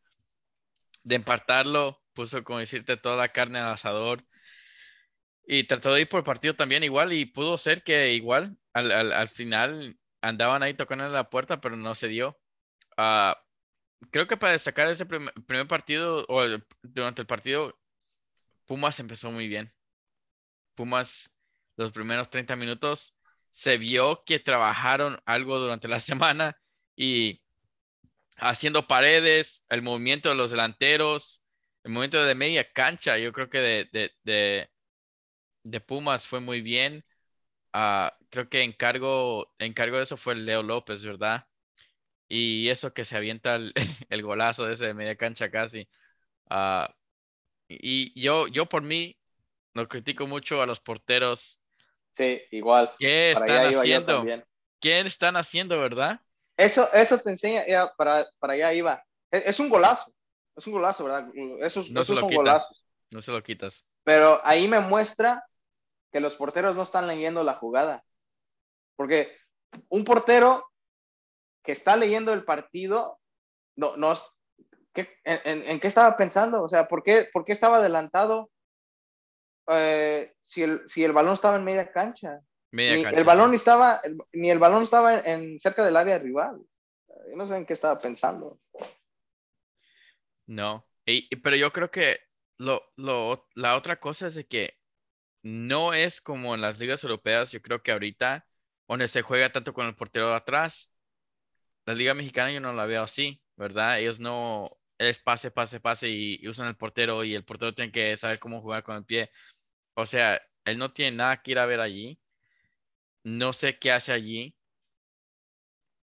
de 1.04 1.16
empatarlo, 1.16 2.02
puso 2.14 2.42
como 2.46 2.60
decirte 2.60 2.96
toda 2.98 3.18
la 3.18 3.34
carne 3.34 3.60
al 3.60 3.74
asador 3.74 4.24
y 5.46 5.64
trató 5.66 5.94
de 5.94 6.02
ir 6.02 6.10
por 6.10 6.20
el 6.20 6.24
partido 6.24 6.56
también 6.56 6.84
igual 6.84 7.12
y 7.14 7.26
pudo 7.26 7.58
ser 7.58 7.84
que 7.84 8.14
igual 8.14 8.58
al, 8.74 8.92
al, 8.92 9.12
al 9.14 9.30
final 9.30 9.98
andaban 10.22 10.64
ahí 10.64 10.74
tocando 10.74 11.08
la 11.10 11.30
puerta, 11.30 11.62
pero 11.62 11.78
no 11.78 11.96
se 11.96 12.08
dio. 12.08 12.40
Ah, 12.98 13.42
creo 14.12 14.28
que 14.28 14.38
para 14.38 14.54
destacar 14.54 14.88
ese 14.90 15.06
prim- 15.08 15.30
primer 15.48 15.68
partido 15.68 16.26
o 16.30 16.44
durante 16.84 17.22
el 17.24 17.28
partido, 17.28 17.78
Pumas 18.68 19.00
empezó 19.02 19.32
muy 19.32 19.48
bien. 19.50 19.74
Pumas, 20.76 21.36
los 21.78 21.92
primeros 21.92 22.30
30 22.30 22.56
minutos, 22.56 23.16
se 23.50 23.78
vio 23.78 24.24
que 24.26 24.40
trabajaron 24.40 25.20
algo 25.26 25.60
durante 25.60 25.88
la 25.88 26.00
semana 26.00 26.58
y 26.96 27.42
haciendo 28.38 28.88
paredes, 28.88 29.66
el 29.70 29.82
movimiento 29.82 30.30
de 30.30 30.36
los 30.36 30.52
delanteros, 30.52 31.44
el 31.84 31.92
movimiento 31.94 32.24
de 32.26 32.36
media 32.36 32.72
cancha, 32.74 33.18
yo 33.18 33.32
creo 33.34 33.50
que 33.50 33.60
de, 33.60 33.90
de, 33.94 34.12
de, 34.24 34.70
de 35.64 35.82
Pumas 35.82 36.28
fue 36.28 36.42
muy 36.42 36.62
bien. 36.62 37.06
Ah, 37.74 38.18
creo 38.30 38.50
que 38.50 38.64
encargo, 38.64 39.54
encargo 39.60 39.98
de 39.98 40.04
eso 40.04 40.18
fue 40.18 40.36
Leo 40.36 40.64
López, 40.64 41.04
¿verdad? 41.06 41.48
Y 42.30 42.70
eso 42.70 42.94
que 42.94 43.06
se 43.06 43.18
avienta 43.18 43.56
el, 43.56 43.74
el 44.10 44.24
golazo 44.24 44.66
de 44.66 44.74
ese 44.74 44.88
de 44.88 44.94
media 44.96 45.16
cancha 45.18 45.52
casi. 45.52 45.90
Ah, 46.50 46.96
y 47.70 48.20
yo, 48.22 48.48
yo 48.48 48.68
por 48.68 48.84
mí, 48.84 49.18
lo 49.76 49.88
critico 49.90 50.28
mucho 50.28 50.62
a 50.62 50.68
los 50.68 50.80
porteros. 50.82 51.66
Sí, 52.14 52.42
igual. 52.52 52.92
¿Qué 52.98 53.32
Para 53.32 53.46
están 53.46 53.66
haciendo? 53.66 54.26
¿Qué 54.80 55.00
están 55.02 55.36
haciendo, 55.38 55.80
verdad? 55.80 56.22
Eso, 56.58 56.92
eso 56.94 57.18
te 57.20 57.30
enseña, 57.30 57.66
ya, 57.68 57.94
para, 57.96 58.26
para 58.40 58.54
allá 58.54 58.74
iba. 58.74 59.04
Es, 59.32 59.48
es 59.48 59.60
un 59.60 59.70
golazo. 59.70 60.12
Es 60.56 60.68
un 60.68 60.74
golazo, 60.74 61.06
¿verdad? 61.06 61.30
Esos, 61.62 61.94
No 61.98 62.04
se 62.06 62.14
esos 62.14 62.20
lo 62.20 62.26
son 62.26 62.34
quita. 62.34 62.54
golazos. 62.54 62.86
No 63.12 63.22
se 63.22 63.32
lo 63.32 63.44
quitas. 63.44 63.90
Pero 64.04 64.40
ahí 64.44 64.68
me 64.68 64.80
muestra 64.80 65.46
que 66.12 66.20
los 66.22 66.36
porteros 66.36 66.76
no 66.78 66.84
están 66.84 67.08
leyendo 67.08 67.44
la 67.44 67.56
jugada. 67.56 68.06
Porque 69.00 69.32
un 69.90 70.04
portero 70.04 70.66
que 71.64 71.74
está 71.74 71.98
leyendo 71.98 72.34
el 72.34 72.46
partido, 72.46 73.20
no, 73.78 73.98
no, 73.98 74.14
¿qué- 74.94 75.10
en, 75.26 75.80
qué 75.80 75.88
estaba 75.88 76.18
pensando? 76.18 76.64
O 76.64 76.70
sea, 76.70 76.88
¿por 76.88 77.04
qué, 77.04 77.30
por 77.34 77.46
qué 77.46 77.54
estaba 77.54 77.78
adelantado 77.78 78.52
eh, 79.68 80.34
si, 80.44 80.64
el, 80.64 80.82
si 80.88 81.04
el 81.04 81.12
balón 81.14 81.34
estaba 81.34 81.58
en 81.58 81.64
media 81.64 81.92
cancha? 81.92 82.40
Media 82.72 82.98
Ni 82.98 83.02
cancha. 83.02 83.20
el 83.20 83.24
balón 83.24 83.54
estaba, 83.54 84.02
el- 84.04 84.18
ni 84.34 84.50
el 84.52 84.60
balón 84.60 84.84
estaba 84.84 85.16
en, 85.20 85.28
en 85.54 85.60
cerca 85.60 85.86
del 85.86 85.98
área 85.98 86.18
rival. 86.20 86.60
Yo 87.30 87.36
no 87.38 87.48
sé 87.48 87.58
en 87.58 87.66
qué 87.66 87.74
estaba 87.74 87.98
pensando. 87.98 88.60
No. 90.48 90.88
Y- 91.06 91.28
pero 91.38 91.56
yo 91.56 91.72
creo 91.72 91.92
que 91.92 92.20
lo, 92.58 92.82
lo, 92.98 93.48
la 93.56 93.76
otra 93.76 94.00
cosa 94.00 94.28
es 94.28 94.36
de 94.36 94.48
que 94.48 94.78
no 95.44 95.94
es 95.96 96.22
como 96.22 96.56
en 96.56 96.62
las 96.62 96.80
ligas 96.80 97.04
europeas, 97.06 97.54
yo 97.54 97.62
creo 97.64 97.84
que 97.84 97.94
ahorita, 97.94 98.48
donde 98.90 99.08
se 99.08 99.22
juega 99.22 99.52
tanto 99.52 99.74
con 99.74 99.88
el 99.88 99.96
portero 99.96 100.30
de 100.30 100.36
atrás, 100.36 100.98
la 101.86 101.94
liga 101.96 102.14
mexicana 102.14 102.52
yo 102.52 102.62
no 102.62 102.74
la 102.74 102.86
veo 102.86 103.04
así, 103.04 103.42
¿verdad? 103.58 104.00
Ellos 104.00 104.20
no, 104.20 104.70
es 105.00 105.20
pase, 105.20 105.52
pase, 105.52 105.80
pase 105.80 106.10
y, 106.10 106.48
usan 106.48 106.68
el 106.68 106.76
portero 106.78 107.24
y 107.24 107.36
el 107.36 107.46
portero 107.46 107.74
tiene 107.74 107.92
que 107.92 108.18
saber 108.18 108.40
cómo 108.40 108.62
jugar 108.62 108.84
con 108.84 108.98
el 108.98 109.06
pie. 109.06 109.32
O 109.96 110.06
sea, 110.06 110.42
él 110.66 110.78
no 110.80 110.94
tiene 110.94 111.18
nada 111.18 111.42
que 111.42 111.52
ir 111.52 111.60
a 111.60 111.66
ver 111.66 111.80
allí. 111.82 112.20
No 113.24 113.54
sé 113.54 113.80
qué 113.80 113.92
hace 113.92 114.12
allí. 114.12 114.56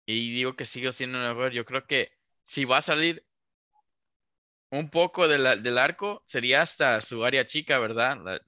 Y 0.06 0.32
digo 0.34 0.56
que 0.56 0.64
sigo 0.64 0.92
siendo 0.92 1.18
un 1.18 1.24
error. 1.24 1.52
Yo 1.52 1.64
creo 1.64 1.86
que 1.86 2.12
si 2.42 2.64
va 2.64 2.78
a 2.78 2.82
salir 2.82 3.26
un 4.70 4.90
poco 4.90 5.28
de 5.28 5.38
del 5.60 5.78
arco, 5.78 6.22
sería 6.26 6.62
hasta 6.62 7.00
su 7.00 7.24
área 7.24 7.46
chica, 7.46 7.78
¿verdad? 7.78 8.18
La, 8.24 8.40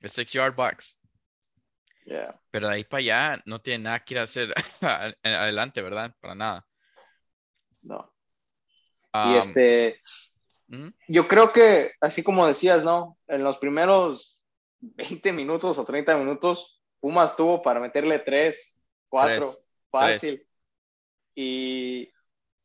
el 0.00 0.10
six 0.10 0.32
yard 0.32 0.54
box. 0.54 0.98
Yeah. 2.04 2.38
Pero 2.50 2.68
de 2.68 2.74
ahí 2.74 2.84
para 2.84 2.98
allá 3.00 3.42
no 3.46 3.60
tiene 3.60 3.84
nada 3.84 4.04
que 4.04 4.14
ir 4.14 4.20
a 4.20 4.24
hacer 4.24 4.54
adelante, 5.22 5.82
¿verdad? 5.82 6.14
Para 6.20 6.34
nada. 6.34 6.66
No. 7.82 8.12
Um, 9.12 9.30
y 9.30 9.36
este, 9.36 10.00
ujú, 10.68 10.92
yo 11.08 11.28
creo 11.28 11.52
que, 11.52 11.92
así 12.00 12.22
como 12.22 12.46
decías, 12.46 12.84
¿no? 12.84 13.16
En 13.26 13.44
los 13.44 13.58
primeros 13.58 14.38
20 14.80 15.32
minutos 15.32 15.78
o 15.78 15.84
30 15.84 16.16
minutos, 16.16 16.80
Pumas 17.00 17.36
tuvo 17.36 17.62
para 17.62 17.80
meterle 17.80 18.18
3, 18.18 18.74
4, 19.08 19.46
Tres, 19.50 19.64
fácil. 19.90 20.46
Y, 21.34 22.10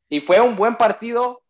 y 0.09 0.21
fue 0.21 0.39
un 0.39 0.55
buen 0.55 0.75
partido 0.75 1.43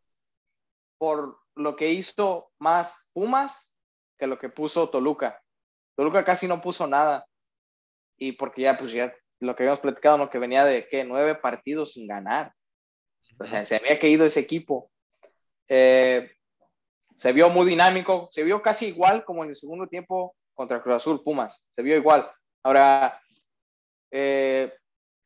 por 0.98 1.40
lo 1.56 1.76
que 1.76 1.92
hizo 1.92 2.52
más 2.60 3.10
Pumas 3.14 3.74
que 4.18 4.28
lo 4.28 4.38
que 4.38 4.50
puso 4.50 4.90
Toluca. 4.90 5.42
Toluca 5.96 6.24
casi 6.24 6.48
no 6.48 6.62
puso 6.62 6.88
nada. 6.88 7.26
Y 8.20 8.34
porque 8.34 8.64
ya, 8.64 8.78
pues 8.78 8.92
ya 8.92 9.14
lo 9.40 9.56
que 9.56 9.64
habíamos 9.64 9.80
platicado, 9.80 10.18
¿no? 10.18 10.30
Que 10.30 10.38
venía 10.38 10.66
de, 10.66 10.88
¿qué? 10.88 11.04
Nueve 11.04 11.36
partidos 11.36 11.94
sin 11.94 12.08
ganar. 12.08 12.54
O 13.40 13.46
sea, 13.46 13.66
se 13.66 13.78
había 13.78 13.98
caído 14.00 14.26
ese 14.26 14.42
equipo. 14.42 14.92
Eh, 15.68 16.30
se 17.18 17.34
vio 17.34 17.50
muy 17.50 17.66
dinámico, 17.66 18.30
se 18.32 18.44
vio 18.44 18.62
casi 18.62 18.88
igual 18.88 19.26
como 19.26 19.44
en 19.44 19.50
el 19.50 19.56
segundo 19.56 19.88
tiempo 19.88 20.36
contra 20.54 20.82
Cruz 20.82 20.98
Azul 20.98 21.24
Pumas, 21.24 21.66
se 21.70 21.82
vio 21.82 21.96
igual. 21.96 22.30
Ahora, 22.64 23.22
eh, 24.12 24.74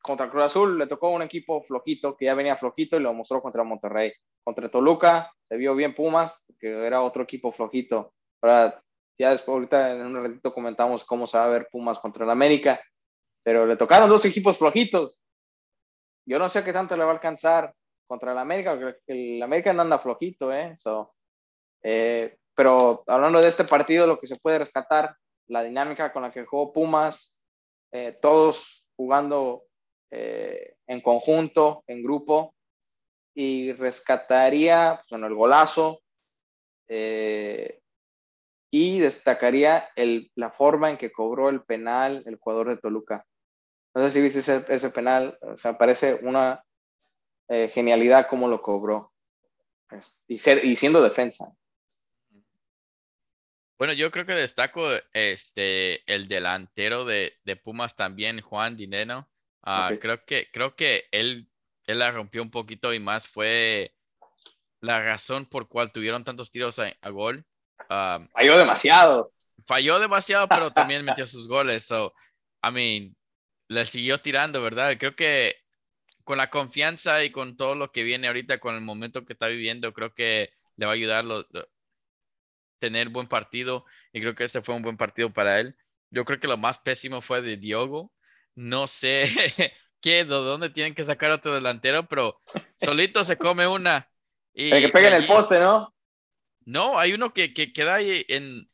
contra 0.02 0.30
Cruz 0.30 0.44
Azul 0.44 0.78
le 0.78 0.88
tocó 0.88 1.10
un 1.10 1.22
equipo 1.22 1.64
flojito, 1.64 2.18
que 2.18 2.26
ya 2.26 2.34
venía 2.34 2.56
flojito 2.56 2.98
y 2.98 3.00
lo 3.00 3.14
mostró 3.14 3.42
contra 3.42 3.64
Monterrey. 3.64 4.12
Contra 4.44 4.70
Toluca 4.70 5.32
se 5.48 5.56
vio 5.56 5.76
bien 5.76 5.96
Pumas, 5.96 6.38
que 6.60 6.86
era 6.86 7.02
otro 7.02 7.24
equipo 7.24 7.52
flojito. 7.52 8.14
Ahora, 8.42 8.84
ya 9.18 9.32
después, 9.32 9.54
ahorita 9.54 9.92
en 9.92 10.06
un 10.06 10.24
ratito 10.24 10.54
comentamos 10.54 11.04
cómo 11.04 11.28
se 11.28 11.38
va 11.38 11.46
a 11.46 11.50
ver 11.50 11.68
Pumas 11.72 12.00
contra 12.00 12.24
el 12.26 12.32
América, 12.32 12.82
pero 13.44 13.66
le 13.66 13.78
tocaron 13.78 14.10
dos 14.10 14.26
equipos 14.26 14.58
flojitos. 14.58 15.20
Yo 16.26 16.40
no 16.40 16.50
sé 16.50 16.64
qué 16.64 16.74
tanto 16.74 16.96
le 16.96 17.04
va 17.04 17.12
a 17.12 17.14
alcanzar 17.14 17.74
contra 18.08 18.32
el 18.32 18.38
América, 18.38 18.80
porque 18.80 19.02
el 19.08 19.42
América 19.42 19.74
no 19.74 19.82
anda 19.82 20.00
flojito, 20.00 20.54
¿eh? 20.54 20.76
So, 20.78 21.14
eh, 21.84 22.38
pero 22.56 23.04
hablando 23.08 23.42
de 23.42 23.50
este 23.50 23.66
partido, 23.66 24.08
lo 24.08 24.20
que 24.20 24.28
se 24.28 24.40
puede 24.40 24.60
rescatar, 24.60 25.16
la 25.48 25.64
dinámica 25.64 26.14
con 26.14 26.24
la 26.24 26.32
que 26.32 26.46
jugó 26.46 26.72
Pumas, 26.72 27.42
eh, 27.92 28.18
todos 28.22 28.88
jugando 28.96 29.64
eh, 30.12 30.76
en 30.88 31.02
conjunto, 31.02 31.84
en 31.88 32.02
grupo, 32.02 32.56
y 33.36 33.74
rescataría 33.74 34.96
pues, 34.98 35.10
bueno, 35.10 35.28
el 35.28 35.36
golazo 35.36 36.02
eh, 36.88 37.82
y 38.76 38.98
destacaría 38.98 39.88
el, 39.96 40.32
la 40.34 40.50
forma 40.50 40.90
en 40.90 40.98
que 40.98 41.12
cobró 41.12 41.50
el 41.50 41.62
penal 41.62 42.24
el 42.26 42.38
jugador 42.38 42.70
de 42.70 42.78
Toluca. 42.78 43.24
No 43.94 44.02
sé 44.02 44.10
si 44.10 44.20
viste 44.20 44.40
ese, 44.40 44.66
ese 44.68 44.90
penal, 44.90 45.38
o 45.42 45.56
sea, 45.58 45.78
parece 45.78 46.16
una 46.24 46.64
eh, 47.50 47.68
genialidad 47.72 48.26
cómo 48.28 48.48
lo 48.48 48.64
cobró. 48.64 49.14
Y, 50.28 50.40
ser, 50.40 50.66
y 50.66 50.76
siendo 50.76 51.04
defensa. 51.04 51.54
Bueno, 53.78 53.94
yo 53.94 54.10
creo 54.10 54.26
que 54.26 54.34
destaco 54.34 54.90
este 55.14 56.02
el 56.12 56.28
delantero 56.28 57.06
de, 57.06 57.34
de 57.44 57.56
Pumas 57.56 57.96
también, 57.96 58.42
Juan 58.42 58.76
Dineno. 58.76 59.30
Ah, 59.62 59.92
creo 60.02 60.26
que, 60.26 60.50
creo 60.52 60.76
que 60.76 61.04
él, 61.12 61.48
él 61.86 62.00
la 62.00 62.10
rompió 62.10 62.42
un 62.42 62.50
poquito 62.50 62.92
y 62.92 63.00
más 63.00 63.28
fue 63.28 63.94
la 64.82 65.00
razón 65.00 65.46
por 65.46 65.68
cual 65.68 65.92
tuvieron 65.92 66.24
tantos 66.24 66.50
tiros 66.50 66.80
a, 66.80 66.92
a 67.00 67.10
gol. 67.12 67.46
Ah, 67.90 68.20
Falló 68.34 68.58
demasiado. 68.58 69.32
falló 69.66 70.00
demasiado, 70.00 70.52
pero 70.52 70.72
también 70.74 71.06
metió 71.06 71.26
sus 71.26 71.48
goles. 71.48 71.84
So, 71.86 72.14
I 72.64 72.72
mean, 72.72 73.16
le 73.70 73.86
siguió 73.86 74.22
tirando, 74.22 74.62
¿verdad? 74.62 74.98
Creo 75.00 75.16
que 75.16 75.56
con 76.26 76.38
la 76.38 76.50
confianza 76.50 77.24
y 77.24 77.32
con 77.32 77.58
todo 77.58 77.76
lo 77.76 77.92
que 77.92 78.04
viene 78.04 78.28
ahorita, 78.28 78.60
con 78.60 78.76
el 78.76 78.82
momento 78.82 79.26
que 79.26 79.34
está 79.34 79.48
viviendo, 79.48 79.94
creo 79.94 80.14
que 80.14 80.52
le 80.78 80.86
va 80.86 80.94
a 80.94 80.96
ayudar 80.96 81.26
lo- 81.26 81.46
lo- 81.52 81.68
tener 82.80 83.10
buen 83.10 83.28
partido 83.28 83.86
y 84.12 84.20
creo 84.22 84.36
que 84.36 84.44
ese 84.46 84.62
fue 84.62 84.76
un 84.76 84.82
buen 84.82 84.98
partido 84.98 85.32
para 85.32 85.60
él. 85.60 85.76
yo 86.10 86.26
creo 86.26 86.40
que 86.40 86.48
lo 86.48 86.58
más 86.58 86.78
pésimo 86.80 87.22
fue 87.22 87.42
de 87.42 87.58
Diogo. 87.58 88.12
No 88.56 88.86
sé 88.88 89.24
qué, 90.02 90.26
de 90.26 90.26
dónde 90.26 90.70
tienen 90.70 90.94
que 90.94 91.04
sacar 91.04 91.32
otro 91.32 91.56
delantero, 91.56 92.08
pero 92.08 92.40
solito 92.78 93.24
se 93.24 93.38
come 93.38 93.66
una. 93.68 94.08
Y 94.54 94.70
el 94.72 94.82
que 94.82 94.90
pegue 94.90 95.08
en 95.08 95.14
el 95.16 95.26
poste, 95.26 95.60
¿no? 95.60 95.93
No, 96.66 97.00
hay 97.00 97.14
uno 97.14 97.34
que, 97.34 97.54
queda 97.54 97.96
ahí 97.96 98.26
en, 98.30 98.70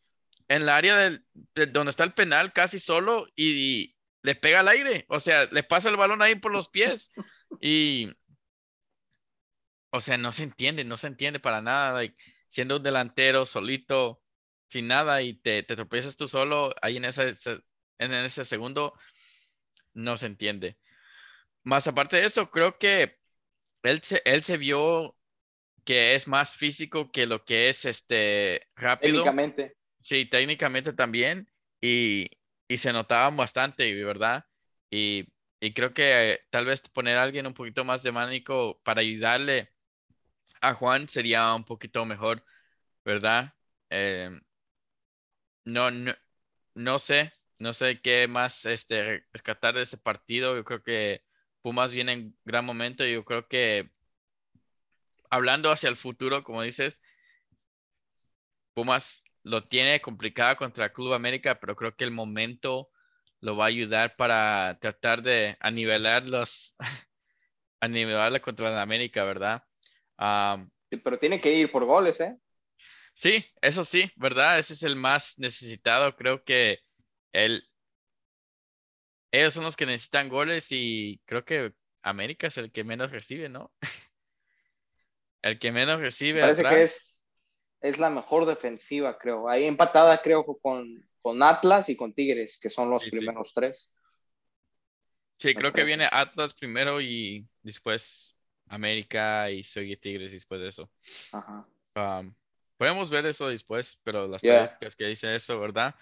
en 0.47 0.65
la 0.65 0.77
área 0.77 0.97
del, 0.97 1.25
de 1.55 1.67
donde 1.67 1.91
está 1.91 2.03
el 2.03 2.13
penal 2.13 2.53
casi 2.53 2.79
solo 2.79 3.27
y, 3.35 3.95
le 4.21 4.35
pega 4.35 4.59
al 4.61 4.67
aire. 4.67 5.05
O 5.09 5.19
sea, 5.19 5.45
le 5.51 5.63
pasa 5.63 5.89
el 5.89 5.97
balón 5.97 6.21
ahí 6.21 6.35
por 6.35 6.51
los 6.51 6.69
pies. 6.69 7.11
Y, 7.61 8.11
o 9.91 10.01
sea, 10.01 10.17
no 10.17 10.31
se 10.31 10.43
entiende, 10.43 10.83
no 10.83 10.97
se 10.97 11.07
entiende 11.07 11.39
para 11.39 11.61
nada. 11.61 12.01
siendo 12.47 12.77
un 12.77 12.83
delantero 12.83 13.45
solito, 13.45 14.21
sin 14.67 14.87
nada, 14.87 15.21
y 15.21 15.35
te, 15.35 15.63
te 15.63 15.75
tropiezas 15.75 16.15
tú 16.15 16.27
solo 16.27 16.73
ahí 16.81 16.97
en 16.97 17.05
ese, 17.05 17.35
en 17.97 18.13
ese 18.13 18.45
segundo, 18.45 18.93
no 19.93 20.17
se 20.17 20.27
entiende. 20.27 20.77
Más 21.63 21.87
aparte 21.87 22.17
de 22.17 22.25
eso, 22.25 22.49
creo 22.51 22.77
que 22.77 23.19
él 23.83 24.01
se, 24.03 24.21
él 24.25 24.43
se 24.43 24.57
vio 24.57 25.17
que 25.89 26.13
es 26.13 26.27
más 26.27 26.55
físico 26.55 27.11
que 27.11 27.25
lo 27.25 27.43
que 27.43 27.67
es 27.67 27.83
este 27.83 28.67
rápido. 28.75 29.23
Técnicamente. 29.23 29.75
Sí, 29.99 30.27
técnicamente 30.27 30.93
también. 30.93 31.49
Y, 31.81 32.29
y 32.67 32.77
se 32.77 32.93
notaba 32.93 33.31
bastante, 33.31 33.91
¿verdad? 34.03 34.45
Y, 34.91 35.33
y 35.59 35.73
creo 35.73 35.95
que 35.95 36.41
tal 36.51 36.67
vez 36.67 36.81
poner 36.93 37.17
a 37.17 37.23
alguien 37.23 37.47
un 37.47 37.55
poquito 37.55 37.85
más 37.85 38.03
de 38.03 38.11
mánico 38.11 38.79
para 38.83 39.01
ayudarle 39.01 39.73
a 40.61 40.75
Juan 40.75 41.09
sería 41.09 41.55
un 41.55 41.65
poquito 41.65 42.05
mejor, 42.05 42.45
¿verdad? 43.03 43.55
Eh, 43.89 44.29
no, 45.65 45.89
no, 45.89 46.13
no 46.75 46.99
sé, 46.99 47.33
no 47.57 47.73
sé 47.73 47.99
qué 47.99 48.27
más 48.27 48.63
este, 48.65 49.25
rescatar 49.33 49.73
de 49.73 49.81
ese 49.81 49.97
partido. 49.97 50.55
Yo 50.55 50.63
creo 50.63 50.83
que 50.83 51.23
Pumas 51.63 51.93
viene 51.93 52.13
en 52.13 52.37
gran 52.45 52.63
momento 52.63 53.03
y 53.03 53.13
yo 53.13 53.25
creo 53.25 53.47
que 53.47 53.89
hablando 55.29 55.71
hacia 55.71 55.89
el 55.89 55.95
futuro, 55.95 56.43
como 56.43 56.61
dices, 56.61 57.01
Pumas 58.73 59.23
lo 59.43 59.61
tiene 59.61 60.01
complicado 60.01 60.55
contra 60.57 60.91
Club 60.93 61.13
América, 61.13 61.59
pero 61.59 61.75
creo 61.75 61.95
que 61.95 62.03
el 62.03 62.11
momento 62.11 62.89
lo 63.41 63.55
va 63.55 63.65
a 63.65 63.67
ayudar 63.67 64.15
para 64.15 64.77
tratar 64.81 65.21
de 65.21 65.57
anivelar 65.59 66.27
los, 66.27 66.75
anivelarla 67.79 68.39
contra 68.39 68.69
la 68.71 68.81
América, 68.81 69.23
¿verdad? 69.23 69.63
pero 71.03 71.19
tiene 71.19 71.39
que 71.39 71.53
ir 71.53 71.71
por 71.71 71.85
goles, 71.85 72.19
¿eh? 72.19 72.37
Sí, 73.13 73.45
eso 73.61 73.85
sí, 73.85 74.11
¿verdad? 74.15 74.59
Ese 74.59 74.73
es 74.73 74.83
el 74.83 74.95
más 74.95 75.37
necesitado. 75.37 76.15
Creo 76.15 76.43
que 76.43 76.79
él, 77.33 77.63
ellos 79.31 79.53
son 79.53 79.63
los 79.63 79.75
que 79.75 79.85
necesitan 79.85 80.29
goles 80.29 80.67
y 80.71 81.21
creo 81.25 81.45
que 81.45 81.73
América 82.01 82.47
es 82.47 82.57
el 82.57 82.71
que 82.71 82.83
menos 82.83 83.11
recibe, 83.11 83.49
¿no? 83.49 83.71
el 85.41 85.59
que 85.59 85.71
menos 85.71 85.99
recibe. 85.99 86.41
Parece 86.41 86.63
que 86.63 86.83
es, 86.83 87.25
es 87.81 87.99
la 87.99 88.09
mejor 88.09 88.45
defensiva, 88.45 89.17
creo. 89.17 89.49
Ahí 89.49 89.65
empatada, 89.65 90.21
creo, 90.21 90.43
con, 90.43 91.07
con 91.21 91.43
Atlas 91.43 91.89
y 91.89 91.95
con 91.95 92.13
Tigres, 92.13 92.59
que 92.61 92.69
son 92.69 92.89
los 92.89 93.05
primeros 93.05 93.53
tres. 93.53 93.89
Sí, 95.37 95.55
creo 95.55 95.71
que 95.71 95.85
viene 95.85 96.07
Atlas 96.11 96.53
primero 96.53 96.99
y 96.99 97.47
después 97.61 98.35
América 98.67 99.49
y 99.49 99.63
soy 99.63 99.95
Tigres 99.95 100.33
después 100.33 100.59
de 100.59 100.67
eso. 100.67 100.91
Ajá. 101.31 101.65
podemos 102.77 103.09
ver 103.09 103.25
eso 103.25 103.47
después, 103.47 103.99
pero 104.03 104.27
las 104.27 104.41
yeah. 104.41 104.69
que 104.97 105.07
dice 105.07 105.35
eso, 105.35 105.59
¿verdad? 105.59 105.95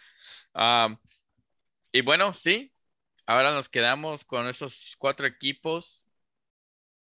y 1.92 2.02
bueno, 2.02 2.34
sí, 2.34 2.74
ahora 3.28 3.54
nos 3.54 3.70
quedamos 3.70 4.26
con 4.26 4.48
esos 4.48 4.96
cuatro 4.98 5.28
equipos. 5.28 6.08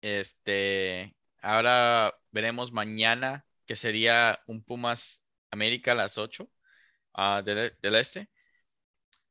Este, 0.00 1.14
ahora 1.45 2.18
veremos 2.32 2.72
mañana 2.72 3.47
que 3.66 3.76
sería 3.76 4.40
un 4.47 4.64
Pumas 4.64 5.22
América 5.51 5.92
a 5.92 5.95
las 5.95 6.18
8 6.18 6.51
uh, 7.14 7.42
del, 7.45 7.76
del, 7.80 7.95
este. 7.97 8.30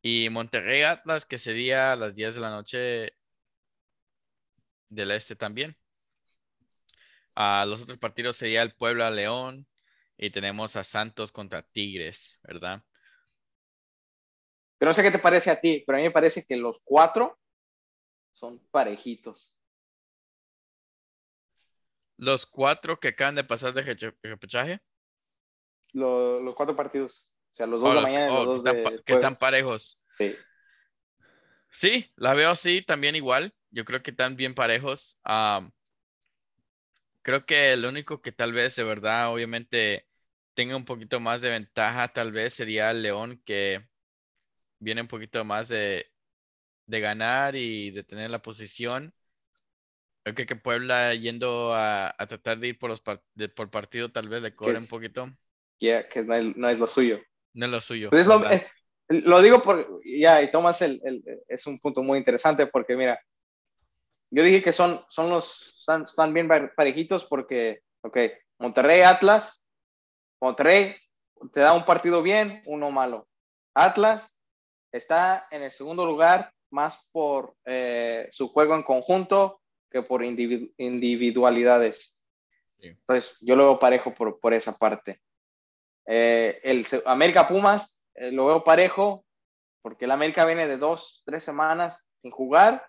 Y 0.01 0.29
Monterrey 0.29 0.83
Atlas 0.83 1.25
que 1.25 1.37
sería 1.37 1.93
a 1.93 1.95
las 1.95 2.15
10 2.15 2.35
de 2.35 2.41
la 2.41 2.49
noche 2.49 3.13
del 4.89 5.11
este 5.11 5.35
también. 5.35 5.75
Uh, 7.35 7.65
los 7.67 7.81
otros 7.81 7.97
partidos 7.97 8.37
sería 8.37 8.61
el 8.61 8.75
Puebla 8.75 9.09
León 9.09 9.67
y 10.17 10.29
tenemos 10.29 10.75
a 10.75 10.83
Santos 10.83 11.31
contra 11.31 11.63
Tigres, 11.63 12.39
¿verdad? 12.43 12.83
Pero 14.77 14.89
no 14.89 14.93
sé 14.93 15.01
qué 15.01 15.11
te 15.11 15.19
parece 15.19 15.49
a 15.49 15.59
ti, 15.59 15.83
pero 15.85 15.97
a 15.97 16.01
mí 16.01 16.07
me 16.07 16.11
parece 16.11 16.45
que 16.45 16.57
los 16.57 16.77
cuatro 16.83 17.39
son 18.31 18.59
parejitos. 18.69 19.57
Los 22.17 22.45
cuatro 22.45 22.99
que 22.99 23.09
acaban 23.09 23.35
de 23.35 23.43
pasar 23.43 23.73
de 23.73 24.13
repechaje. 24.23 24.81
los 25.93 26.55
cuatro 26.55 26.75
partidos. 26.75 27.25
O 27.51 27.55
sea, 27.55 27.67
los 27.67 27.81
dos 27.81 27.89
de 27.89 27.95
la 27.95 28.01
mañana 28.01 28.31
y 28.31 28.33
los 28.33 28.45
dos 28.45 28.63
de. 28.63 29.01
Que 29.05 29.13
están 29.13 29.35
parejos. 29.35 30.01
Sí. 30.17 30.35
Sí, 31.71 32.13
la 32.15 32.33
veo 32.33 32.51
así 32.51 32.81
también 32.83 33.15
igual. 33.15 33.53
Yo 33.71 33.83
creo 33.83 34.03
que 34.03 34.11
están 34.11 34.35
bien 34.35 34.53
parejos. 34.53 35.19
creo 37.23 37.45
que 37.45 37.73
el 37.73 37.85
único 37.85 38.21
que 38.21 38.31
tal 38.31 38.53
vez 38.53 38.75
de 38.75 38.83
verdad, 38.83 39.33
obviamente, 39.33 40.07
tenga 40.53 40.75
un 40.75 40.85
poquito 40.85 41.19
más 41.19 41.41
de 41.41 41.49
ventaja, 41.49 42.07
tal 42.13 42.31
vez 42.31 42.53
sería 42.53 42.91
el 42.91 43.01
León, 43.01 43.41
que 43.45 43.87
viene 44.79 45.01
un 45.01 45.07
poquito 45.07 45.43
más 45.45 45.69
de, 45.69 46.11
ganar 46.87 47.55
y 47.55 47.91
de 47.91 48.03
tener 48.03 48.29
la 48.29 48.41
posición. 48.41 49.13
Creo 50.23 50.47
que, 50.47 50.55
Puebla 50.55 51.13
yendo 51.15 51.73
a, 51.75 52.15
tratar 52.27 52.59
de 52.59 52.69
ir 52.69 52.79
por 52.79 52.89
los 52.89 53.01
por 53.01 53.69
partido 53.69 54.11
tal 54.11 54.29
vez 54.29 54.41
le 54.41 54.55
cobre 54.55 54.77
un 54.77 54.87
poquito. 54.87 55.29
Ya, 55.79 56.07
que 56.07 56.23
no 56.23 56.69
es, 56.69 56.79
lo 56.79 56.87
suyo. 56.87 57.19
No 57.53 57.65
es 57.65 57.71
lo 57.71 57.81
suyo. 57.81 58.09
Pues 58.09 58.27
eh, 58.27 58.65
lo, 59.09 59.41
digo 59.41 59.61
por, 59.61 59.99
ya, 60.05 60.41
y 60.41 60.49
Tomás 60.49 60.81
el, 60.81 61.01
es 61.47 61.67
un 61.67 61.79
punto 61.79 62.01
muy 62.03 62.17
interesante 62.17 62.67
porque 62.67 62.95
mira, 62.95 63.19
yo 64.31 64.43
dije 64.43 64.63
que 64.63 64.71
son, 64.71 65.03
son 65.09 65.29
los, 65.29 65.75
están, 65.77 66.03
están 66.03 66.33
bien 66.33 66.47
parejitos 66.47 67.25
porque, 67.25 67.81
ok, 68.01 68.17
Monterrey, 68.59 69.01
Atlas, 69.01 69.65
Monterrey 70.39 70.95
te 71.51 71.59
da 71.59 71.73
un 71.73 71.83
partido 71.83 72.21
bien, 72.23 72.63
uno 72.65 72.91
malo. 72.91 73.27
Atlas 73.73 74.33
Está 74.93 75.47
en 75.49 75.63
el 75.63 75.71
segundo 75.71 76.05
lugar 76.05 76.53
más 76.69 77.09
por 77.11 77.55
eh, 77.65 78.29
su 78.31 78.49
juego 78.49 78.75
en 78.75 78.83
conjunto 78.83 79.62
que 79.93 80.01
por 80.01 80.25
individualidades. 80.25 82.19
Entonces, 82.79 83.37
yo 83.39 83.55
lo 83.55 83.65
veo 83.65 83.79
parejo 83.79 84.13
por, 84.13 84.39
por 84.39 84.53
esa 84.53 84.77
parte. 84.77 85.21
Eh, 86.05 86.59
el 86.63 86.85
América 87.05 87.47
Pumas 87.47 88.03
eh, 88.15 88.31
lo 88.31 88.47
veo 88.47 88.63
parejo 88.63 89.25
porque 89.81 90.05
el 90.05 90.11
América 90.11 90.45
viene 90.45 90.67
de 90.67 90.77
dos, 90.77 91.21
tres 91.25 91.43
semanas 91.43 92.09
sin 92.21 92.31
jugar, 92.31 92.85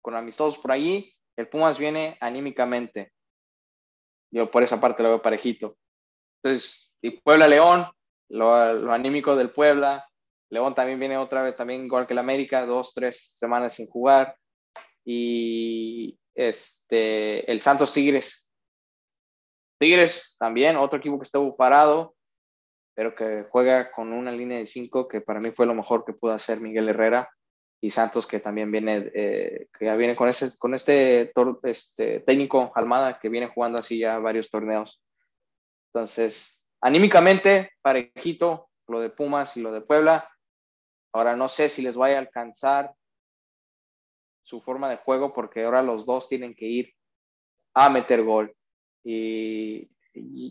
con 0.00 0.14
amistosos 0.14 0.60
por 0.60 0.72
allí. 0.72 1.12
El 1.36 1.48
Pumas 1.48 1.78
viene 1.78 2.18
anímicamente. 2.20 3.12
Yo 4.30 4.50
por 4.50 4.62
esa 4.62 4.80
parte 4.80 5.02
lo 5.02 5.08
veo 5.08 5.22
parejito. 5.22 5.76
Entonces, 6.42 6.94
y 7.00 7.10
Puebla 7.10 7.48
León, 7.48 7.86
lo, 8.28 8.74
lo 8.74 8.92
anímico 8.92 9.34
del 9.34 9.50
Puebla, 9.50 10.06
León 10.50 10.74
también 10.74 11.00
viene 11.00 11.16
otra 11.16 11.42
vez, 11.42 11.56
también 11.56 11.86
igual 11.86 12.06
que 12.06 12.12
el 12.12 12.18
América, 12.18 12.66
dos, 12.66 12.92
tres 12.92 13.36
semanas 13.38 13.74
sin 13.74 13.88
jugar. 13.88 14.36
Y 15.04 16.18
este, 16.34 17.50
el 17.50 17.60
Santos 17.60 17.92
Tigres. 17.92 18.48
Tigres 19.78 20.36
también, 20.38 20.76
otro 20.76 20.98
equipo 20.98 21.18
que 21.18 21.24
estuvo 21.24 21.54
parado, 21.54 22.14
pero 22.94 23.14
que 23.14 23.46
juega 23.50 23.90
con 23.90 24.12
una 24.12 24.30
línea 24.30 24.58
de 24.58 24.66
cinco, 24.66 25.08
que 25.08 25.20
para 25.20 25.40
mí 25.40 25.50
fue 25.50 25.66
lo 25.66 25.74
mejor 25.74 26.04
que 26.04 26.12
pudo 26.12 26.32
hacer 26.32 26.60
Miguel 26.60 26.88
Herrera. 26.88 27.28
Y 27.84 27.90
Santos, 27.90 28.28
que 28.28 28.38
también 28.38 28.70
viene, 28.70 29.10
eh, 29.12 29.66
que 29.76 29.86
ya 29.86 29.96
viene 29.96 30.14
con, 30.14 30.28
ese, 30.28 30.56
con 30.56 30.72
este, 30.72 31.32
este 31.64 32.20
técnico 32.20 32.70
Almada, 32.76 33.18
que 33.18 33.28
viene 33.28 33.48
jugando 33.48 33.78
así 33.78 33.98
ya 33.98 34.20
varios 34.20 34.50
torneos. 34.50 35.02
Entonces, 35.92 36.64
anímicamente, 36.80 37.72
parejito, 37.82 38.70
lo 38.86 39.00
de 39.00 39.10
Pumas 39.10 39.56
y 39.56 39.62
lo 39.62 39.72
de 39.72 39.80
Puebla. 39.80 40.30
Ahora 41.12 41.34
no 41.34 41.48
sé 41.48 41.68
si 41.68 41.82
les 41.82 41.96
vaya 41.96 42.16
a 42.16 42.20
alcanzar 42.20 42.92
su 44.42 44.60
forma 44.60 44.90
de 44.90 44.96
juego 44.96 45.32
porque 45.32 45.64
ahora 45.64 45.82
los 45.82 46.04
dos 46.06 46.28
tienen 46.28 46.54
que 46.54 46.66
ir 46.66 46.94
a 47.74 47.88
meter 47.88 48.22
gol. 48.22 48.54
Y, 49.04 49.88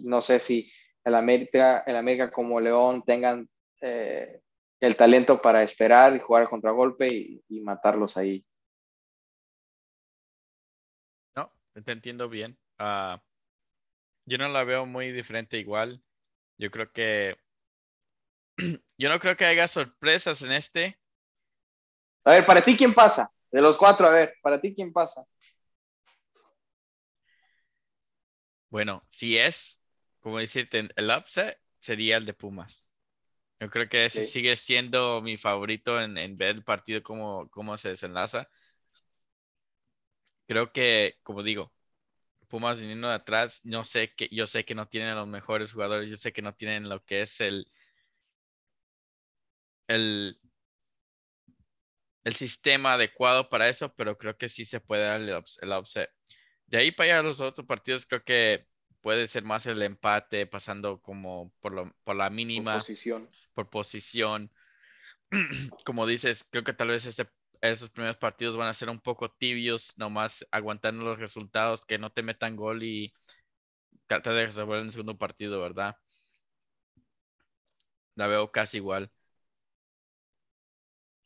no 0.03 0.21
sé 0.21 0.39
si 0.39 0.71
el 1.03 1.15
América, 1.15 1.83
el 1.85 1.95
América 1.95 2.31
como 2.31 2.59
León 2.59 3.03
tengan 3.05 3.47
eh, 3.81 4.41
el 4.79 4.95
talento 4.95 5.41
para 5.41 5.61
esperar 5.61 6.15
y 6.15 6.19
jugar 6.19 6.49
contra 6.49 6.71
golpe 6.71 7.07
y, 7.47 7.61
matarlos 7.61 8.17
ahí. 8.17 8.43
No, 11.35 11.51
te 11.83 11.91
entiendo 11.91 12.27
bien. 12.27 12.57
Ah, 12.79 13.21
yo 14.25 14.37
no 14.37 14.49
la 14.49 14.63
veo 14.63 14.85
muy 14.85 15.11
diferente 15.11 15.57
igual. 15.59 16.03
Yo 16.57 16.71
creo 16.71 16.91
que 16.91 17.37
yo 18.97 19.09
no 19.09 19.19
creo 19.19 19.37
que 19.37 19.45
haya 19.45 19.67
sorpresas 19.67 20.41
en 20.41 20.51
este. 20.53 20.99
A 22.23 22.31
ver, 22.31 22.45
para 22.45 22.61
ti, 22.61 22.75
¿quién 22.75 22.93
pasa? 22.93 23.31
De 23.51 23.61
los 23.61 23.77
cuatro, 23.77 24.07
a 24.07 24.11
ver, 24.11 24.35
para 24.41 24.59
ti, 24.59 24.73
¿quién 24.73 24.91
pasa? 24.93 25.25
Bueno, 28.69 29.03
si 29.09 29.37
es, 29.37 29.81
como 30.21 30.39
decirte, 30.39 30.89
el 30.95 31.09
upset, 31.11 31.59
sería 31.79 32.17
el 32.17 32.25
de 32.25 32.33
Pumas. 32.33 32.91
Yo 33.59 33.69
creo 33.69 33.89
que 33.89 34.05
ese 34.05 34.23
Sí. 34.25 34.31
sigue 34.31 34.55
siendo 34.55 35.21
mi 35.21 35.37
favorito 35.37 36.01
en, 36.01 36.17
en 36.17 36.35
ver 36.35 36.55
el 36.57 36.63
partido, 36.63 37.03
cómo, 37.03 37.49
cómo 37.49 37.77
se 37.77 37.89
desenlaza. 37.89 38.49
Creo 40.47 40.71
que, 40.71 41.15
como 41.23 41.43
digo, 41.43 41.71
Pumas 42.49 42.79
viniendo 42.79 43.07
de 43.09 43.15
atrás, 43.15 43.61
no 43.65 43.83
sé 43.85 44.13
que, 44.15 44.29
yo 44.31 44.47
sé 44.47 44.65
que 44.65 44.75
no 44.75 44.87
tienen 44.87 45.15
los 45.15 45.27
mejores 45.27 45.73
jugadores, 45.73 46.09
yo 46.09 46.17
sé 46.17 46.33
que 46.33 46.41
no 46.41 46.53
tienen 46.55 46.89
lo 46.89 47.03
que 47.05 47.21
es 47.23 47.41
el, 47.41 47.71
el, 49.87 50.37
el 52.23 52.35
sistema 52.35 52.93
adecuado 52.93 53.49
para 53.49 53.69
eso, 53.69 53.93
pero 53.95 54.17
creo 54.17 54.37
que 54.37 54.49
sí 54.49 54.65
se 54.65 54.79
puede 54.81 55.03
dar 55.05 55.21
el, 55.21 55.29
ups- 55.29 55.59
el 55.61 55.71
upset. 55.71 56.09
De 56.67 56.77
ahí 56.79 56.91
para 56.91 57.15
allá 57.15 57.23
los 57.23 57.41
otros 57.41 57.67
partidos 57.67 58.05
creo 58.05 58.23
que 58.23 58.67
puede 59.01 59.27
ser 59.27 59.43
más 59.43 59.65
el 59.67 59.81
empate, 59.81 60.47
pasando 60.47 61.01
como 61.01 61.53
por, 61.61 61.73
lo, 61.73 61.93
por 62.03 62.15
la 62.15 62.29
Por 62.53 62.65
mínima, 62.65 62.69
posición. 62.69 63.29
por 63.53 63.69
posición. 63.69 64.51
Como 65.85 66.07
dices, 66.07 66.45
creo 66.49 66.63
que 66.63 66.73
tal 66.73 66.89
vez 66.89 67.05
este, 67.05 67.27
esos 67.61 67.89
primeros 67.89 68.17
partidos 68.17 68.57
van 68.57 68.67
a 68.69 68.73
ser 68.73 68.89
un 68.89 68.99
poco 69.01 69.31
tibios, 69.31 69.93
nomás 69.97 70.45
aguantando 70.51 71.03
los 71.05 71.19
resultados, 71.19 71.85
que 71.85 71.97
no 71.99 72.11
te 72.11 72.23
metan 72.23 72.55
gol 72.55 72.83
y 72.83 73.13
trata 74.07 74.33
de 74.33 74.45
resolver 74.47 74.79
en 74.79 74.87
el 74.87 74.91
segundo 74.91 75.17
partido, 75.17 75.61
¿verdad? 75.61 75.95
La 78.15 78.27
veo 78.27 78.51
casi 78.51 78.77
igual. 78.77 79.11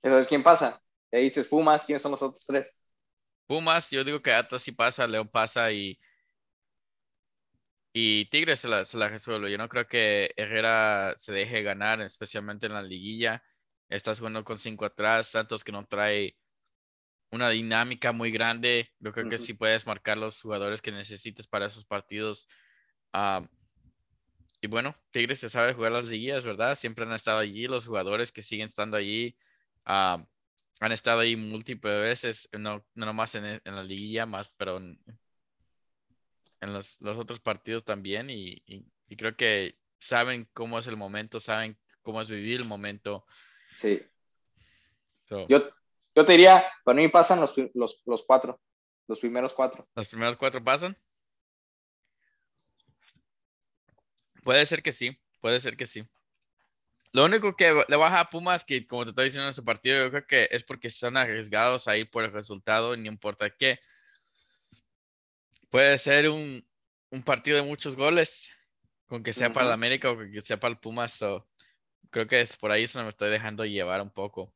¿Sabes 0.01 0.27
quién 0.29 0.43
pasa? 0.43 0.81
Ahí 1.15 1.23
dices 1.23 1.47
Pumas, 1.47 1.85
¿quiénes 1.85 2.01
son 2.01 2.11
los 2.11 2.21
otros 2.21 2.45
tres? 2.45 2.77
Pumas, 3.47 3.89
yo 3.89 4.03
digo 4.03 4.21
que 4.21 4.33
Atlas 4.33 4.61
sí 4.63 4.73
pasa, 4.73 5.07
León 5.07 5.29
pasa 5.29 5.71
y, 5.71 5.97
y 7.93 8.25
Tigres 8.29 8.59
se 8.59 8.67
la, 8.67 8.83
se 8.83 8.97
la 8.97 9.07
resuelve. 9.07 9.49
Yo 9.49 9.57
no 9.57 9.69
creo 9.69 9.87
que 9.87 10.31
Herrera 10.35 11.13
se 11.15 11.31
deje 11.31 11.63
ganar, 11.63 12.01
especialmente 12.01 12.65
en 12.67 12.73
la 12.73 12.83
liguilla. 12.83 13.41
Estás 13.87 14.19
jugando 14.19 14.43
con 14.43 14.57
cinco 14.57 14.83
atrás, 14.83 15.27
Santos 15.27 15.63
que 15.63 15.71
no 15.71 15.85
trae 15.85 16.35
una 17.31 17.49
dinámica 17.49 18.11
muy 18.11 18.31
grande. 18.31 18.89
Yo 18.99 19.13
creo 19.13 19.29
que 19.29 19.39
sí 19.39 19.53
puedes 19.53 19.87
marcar 19.87 20.17
los 20.17 20.41
jugadores 20.41 20.81
que 20.81 20.91
necesites 20.91 21.47
para 21.47 21.67
esos 21.67 21.85
partidos. 21.85 22.49
Ah, 23.13 23.47
y 24.59 24.67
bueno, 24.67 24.95
Tigres 25.11 25.39
se 25.39 25.47
sabe 25.47 25.73
jugar 25.73 25.93
las 25.93 26.05
liguillas, 26.05 26.43
¿verdad? 26.43 26.75
Siempre 26.75 27.05
han 27.05 27.13
estado 27.13 27.39
allí, 27.39 27.67
los 27.67 27.85
jugadores 27.85 28.33
que 28.33 28.41
siguen 28.41 28.65
estando 28.65 28.97
allí 28.97 29.37
ah, 29.85 30.25
han 30.79 30.91
estado 30.91 31.21
ahí 31.21 31.35
múltiples 31.35 32.01
veces, 32.01 32.49
no, 32.57 32.85
no 32.93 33.05
nomás 33.05 33.35
en, 33.35 33.45
en 33.45 33.75
la 33.75 33.83
liguilla, 33.83 34.25
más, 34.25 34.49
pero 34.49 34.77
en, 34.77 34.99
en 36.61 36.73
los, 36.73 36.99
los 37.01 37.17
otros 37.17 37.39
partidos 37.39 37.83
también. 37.85 38.29
Y, 38.29 38.61
y- 38.65 38.85
y 39.07 39.15
creo 39.17 39.35
que 39.35 39.77
saben 39.99 40.49
cómo 40.53 40.79
es 40.79 40.87
el 40.87 40.97
momento, 40.97 41.39
saben 41.39 41.77
cómo 42.01 42.21
es 42.21 42.29
vivir 42.29 42.61
el 42.61 42.67
momento. 42.67 43.25
Sí. 43.75 44.01
So, 45.27 45.45
Yo, 45.47 45.69
yo 46.15 46.25
te 46.25 46.31
diría, 46.33 46.65
para 46.83 46.95
mí 46.95 47.07
pasan 47.07 47.39
los, 47.39 47.55
los, 47.73 48.01
los 48.05 48.23
cuatro, 48.25 48.59
los 49.07 49.19
primeros 49.19 49.53
cuatro. 49.53 49.87
¿Los 49.95 50.07
primeros 50.07 50.37
cuatro 50.37 50.63
pasan? 50.63 50.97
Puede 54.43 54.65
ser 54.65 54.83
que 54.83 54.91
sí, 54.91 55.17
puede 55.39 55.59
ser 55.59 55.75
que 55.77 55.87
sí. 55.87 56.07
Lo 57.15 57.23
único 57.23 57.55
que 57.55 57.85
le 57.87 57.95
baja 57.95 58.19
a 58.19 58.29
Pumas, 58.29 58.65
que 58.65 58.85
como 58.85 59.05
te 59.05 59.11
estoy 59.11 59.25
diciendo 59.25 59.47
en 59.47 59.53
su 59.53 59.63
partido, 59.63 60.03
yo 60.03 60.11
creo 60.11 60.27
que 60.27 60.49
es 60.51 60.65
porque 60.65 60.89
están 60.89 61.15
arriesgados 61.15 61.87
a 61.87 61.95
ir 61.95 62.09
por 62.11 62.25
el 62.25 62.33
resultado, 62.33 62.97
no 62.97 63.07
importa 63.07 63.49
qué. 63.49 63.79
Puede 65.69 65.97
ser 65.97 66.29
un, 66.29 66.61
un 67.11 67.23
partido 67.23 67.55
de 67.55 67.63
muchos 67.63 67.95
goles, 67.95 68.51
con 69.07 69.23
que 69.23 69.31
sea 69.31 69.53
para 69.53 69.67
el 69.67 69.71
América 69.71 70.11
o 70.11 70.17
que 70.17 70.41
sea 70.41 70.59
para 70.59 70.73
el 70.73 70.77
Pumas. 70.77 71.13
so, 71.13 71.47
creo 72.09 72.27
que 72.27 72.41
es 72.41 72.57
por 72.57 72.73
ahí 72.73 72.83
eso 72.83 73.01
me 73.01 73.07
estoy 73.07 73.29
dejando 73.29 73.63
llevar 73.63 74.01
un 74.01 74.11
poco. 74.11 74.53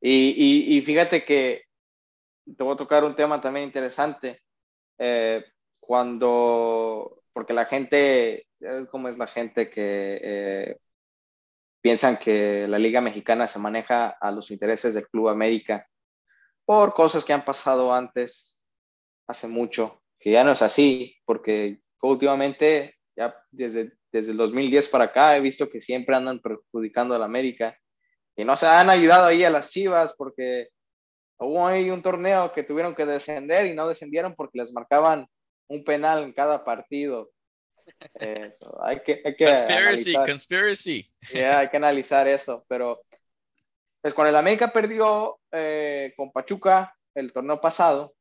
Y, 0.00 0.34
y, 0.36 0.78
y 0.78 0.82
fíjate 0.82 1.24
que 1.24 1.62
te 2.44 2.64
voy 2.64 2.74
a 2.74 2.76
tocar 2.76 3.04
un 3.04 3.14
tema 3.14 3.40
también 3.40 3.66
interesante. 3.66 4.42
Eh, 4.98 5.44
cuando, 5.78 7.22
porque 7.32 7.52
la 7.52 7.66
gente, 7.66 8.48
¿cómo 8.90 9.08
es 9.08 9.18
la 9.18 9.26
gente 9.26 9.70
que 9.70 10.20
eh, 10.22 10.76
piensan 11.80 12.16
que 12.16 12.66
la 12.68 12.78
Liga 12.78 13.00
Mexicana 13.00 13.46
se 13.46 13.58
maneja 13.58 14.10
a 14.20 14.30
los 14.30 14.50
intereses 14.50 14.94
del 14.94 15.08
Club 15.08 15.28
América 15.28 15.86
por 16.64 16.94
cosas 16.94 17.24
que 17.24 17.32
han 17.32 17.44
pasado 17.44 17.92
antes, 17.92 18.62
hace 19.26 19.48
mucho, 19.48 20.02
que 20.18 20.30
ya 20.30 20.44
no 20.44 20.52
es 20.52 20.62
así, 20.62 21.16
porque 21.24 21.80
últimamente, 22.02 22.96
ya 23.16 23.34
desde, 23.50 23.92
desde 24.12 24.32
el 24.32 24.36
2010 24.36 24.88
para 24.88 25.04
acá, 25.04 25.36
he 25.36 25.40
visto 25.40 25.68
que 25.68 25.80
siempre 25.80 26.14
andan 26.14 26.40
perjudicando 26.40 27.14
a 27.14 27.18
la 27.18 27.24
América 27.24 27.76
y 28.36 28.44
no 28.44 28.56
se 28.56 28.66
han 28.66 28.90
ayudado 28.90 29.26
ahí 29.26 29.44
a 29.44 29.50
las 29.50 29.70
Chivas 29.70 30.14
porque 30.16 30.68
hubo 31.38 31.66
ahí 31.66 31.90
un 31.90 32.02
torneo 32.02 32.52
que 32.52 32.62
tuvieron 32.62 32.94
que 32.94 33.06
descender 33.06 33.66
y 33.66 33.74
no 33.74 33.88
descendieron 33.88 34.34
porque 34.34 34.58
les 34.58 34.72
marcaban 34.72 35.26
un 35.68 35.84
penal 35.84 36.22
en 36.22 36.32
cada 36.32 36.64
partido. 36.64 37.30
Eso, 38.14 38.82
hay 38.82 39.00
que, 39.02 39.22
hay 39.24 39.36
que 39.36 39.44
Conspiracy, 39.46 40.14
analizar, 40.14 40.26
conspiracy. 40.26 41.10
yeah, 41.32 41.58
hay 41.60 41.68
que 41.68 41.76
analizar 41.76 42.28
eso, 42.28 42.64
pero 42.68 43.02
pues 44.00 44.14
con 44.14 44.26
el 44.26 44.36
América 44.36 44.68
perdió 44.72 45.38
eh, 45.52 46.12
con 46.16 46.32
Pachuca 46.32 46.96
el 47.14 47.32
torneo 47.32 47.60
pasado, 47.60 48.14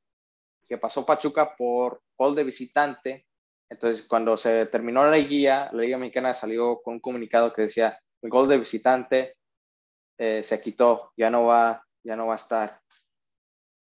que 0.68 0.78
pasó 0.78 1.06
Pachuca 1.06 1.56
por 1.56 2.02
gol 2.18 2.36
de 2.36 2.44
visitante. 2.44 3.26
Entonces, 3.70 4.06
cuando 4.06 4.36
se 4.36 4.66
terminó 4.66 5.06
la 5.06 5.18
guía, 5.18 5.70
la 5.72 5.82
Liga 5.82 5.98
Mexicana 5.98 6.34
salió 6.34 6.82
con 6.82 6.96
un 6.96 7.00
comunicado 7.00 7.54
que 7.54 7.64
decía 7.64 8.00
el 8.22 8.30
gol 8.30 8.50
de 8.50 8.58
visitante 8.58 9.38
eh, 10.18 10.44
se 10.44 10.62
quitó, 10.62 11.14
ya 11.16 11.30
no 11.30 11.46
va, 11.46 11.82
ya 12.04 12.16
no 12.16 12.28
va 12.28 12.34
a 12.34 12.36
estar. 12.36 12.82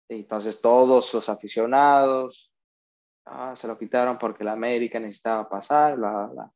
Entonces 0.07 0.61
todos 0.61 1.13
los 1.13 1.27
aficionados 1.29 2.50
ah, 3.26 3.53
se 3.55 3.67
lo 3.67 3.78
quitaron 3.78 4.17
porque 4.17 4.43
la 4.43 4.53
América 4.53 4.99
necesitaba 4.99 5.49
pasar, 5.49 5.95
bla, 5.95 6.11
bla, 6.11 6.26
bla. 6.28 6.51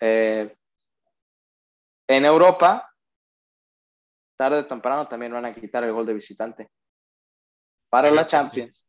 Eh, 0.00 0.56
en 2.08 2.24
Europa, 2.24 2.92
tarde 4.36 4.58
o 4.58 4.66
temprano 4.66 5.08
también 5.08 5.32
van 5.32 5.46
a 5.46 5.54
quitar 5.54 5.84
el 5.84 5.92
gol 5.92 6.06
de 6.06 6.14
visitante. 6.14 6.70
Para 7.88 8.10
la 8.10 8.24
sí. 8.24 8.30
Champions. 8.30 8.86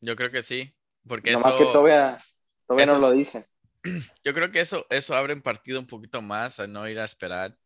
Yo 0.00 0.16
creo 0.16 0.30
que 0.30 0.42
sí, 0.42 0.74
porque 1.06 1.32
Nomás 1.32 1.54
eso, 1.54 1.58
que 1.58 1.72
todavía, 1.72 2.18
todavía 2.66 2.84
eso 2.84 2.94
no 2.94 3.00
lo 3.00 3.10
dicen. 3.10 3.44
yo 4.24 4.34
creo 4.34 4.50
que 4.50 4.60
eso, 4.60 4.86
eso 4.90 5.14
abre 5.14 5.34
un 5.34 5.42
partido 5.42 5.78
un 5.78 5.86
poquito 5.86 6.22
más 6.22 6.60
a 6.60 6.66
no 6.66 6.88
ir 6.88 6.98
a 6.98 7.04
esperar 7.04 7.56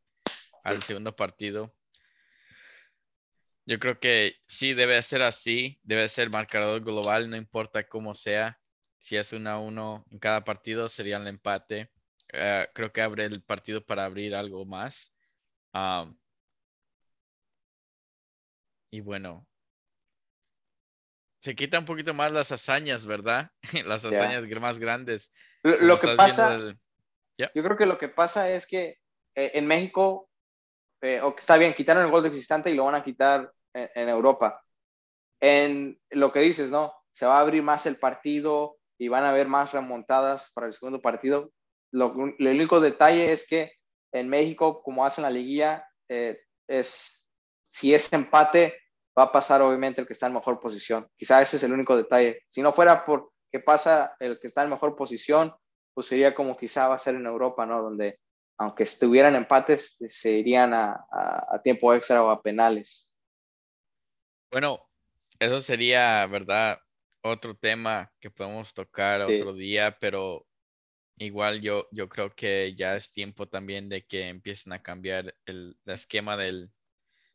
al 0.62 0.82
segundo 0.82 1.14
partido. 1.14 1.74
Yo 3.66 3.78
creo 3.78 3.98
que 3.98 4.34
sí 4.42 4.74
debe 4.74 5.00
ser 5.02 5.22
así, 5.22 5.80
debe 5.82 6.08
ser 6.08 6.28
marcador 6.30 6.82
global, 6.84 7.30
no 7.30 7.36
importa 7.36 7.86
cómo 7.88 8.12
sea. 8.14 8.58
Si 8.98 9.16
es 9.16 9.32
1 9.32 9.50
a 9.50 9.58
1 9.58 10.04
en 10.10 10.18
cada 10.18 10.44
partido, 10.44 10.88
sería 10.88 11.16
el 11.16 11.26
empate. 11.26 11.90
Eh, 12.32 12.68
creo 12.74 12.92
que 12.92 13.00
abre 13.02 13.24
el 13.24 13.42
partido 13.42 13.84
para 13.84 14.04
abrir 14.04 14.34
algo 14.34 14.64
más. 14.66 15.14
Am, 15.72 16.18
y 18.90 19.00
bueno, 19.00 19.46
se 21.40 21.54
quita 21.54 21.78
un 21.78 21.84
poquito 21.84 22.14
más 22.14 22.32
las 22.32 22.52
hazañas, 22.52 23.06
¿verdad? 23.06 23.50
Las 23.86 24.04
hazañas 24.04 24.44
gr- 24.44 24.60
más 24.60 24.78
grandes. 24.78 25.30
Lo, 25.62 25.76
lo 25.78 26.00
que 26.00 26.08
pasa, 26.16 26.54
el- 26.54 26.78
yo 27.36 27.62
creo 27.62 27.76
que 27.76 27.86
lo 27.86 27.98
que 27.98 28.08
pasa 28.08 28.50
es 28.50 28.66
que 28.66 28.98
eh, 29.34 29.50
en 29.54 29.66
México, 29.66 30.30
eh, 31.04 31.20
o 31.20 31.34
está 31.36 31.58
bien, 31.58 31.74
quitaron 31.74 32.02
el 32.02 32.10
gol 32.10 32.22
de 32.22 32.30
visitante 32.30 32.70
y 32.70 32.74
lo 32.74 32.86
van 32.86 32.94
a 32.94 33.04
quitar 33.04 33.52
en, 33.74 34.08
Europa. 34.08 34.62
En 35.38 36.00
lo 36.08 36.32
que 36.32 36.40
dices, 36.40 36.70
¿no? 36.70 36.94
Se 37.12 37.26
va 37.26 37.36
a 37.36 37.40
abrir 37.40 37.62
más 37.62 37.84
el 37.84 37.96
partido 37.96 38.78
y 38.98 39.08
van 39.08 39.26
a 39.26 39.28
haber 39.28 39.46
más 39.46 39.74
remontadas 39.74 40.50
para 40.54 40.66
el 40.66 40.72
segundo 40.72 41.02
partido. 41.02 41.50
Lo, 41.92 42.14
el 42.38 42.48
único 42.48 42.80
detalle 42.80 43.32
es 43.32 43.46
que 43.46 43.72
en 44.12 44.30
México, 44.30 44.82
como 44.82 45.04
hacen 45.04 45.24
la 45.24 45.30
liguilla, 45.30 45.86
eh, 46.08 46.40
es 46.66 47.28
si 47.66 47.92
es 47.92 48.10
empate, 48.14 48.80
va 49.18 49.24
a 49.24 49.32
pasar 49.32 49.60
obviamente 49.60 50.00
el 50.00 50.06
que 50.06 50.14
está 50.14 50.28
en 50.28 50.34
mejor 50.34 50.58
posición. 50.58 51.06
Quizá 51.18 51.42
ese 51.42 51.56
es 51.56 51.62
el 51.64 51.72
único 51.74 51.98
detalle. 51.98 52.40
Si 52.48 52.62
no 52.62 52.72
fuera 52.72 53.04
por 53.04 53.30
que 53.52 53.60
pasa 53.60 54.16
el 54.20 54.40
que 54.40 54.46
está 54.46 54.62
en 54.62 54.70
mejor 54.70 54.96
posición, 54.96 55.54
pues 55.92 56.06
sería 56.06 56.34
como 56.34 56.56
quizá 56.56 56.88
va 56.88 56.94
a 56.94 56.98
ser 56.98 57.16
en 57.16 57.26
Europa, 57.26 57.66
¿no? 57.66 57.82
Donde 57.82 58.20
aunque 58.58 58.84
estuvieran 58.84 59.34
empates, 59.36 59.96
se 60.08 60.32
irían 60.32 60.72
a, 60.74 61.06
a, 61.10 61.56
a 61.56 61.62
tiempo 61.62 61.92
extra 61.94 62.22
o 62.22 62.30
a 62.30 62.42
penales. 62.42 63.10
Bueno, 64.50 64.88
eso 65.38 65.60
sería, 65.60 66.26
¿verdad? 66.26 66.78
Otro 67.22 67.54
tema 67.56 68.12
que 68.20 68.30
podemos 68.30 68.72
tocar 68.72 69.20
Sí. 69.26 69.34
otro 69.36 69.52
día, 69.54 69.96
pero 70.00 70.46
igual 71.16 71.60
yo, 71.60 71.86
yo 71.90 72.08
creo 72.08 72.34
que 72.34 72.74
ya 72.76 72.96
es 72.96 73.10
tiempo 73.10 73.48
también 73.48 73.88
de 73.88 74.04
que 74.04 74.28
empiecen 74.28 74.72
a 74.72 74.82
cambiar 74.82 75.34
el, 75.46 75.76
esquema 75.86 76.36
del, 76.36 76.70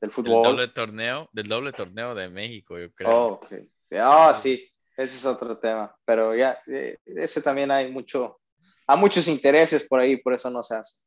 del 0.01 0.11
fútbol. 0.11 0.43
doble 0.43 0.67
torneo, 0.69 1.29
del 1.33 1.47
doble 1.47 1.73
torneo 1.73 2.15
de 2.15 2.29
México, 2.29 2.77
yo 2.79 2.93
creo. 2.93 3.09
Oh, 3.11 3.27
okay. 3.33 3.69
Ah, 3.93 4.33
sí, 4.33 4.69
ese 4.97 5.17
es 5.17 5.25
otro 5.25 5.57
tema. 5.57 5.95
Pero 6.05 6.35
ya, 6.35 6.59
eh, 6.67 6.97
ese 7.05 7.41
también 7.41 7.71
hay 7.71 7.91
mucho, 7.91 8.39
hay 8.87 8.97
muchos 8.97 9.27
intereses 9.27 9.85
por 9.87 9.99
ahí, 9.99 10.17
por 10.17 10.33
eso 10.33 10.49
no 10.49 10.63
se 10.63 10.75
hace. 10.75 10.99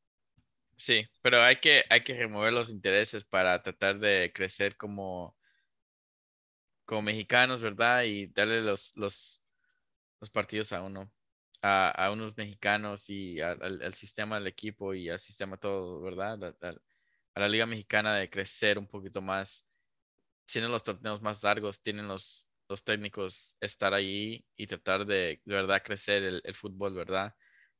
Sí, 0.82 1.06
pero 1.22 1.40
hay 1.42 1.60
que, 1.60 1.84
hay 1.90 2.02
que 2.02 2.14
remover 2.14 2.52
los 2.52 2.68
intereses 2.68 3.24
para 3.24 3.62
tratar 3.62 4.00
de 4.00 4.32
crecer 4.34 4.76
como, 4.76 5.36
mexicanos, 7.02 7.62
¿verdad? 7.62 8.04
Y 8.04 8.26
darle 8.26 8.60
los, 8.62 8.96
los, 8.96 9.42
los 10.20 10.30
partidos 10.30 10.72
a 10.72 10.82
uno, 10.82 11.12
a, 11.62 11.90
a 11.90 12.12
unos 12.12 12.36
mexicanos 12.36 13.08
y 13.10 13.40
al, 13.40 13.94
sistema 13.94 14.36
del 14.38 14.48
equipo 14.48 14.94
y 14.94 15.08
al 15.10 15.18
sistema 15.18 15.56
todo, 15.56 16.00
¿verdad? 16.02 16.56
A, 16.62 17.40
la 17.40 17.48
Liga 17.48 17.66
Mexicana 17.66 18.16
de 18.16 18.30
crecer 18.30 18.78
un 18.78 18.86
poquito 18.88 19.22
más. 19.22 19.66
Tienen 20.46 20.72
los 20.72 20.82
torneos 20.84 21.22
más 21.22 21.42
largos, 21.44 21.82
tienen 21.82 22.08
los, 22.08 22.50
los 22.68 22.84
técnicos 22.84 23.56
estar 23.60 23.94
ahí 23.94 24.46
y 24.56 24.66
tratar 24.66 25.06
de, 25.06 25.40
de 25.44 25.54
verdad 25.54 25.82
crecer 25.84 26.22
el, 26.24 26.42
el 26.44 26.54
fútbol, 26.54 26.94
¿verdad? 26.94 27.34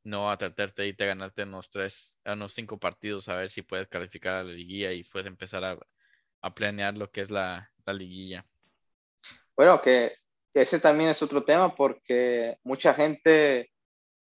No 0.05 0.31
a 0.31 0.37
tratarte 0.37 0.83
de 0.83 0.89
irte 0.89 1.05
a 1.05 1.09
ganarte 1.09 1.43
unos 1.43 1.71
tres, 1.71 2.19
unos 2.25 2.53
cinco 2.53 2.79
partidos 2.79 3.29
a 3.29 3.37
ver 3.37 3.51
si 3.51 3.63
puedes 3.63 3.89
calificar 3.89 4.35
a 4.35 4.45
la 4.45 4.53
liguilla 4.53 4.93
y 4.93 5.05
puedes 5.05 5.27
empezar 5.27 5.65
a, 5.65 5.79
planear 6.55 6.99
lo 6.99 7.11
que 7.11 7.21
es 7.21 7.31
la, 7.31 7.71
liguilla. 7.87 8.45
Bueno, 9.57 9.81
que 9.81 10.17
ese 10.53 10.81
también 10.81 11.11
es 11.11 11.23
otro 11.23 11.45
tema 11.45 11.75
porque 11.75 12.59
mucha 12.65 12.95
gente 12.95 13.71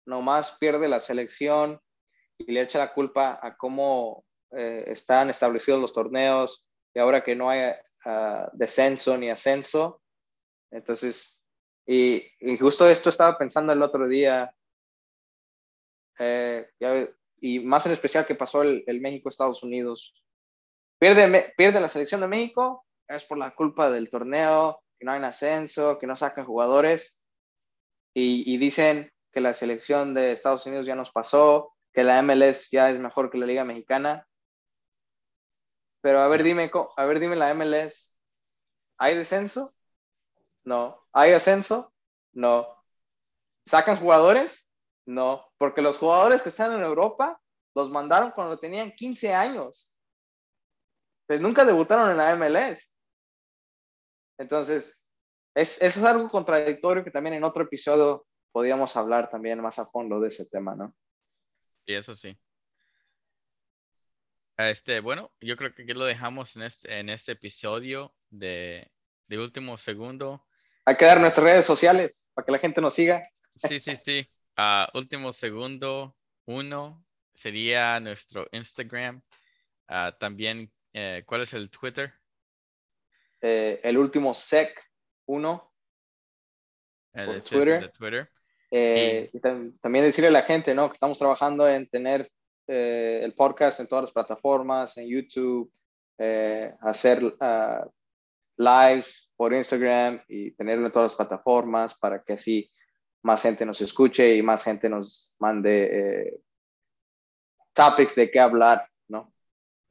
nomás 0.05 0.57
pierde 0.59 0.89
la 0.89 1.01
selección 1.01 1.81
y 2.39 2.53
le 2.53 2.62
echa 2.62 2.79
la 2.79 2.93
culpa 2.93 3.41
a 3.43 3.57
cómo 3.57 4.25
eh, 4.53 4.85
están 4.87 5.31
establecidos 5.31 5.81
los 5.81 5.93
torneos 5.93 6.64
y 6.95 7.01
ahora 7.01 7.25
que 7.25 7.35
no 7.35 7.51
hay 7.51 7.73
ah, 8.05 8.49
descenso 8.53 9.19
ni 9.19 9.31
ascenso. 9.31 10.01
Entonces, 10.71 11.43
y, 11.87 12.25
y, 12.41 12.57
justo 12.57 12.89
esto 12.89 13.11
estaba 13.11 13.37
pensando 13.39 13.73
el 13.73 13.83
otro 13.83 14.09
día 14.09 14.53
eh, 16.19 16.69
y 17.41 17.61
más 17.61 17.87
en 17.87 17.93
especial 17.93 18.27
que 18.27 18.35
pasó 18.35 18.62
el, 18.62 19.01
México-Estados 19.01 19.62
Unidos. 19.62 20.14
Pierde, 20.99 21.53
pierde 21.57 21.81
la 21.81 21.89
selección 21.89 22.21
de 22.23 22.29
México, 22.29 22.87
es 23.09 23.25
por 23.25 23.39
la 23.39 23.55
culpa 23.55 23.91
del 23.91 24.11
torneo, 24.11 24.81
que 24.99 25.05
no 25.05 25.12
hay 25.12 25.23
ascenso, 25.23 25.99
que 25.99 26.07
no 26.07 26.17
sacan 26.17 26.47
jugadores, 26.47 27.25
y, 28.14 28.57
dicen 28.57 29.12
que 29.31 29.43
la 29.43 29.53
selección 29.53 30.14
de 30.14 30.33
Estados 30.33 30.64
Unidos 30.67 30.87
ya 30.87 30.95
nos 30.95 31.11
pasó, 31.11 31.75
que 31.93 32.03
la 32.03 32.23
MLS 32.23 32.71
ya 32.71 32.89
es 32.91 32.99
mejor 32.99 33.31
que 33.31 33.37
la 33.37 33.45
Liga 33.45 33.64
Mexicana. 33.64 34.27
Pero 36.01 36.21
a 36.21 36.29
ver, 36.29 36.43
dime, 36.43 36.71
a 36.97 37.05
ver, 37.05 37.21
dime 37.21 37.37
la 37.37 37.53
MLS, 37.53 38.19
¿hay 38.97 39.17
descenso? 39.17 39.75
No. 40.64 41.07
¿Hay 41.12 41.33
ascenso? 41.33 41.93
No. 42.33 42.67
¿Sacan 43.67 43.99
jugadores? 43.99 44.66
No, 45.07 45.47
porque 45.57 45.83
los 45.83 45.99
jugadores 45.99 46.43
que 46.43 46.49
están 46.49 46.73
en 46.73 46.83
Europa 46.83 47.41
los 47.75 47.91
mandaron 47.91 48.33
cuando 48.33 48.59
tenían 48.59 48.93
15 48.93 49.33
años. 49.33 49.99
Pues 51.27 51.41
nunca 51.41 51.65
debutaron 51.65 52.11
en 52.11 52.17
la 52.17 52.35
MLS. 52.35 52.93
Entonces, 54.39 55.05
es, 55.55 55.81
eso 55.81 56.01
es 56.01 56.05
algo 56.05 56.29
contradictorio 56.29 57.05
que 57.05 57.11
también 57.11 57.35
en 57.35 57.45
otro 57.45 57.65
episodio 57.65 58.27
podríamos 58.53 58.97
hablar 58.97 59.31
también 59.31 59.61
más 59.61 59.79
a 59.79 59.87
fondo 59.87 60.21
de 60.21 60.29
ese 60.29 60.47
tema, 60.47 60.75
¿no? 60.75 60.95
Sí, 61.85 61.95
eso 61.95 62.15
sí. 62.15 62.37
Este, 64.59 65.01
bueno, 65.01 65.33
yo 65.41 65.57
creo 65.57 65.75
que 65.75 65.83
aquí 65.83 65.93
lo 65.93 66.05
dejamos 66.05 66.57
en 66.57 66.63
este, 66.63 66.99
en 66.99 67.11
este 67.11 67.33
episodio 67.33 68.15
de, 68.31 68.91
de 69.27 69.39
último 69.39 69.77
segundo. 69.77 70.47
Hay 70.85 70.97
que 70.97 71.05
dar 71.05 71.21
nuestras 71.21 71.45
redes 71.45 71.67
sociales 71.67 72.31
para 72.33 72.47
que 72.47 72.53
la 72.53 72.59
gente 72.59 72.81
nos 72.81 72.95
siga. 72.95 73.23
Sí, 73.69 73.79
sí, 73.79 73.97
sí. 73.97 74.29
Uh, 74.59 74.87
último 74.97 75.35
segundo, 75.35 76.17
uno 76.47 77.05
sería 77.35 78.01
nuestro 78.01 78.47
Instagram. 78.53 79.21
Uh, 79.89 80.13
también, 80.19 80.73
eh, 80.95 81.23
¿cuál 81.27 81.43
es 81.43 81.53
el 81.53 81.69
Twitter? 81.69 82.13
Eh, 83.43 83.81
el 83.83 83.99
último 83.99 84.33
sec, 84.33 84.83
uno. 85.27 85.73
El 87.13 87.43
Twitter. 87.43 87.93
Twitter. 87.93 88.31
Eh, 88.71 89.31
y... 89.33 89.41
también 89.41 90.05
decirle 90.05 90.29
a 90.29 90.33
la 90.33 90.43
gente, 90.43 90.75
¿no? 90.75 90.89
Que 90.89 90.95
estamos 90.95 91.19
trabajando 91.19 91.69
en 91.69 91.87
tener 91.89 92.31
el 92.67 93.33
podcast 93.35 93.79
en 93.79 93.87
todas 93.87 94.05
las 94.05 94.13
plataformas, 94.13 94.97
en 94.97 95.07
YouTube, 95.07 95.73
hacer 96.81 97.23
uh, 97.23 97.93
lives 98.57 99.31
por 99.37 99.55
Instagram 99.55 100.25
y 100.27 100.51
tenerlo 100.51 100.87
en 100.87 100.93
todas 100.93 101.13
las 101.13 101.17
plataformas 101.17 101.97
para 101.97 102.21
que 102.23 102.33
así 102.33 102.69
más 103.23 103.43
gente 103.43 103.67
nos 103.67 103.81
escuche 103.81 104.37
y 104.37 104.43
más 104.43 104.64
gente 104.64 104.89
nos 104.89 105.35
mande 105.39 106.29
eh, 106.29 106.41
topics 107.73 108.14
de 108.14 108.31
qué 108.31 108.41
hablar, 108.41 108.89
¿no? 109.09 109.33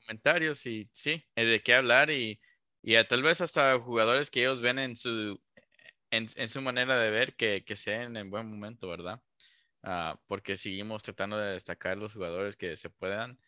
Comentarios 0.06 0.66
y 0.66 0.90
sí, 0.94 1.24
de 1.36 1.62
qué 1.64 1.76
hablar 1.76 2.10
y, 2.10 2.40
y 2.82 2.96
tal 3.08 3.24
vez 3.24 3.42
hasta 3.42 3.78
jugadores 3.80 4.30
que 4.30 4.42
ellos 4.42 4.62
ven 4.62 4.80
en 4.80 4.96
su, 4.96 5.40
en, 6.12 6.48
su 6.48 6.62
manera 6.62 6.98
de 6.98 7.10
ver 7.10 7.36
que, 7.36 7.64
que 7.66 7.76
sean 7.76 8.16
en 8.18 8.30
buen 8.30 8.50
momento, 8.50 8.88
¿verdad? 8.88 9.20
Ah, 9.88 10.20
porque 10.26 10.58
seguimos 10.58 11.04
tratando 11.04 11.38
de 11.38 11.54
destacar 11.54 11.96
los 11.96 12.14
jugadores 12.14 12.56
que 12.56 12.76
se 12.76 12.90
puedan 12.90 13.40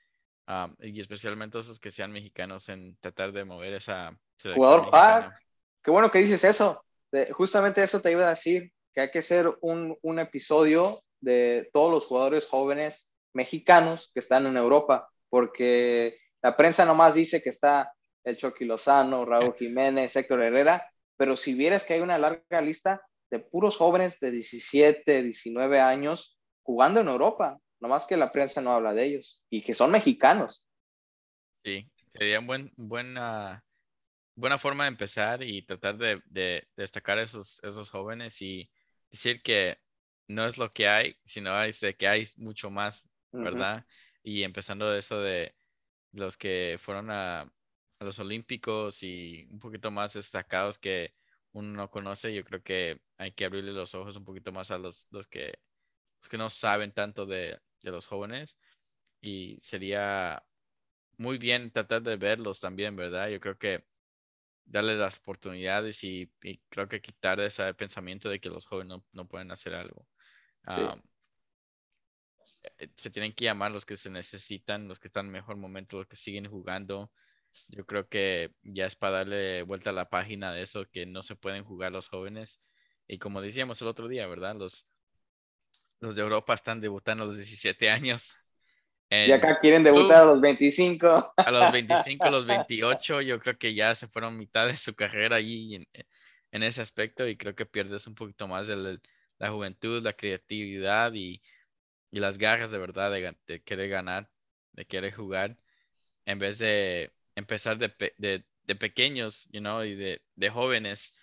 ah, 0.45 0.71
y 0.79 0.99
especialmente 0.99 1.57
esos 1.57 1.79
que 1.79 1.89
sean 1.89 2.11
mexicanos 2.11 2.69
en 2.69 2.95
tratar 2.97 3.31
de 3.31 3.43
mover 3.43 3.73
esa 3.73 4.15
jugador 4.53 4.89
ah, 4.93 5.35
qué 5.81 5.89
bueno 5.89 6.11
que 6.11 6.19
dices 6.19 6.43
eso 6.43 6.85
justamente 7.31 7.81
eso 7.81 8.03
te 8.03 8.11
iba 8.11 8.27
a 8.27 8.29
decir 8.29 8.71
que 8.97 9.01
hay 9.01 9.11
que 9.11 9.19
hacer 9.19 9.55
un, 9.61 9.95
un 10.01 10.17
episodio 10.17 11.03
de 11.21 11.69
todos 11.71 11.91
los 11.91 12.07
jugadores 12.07 12.47
jóvenes 12.47 13.07
mexicanos 13.31 14.09
que 14.11 14.21
están 14.21 14.47
en 14.47 14.57
Europa, 14.57 15.07
porque 15.29 16.17
la 16.41 16.57
prensa 16.57 16.83
nomás 16.83 17.13
dice 17.13 17.39
que 17.43 17.49
está 17.49 17.93
el 18.23 18.37
Chucky 18.37 18.65
Lozano, 18.65 19.23
Raúl 19.23 19.53
Jiménez, 19.53 20.15
Héctor 20.15 20.41
Herrera, 20.41 20.91
pero 21.15 21.37
si 21.37 21.53
vieras 21.53 21.85
que 21.85 21.93
hay 21.93 21.99
una 21.99 22.17
larga 22.17 22.59
lista 22.59 23.03
de 23.29 23.37
puros 23.37 23.77
jóvenes 23.77 24.19
de 24.19 24.31
17, 24.31 25.21
19 25.21 25.79
años 25.79 26.39
jugando 26.63 27.01
en 27.01 27.09
Europa, 27.09 27.59
nomás 27.79 28.07
que 28.07 28.17
la 28.17 28.31
prensa 28.31 28.61
no 28.61 28.71
habla 28.71 28.95
de 28.95 29.03
ellos 29.03 29.43
y 29.51 29.61
que 29.61 29.75
son 29.75 29.91
mexicanos. 29.91 30.67
Sí, 31.63 31.87
sería 32.07 32.39
un 32.39 32.47
buen, 32.47 32.73
buena, 32.75 33.63
buena 34.33 34.57
forma 34.57 34.85
de 34.85 34.89
empezar 34.89 35.43
y 35.43 35.61
tratar 35.61 35.97
de, 35.99 36.19
de 36.25 36.67
destacar 36.75 37.19
esos, 37.19 37.63
esos 37.63 37.91
jóvenes 37.91 38.41
y 38.41 38.67
decir 39.11 39.41
que 39.41 39.79
no 40.27 40.45
es 40.45 40.57
lo 40.57 40.69
que 40.69 40.87
hay, 40.87 41.17
sino 41.25 41.61
es 41.63 41.81
que 41.97 42.07
hay 42.07 42.27
mucho 42.37 42.69
más, 42.69 43.09
¿verdad? 43.31 43.85
Y 44.23 44.43
empezando 44.43 44.89
de 44.91 44.99
eso 44.99 45.19
de 45.21 45.55
los 46.11 46.37
que 46.37 46.77
fueron 46.79 47.11
a, 47.11 47.51
los 47.99 48.19
Olímpicos 48.19 49.01
y 49.01 49.47
un 49.49 49.59
poquito 49.59 49.89
más 49.89 50.13
destacados 50.13 50.77
que 50.77 51.13
uno 51.51 51.69
no 51.69 51.89
conoce, 51.89 52.33
yo 52.33 52.43
creo 52.43 52.61
que 52.61 53.01
hay 53.17 53.31
que 53.31 53.45
abrirle 53.45 53.71
los 53.71 53.95
ojos 53.95 54.15
un 54.17 54.25
poquito 54.25 54.51
más 54.51 54.69
a 54.69 54.77
los, 54.77 55.07
los, 55.11 55.27
que, 55.27 55.59
los 56.21 56.29
que 56.29 56.37
no 56.37 56.49
saben 56.49 56.91
tanto 56.91 57.25
de, 57.25 57.59
de 57.81 57.91
los 57.91 58.05
jóvenes 58.05 58.57
y 59.21 59.57
sería 59.59 60.43
muy 61.17 61.37
bien 61.37 61.71
tratar 61.71 62.03
de 62.03 62.17
verlos 62.17 62.59
también, 62.59 62.95
¿verdad? 62.95 63.29
Yo 63.29 63.39
creo 63.39 63.57
que 63.57 63.83
darles 64.67 64.99
las 64.99 65.17
oportunidades 65.19 66.03
y, 66.03 66.31
creo 66.69 66.87
que 66.87 67.01
quitar 67.01 67.39
ese 67.39 67.73
pensamiento 67.73 68.29
de 68.29 68.39
que 68.39 68.49
los 68.49 68.65
jóvenes 68.65 68.99
no, 69.13 69.27
pueden 69.27 69.51
hacer 69.51 69.73
algo. 69.73 70.05
Eh, 72.79 72.89
se 72.95 73.09
tienen 73.09 73.33
que 73.33 73.45
llamar 73.45 73.71
los 73.71 73.85
que 73.85 73.97
se 73.97 74.09
necesitan, 74.09 74.87
los 74.87 74.99
que 74.99 75.07
están 75.07 75.27
en 75.27 75.31
mejor 75.31 75.57
momento, 75.57 75.97
los 75.97 76.07
que 76.07 76.15
siguen 76.17 76.49
jugando. 76.49 77.11
Yo 77.69 77.85
creo 77.85 78.07
que 78.07 78.53
ya 78.63 78.85
es 78.85 78.95
para 78.95 79.17
darle 79.19 79.63
vuelta 79.63 79.91
a 79.91 79.93
la 79.93 80.09
página 80.09 80.53
de 80.53 80.63
eso, 80.63 80.85
que 80.91 81.05
no 81.05 81.23
se 81.23 81.35
pueden 81.35 81.63
jugar 81.63 81.91
los 81.91 82.09
jóvenes. 82.09 82.61
Y 83.07 83.19
como 83.19 83.41
decíamos 83.41 83.81
el 83.81 83.87
otro 83.87 84.07
día, 84.07 84.27
¿verdad? 84.27 84.55
Los, 84.55 84.87
los 85.99 86.15
de 86.15 86.23
Europa 86.23 86.53
están 86.53 86.81
debutando 86.81 87.23
a 87.23 87.27
los 87.27 87.37
17 87.37 87.89
años 87.89 88.35
y 89.09 89.31
acá 89.31 89.59
quieren 89.59 89.83
debutar 89.83 90.23
a 90.23 90.25
los 90.25 90.41
25. 90.41 91.33
A 91.37 91.51
los 91.51 91.71
25, 91.71 92.25
a 92.25 92.31
los 92.31 92.45
28, 92.47 93.21
yo 93.21 93.39
creo 93.39 93.57
que 93.57 93.73
ya 93.73 93.95
se 93.95 94.07
fueron 94.07 94.37
mitad 94.37 94.67
de 94.67 94.75
su 94.75 94.95
carrera 94.95 95.37
allí 95.37 95.75
en, 95.75 95.87
en 96.51 96.63
ese 96.63 96.81
aspecto 96.81 97.27
y 97.27 97.37
creo 97.37 97.55
que 97.55 97.65
pierdes 97.65 98.07
un 98.07 98.15
poquito 98.15 98.47
más 98.47 98.67
de 98.67 98.99
la, 99.39 99.49
juventud, 99.49 100.01
la 100.03 100.13
creatividad 100.13 101.13
y, 101.13 101.41
y, 102.11 102.19
las 102.19 102.37
garras 102.37 102.71
de 102.71 102.77
verdad 102.79 103.11
de, 103.11 103.61
querer 103.63 103.89
ganar, 103.89 104.29
de 104.73 104.85
querer 104.85 105.13
jugar, 105.13 105.57
en 106.25 106.39
vez 106.39 106.57
de 106.59 107.11
empezar 107.35 107.77
de, 107.77 107.93
de, 108.17 108.43
de 108.63 108.75
pequeños, 108.75 109.47
you 109.51 109.61
know, 109.61 109.83
y 109.83 109.95
de, 109.95 110.21
de 110.35 110.49
jóvenes 110.49 111.15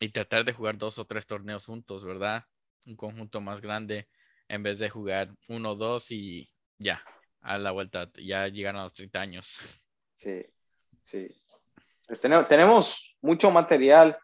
y 0.00 0.10
tratar 0.10 0.44
de 0.44 0.52
jugar 0.52 0.76
dos 0.76 0.98
o 0.98 1.06
tres 1.06 1.26
torneos 1.26 1.66
juntos, 1.66 2.04
¿verdad? 2.04 2.44
Un 2.84 2.96
conjunto 2.96 3.40
más 3.40 3.60
grande 3.62 4.08
en 4.48 4.62
vez 4.62 4.78
de 4.78 4.90
jugar 4.90 5.34
uno, 5.48 5.74
dos 5.74 6.10
y 6.10 6.50
ya, 6.78 7.02
a 7.40 7.58
la 7.58 7.70
vuelta, 7.70 8.10
ya 8.16 8.48
llegaron 8.48 8.80
a 8.80 8.84
los 8.84 8.92
30 8.94 9.20
años. 9.20 9.58
Sí, 10.14 10.44
sí. 11.02 11.28
Pues 12.06 12.20
tenemos, 12.20 13.16
mucho 13.22 13.50
material 13.50 14.18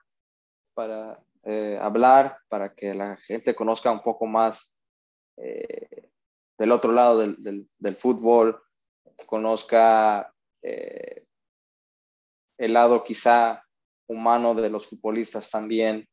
para 0.74 1.18
eh, 1.42 1.78
hablar, 1.80 2.38
para 2.48 2.74
que 2.74 2.94
la 2.94 3.16
gente 3.16 3.54
conozca 3.54 3.90
un 3.90 4.02
poco 4.02 4.26
más 4.26 4.76
eh, 5.38 6.10
del 6.58 6.70
otro 6.70 6.92
lado 6.92 7.18
del, 7.18 7.66
del, 7.78 7.94
fútbol, 7.96 8.62
conozca 9.24 10.34
eh, 10.60 11.24
el 12.58 12.74
lado 12.74 13.02
quizá 13.02 13.64
humano 14.06 14.54
de 14.54 14.68
los 14.68 14.86
futbolistas 14.86 15.50
también, 15.50 16.06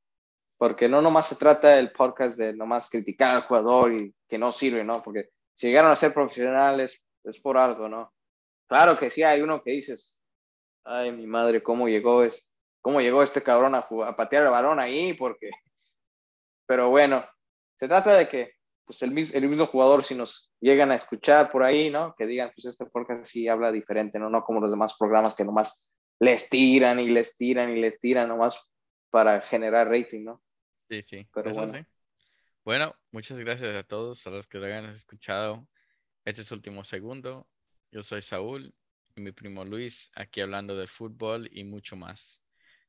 porque 0.57 0.87
no 0.87 1.01
nomás 1.01 1.27
se 1.27 1.35
trata 1.35 1.77
el 1.77 1.91
podcast 1.91 2.37
de 2.37 2.53
nomás 2.53 2.89
criticar 2.89 3.35
al 3.35 3.41
jugador 3.41 3.93
y 3.93 4.15
que 4.29 4.37
no 4.37 4.53
sirve, 4.53 4.85
¿no? 4.85 5.03
Porque 5.03 5.31
si 5.57 5.67
llegaron 5.67 5.91
a 5.91 5.95
ser 5.95 6.13
profesionales 6.13 7.01
es 7.23 7.39
por 7.39 7.57
algo, 7.57 7.89
¿no? 7.89 8.13
Claro 8.67 8.97
que 8.97 9.09
sí 9.09 9.23
hay 9.23 9.41
uno 9.41 9.63
que 9.63 9.71
dices, 9.71 10.19
ay, 10.83 11.11
mi 11.11 11.25
madre, 11.25 11.63
¿cómo 11.63 11.89
llegó, 11.89 12.23
es, 12.23 12.47
cómo 12.81 13.01
llegó 13.01 13.23
este 13.23 13.41
cabrón 13.41 13.73
a, 13.73 13.79
a 13.79 14.15
patear 14.15 14.45
el 14.45 14.51
balón 14.51 14.79
ahí? 14.79 15.13
Porque, 15.13 15.49
pero 16.67 16.89
bueno, 16.89 17.25
se 17.79 17.87
trata 17.87 18.15
de 18.15 18.27
que 18.27 18.53
pues 18.85 19.01
el, 19.01 19.17
el, 19.17 19.49
mismo 19.49 19.65
jugador, 19.65 20.03
si 20.03 20.15
nos 20.15 20.53
llegan 20.61 20.91
a 20.91 20.95
escuchar 20.95 21.51
por 21.51 21.63
ahí, 21.63 21.89
¿no? 21.89 22.13
Que 22.15 22.27
digan, 22.27 22.51
pues 22.55 22.65
este 22.65 22.85
podcast 22.85 23.25
sí 23.25 23.47
habla 23.47 23.71
diferente, 23.71 24.19
¿no? 24.19 24.29
No 24.29 24.43
como 24.43 24.61
los 24.61 24.71
demás 24.71 24.95
programas 24.97 25.33
que 25.33 25.43
nomás 25.43 25.89
les 26.19 26.49
tiran 26.49 26.99
y 26.99 27.09
les 27.09 27.35
tiran 27.35 27.75
y 27.75 27.81
les 27.81 27.99
tiran 27.99 28.29
nomás 28.29 28.63
para 29.09 29.41
generar 29.41 29.89
rating, 29.89 30.23
¿no? 30.23 30.41
Sí, 30.87 31.01
sí. 31.01 31.27
Pero 31.33 31.53
bueno. 31.53 31.85
Bueno, 32.67 32.93
muchas 33.13 33.39
gracias 33.39 33.73
a 33.77 33.83
todos, 33.83 34.27
a 34.27 34.29
los 34.29 34.45
que 34.45 34.57
lo 34.57 34.65
hayan 34.65 34.87
escuchado 34.89 35.65
este 36.25 36.41
es 36.41 36.51
último 36.51 36.83
segundo. 36.83 37.47
Yo 37.91 38.03
soy 38.03 38.21
Saúl 38.21 38.75
y 39.15 39.21
mi 39.21 39.31
primo 39.33 39.65
Luis, 39.65 40.11
aquí 40.15 40.41
hablando 40.41 40.75
de 40.77 40.87
fútbol 40.87 41.49
y 41.53 41.63
mucho 41.63 41.95
más. 41.95 42.43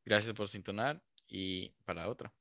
Gracias 0.05 0.35
por 0.35 0.49
sintonar 0.49 1.03
y 1.29 1.71
para 1.85 2.09
otra. 2.09 2.33